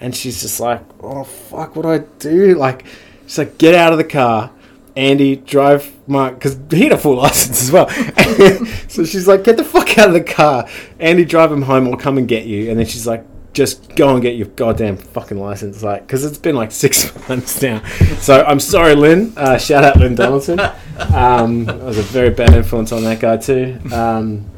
[0.00, 2.54] and she's just like, oh fuck, what do I do?
[2.54, 2.84] Like,
[3.26, 4.52] she's like, get out of the car.
[4.96, 7.88] Andy, drive Mark, because he had a full license as well.
[8.88, 10.68] so she's like, get the fuck out of the car.
[10.98, 11.86] Andy, drive him home.
[11.86, 12.70] I'll come and get you.
[12.70, 16.38] And then she's like, just go and get your goddamn fucking license, like, because it's
[16.38, 17.84] been like six months now.
[18.18, 19.32] So I'm sorry, Lynn.
[19.36, 20.60] Uh, shout out Lynn Donaldson.
[20.60, 23.78] Um, I was a very bad influence on that guy too.
[23.92, 24.48] Um,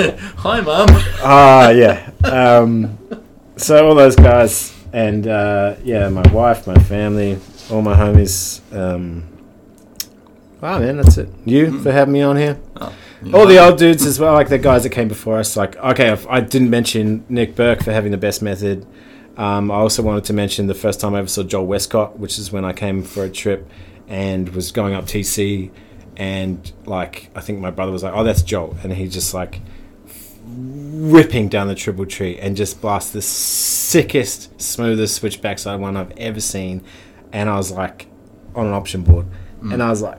[0.38, 0.86] Hi, Mum.
[1.22, 2.10] Ah, yeah.
[2.24, 2.98] Um,
[3.56, 7.38] so all those guys, and uh, yeah, my wife, my family,
[7.70, 8.60] all my homies.
[8.74, 9.24] Um,
[10.62, 11.28] wow, man, that's it.
[11.44, 12.58] You for having me on here.
[12.80, 12.94] Oh,
[13.34, 15.54] All the old dudes as well, like the guys that came before us.
[15.54, 18.86] Like, okay, if I didn't mention Nick Burke for having the best method.
[19.36, 22.38] Um, I also wanted to mention the first time I ever saw Joel Westcott, which
[22.38, 23.68] is when I came for a trip
[24.08, 25.70] and was going up TC,
[26.16, 29.60] and like I think my brother was like, "Oh, that's Joel," and he just like
[30.52, 36.12] ripping down the triple tree and just blast the sickest, smoothest switchback side one I've
[36.18, 36.82] ever seen.
[37.32, 38.06] And I was like,
[38.54, 39.26] on an option board,
[39.62, 40.18] and I was like,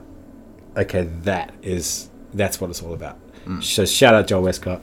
[0.76, 3.18] okay, that is that's what it's all about.
[3.60, 4.80] So shout out Joel Westcott,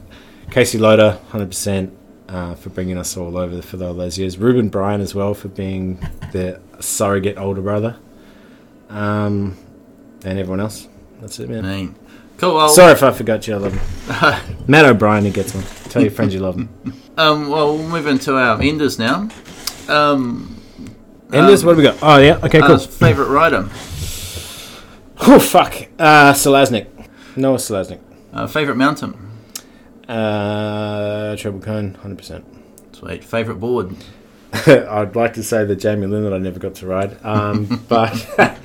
[0.50, 1.96] Casey Loader, hundred percent.
[2.28, 5.48] Uh, for bringing us all over for all those years, Ruben Bryan as well for
[5.48, 5.98] being
[6.30, 7.96] the surrogate older brother,
[8.88, 9.56] um,
[10.24, 10.86] and everyone else.
[11.20, 11.64] That's it, man.
[12.40, 12.54] Cool.
[12.54, 13.54] Well, Sorry if I forgot you.
[13.54, 14.64] I love him.
[14.66, 15.62] Matt O'Brien, who gets one.
[15.90, 16.70] Tell your friends you love him.
[17.18, 19.28] Um, well, we'll move into our enders now.
[19.88, 20.56] Um,
[21.32, 21.98] Enders, um, what do we got?
[22.00, 22.38] Oh, yeah.
[22.42, 22.72] Okay, cool.
[22.72, 23.68] uh, favorite rider.
[25.22, 25.74] Oh, fuck.
[25.98, 26.86] Uh, Salasnek.
[27.36, 28.00] Noah Salasnek.
[28.32, 29.14] Uh, favorite mountain.
[30.08, 32.42] Uh, Treble Cone, 100%.
[32.92, 33.22] Sweet.
[33.22, 33.94] Favorite board.
[34.66, 37.22] I'd like to say the Jamie Lynn that I never got to ride.
[37.22, 38.58] Um, but,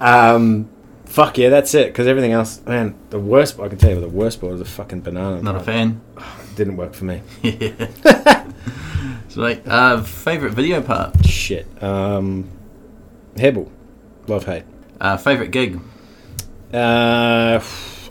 [0.00, 0.68] um,
[1.14, 1.86] fuck yeah, that's it.
[1.86, 4.66] Because everything else, man, the worst, I can tell you the worst part was the
[4.66, 5.40] fucking banana.
[5.40, 6.00] Not a fan.
[6.56, 7.22] Didn't work for me.
[7.42, 8.50] yeah.
[9.28, 9.62] Sweet.
[9.66, 11.24] Uh, favorite video part.
[11.24, 11.66] Shit.
[11.82, 12.50] Um,
[13.36, 13.70] Hebel.
[14.26, 14.64] Love hate.
[15.00, 15.80] Uh, favorite gig.
[16.72, 17.60] Uh,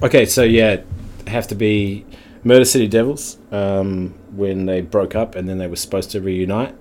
[0.02, 0.82] okay, so yeah,
[1.28, 2.06] have to be
[2.44, 6.76] Murder City Devils um, when they broke up and then they were supposed to reunite.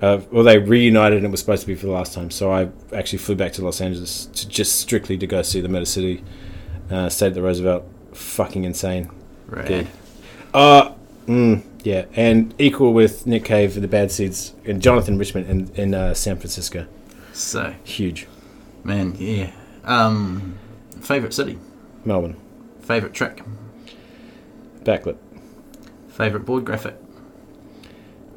[0.00, 2.30] Uh, well, they reunited and it was supposed to be for the last time.
[2.30, 5.68] So I actually flew back to Los Angeles to just strictly to go see the
[5.68, 6.22] Murder City.
[6.90, 7.84] Uh, stayed at the Roosevelt.
[8.12, 9.10] Fucking insane.
[9.46, 9.66] Right.
[9.66, 9.86] Good.
[10.54, 10.92] Uh,
[11.26, 15.70] mm, yeah, and equal with Nick Cave and the Bad Seeds and Jonathan Richman in,
[15.74, 16.86] in uh, San Francisco.
[17.32, 18.26] So, Huge.
[18.84, 19.52] man, yeah.
[19.84, 20.58] Um,
[21.00, 21.58] favorite city.
[22.04, 22.36] Melbourne.
[22.80, 23.42] Favorite track.
[24.82, 25.18] Backlit.
[26.08, 26.96] Favorite board graphic.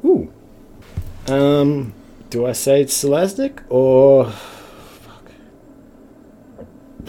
[0.04, 0.32] Ooh.
[1.28, 1.92] Um,
[2.30, 5.30] do I say it's Salasnek or fuck?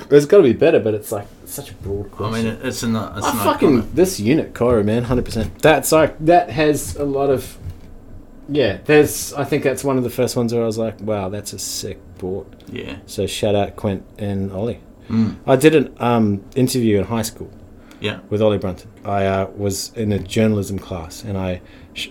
[0.10, 2.34] There's got to be better, but it's like it's such a broad I question.
[2.46, 2.96] mean, it- it's an.
[2.96, 5.60] It's I an fucking iconic- this unit Cora man, hundred percent.
[5.62, 7.58] That's like that has a lot of.
[8.50, 9.34] Yeah, there's.
[9.34, 11.60] I think that's one of the first ones where I was like, "Wow, that's a
[11.60, 12.98] sick board." Yeah.
[13.06, 14.80] So shout out Quint and Ollie.
[15.10, 15.38] Mm.
[15.48, 17.52] I did an um, interview in high school
[18.00, 18.20] Yeah.
[18.30, 18.90] with Ollie Brunton.
[19.04, 21.62] I uh, was in a journalism class, and I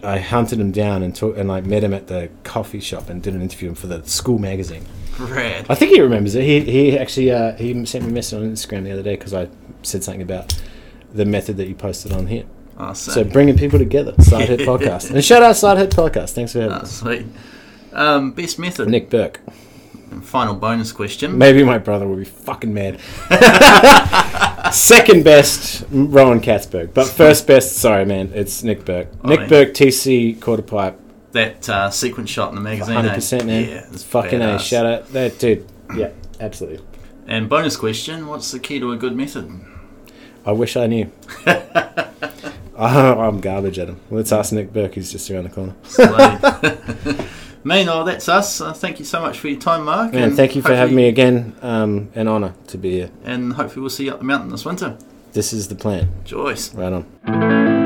[0.03, 3.23] I hunted him down and talk, and I met him at the coffee shop and
[3.23, 4.85] did an interview him for the school magazine.
[5.19, 5.67] Rad.
[5.69, 6.45] I think he remembers it.
[6.45, 9.35] He he actually uh, he sent me a message on Instagram the other day because
[9.35, 9.49] I
[9.83, 10.59] said something about
[11.13, 12.45] the method that you posted on here.
[12.95, 13.15] Sick.
[13.15, 16.31] So bringing people together, Sidehead Podcast, and shout out Sidehead Podcast.
[16.31, 17.27] Thanks for having Ah, us, sweet.
[17.93, 18.89] Um, best method.
[18.89, 19.41] Nick Burke.
[20.23, 21.37] Final bonus question.
[21.39, 22.99] Maybe my brother will be fucking mad.
[24.71, 26.95] Second best, Rowan Katzberg.
[26.95, 29.09] But first best, sorry man, it's Nick Burke.
[29.25, 29.49] Oh, Nick yeah.
[29.49, 30.99] Burke, TC quarter pipe,
[31.33, 32.95] That uh, sequence shot in the magazine.
[32.95, 33.15] hundred eh?
[33.15, 33.69] percent man.
[33.69, 35.09] Yeah, it's fucking a shout out.
[35.09, 35.67] That dude,
[35.97, 36.85] yeah, absolutely.
[37.27, 39.51] And bonus question: What's the key to a good method?
[40.47, 41.11] I wish I knew.
[42.75, 44.01] Oh, I'm garbage at him.
[44.11, 45.75] Let's ask Nick Burke, who's just around the corner.
[47.65, 48.61] Meanwhile, that's us.
[48.61, 50.13] Uh, thank you so much for your time, Mark.
[50.13, 51.55] Man, and thank you for having me again.
[51.63, 53.11] Um, an honour to be here.
[53.25, 54.99] And hopefully, we'll see you up the mountain this winter.
[55.33, 56.11] This is the plan.
[56.25, 56.75] Joyce.
[56.75, 57.82] Right on.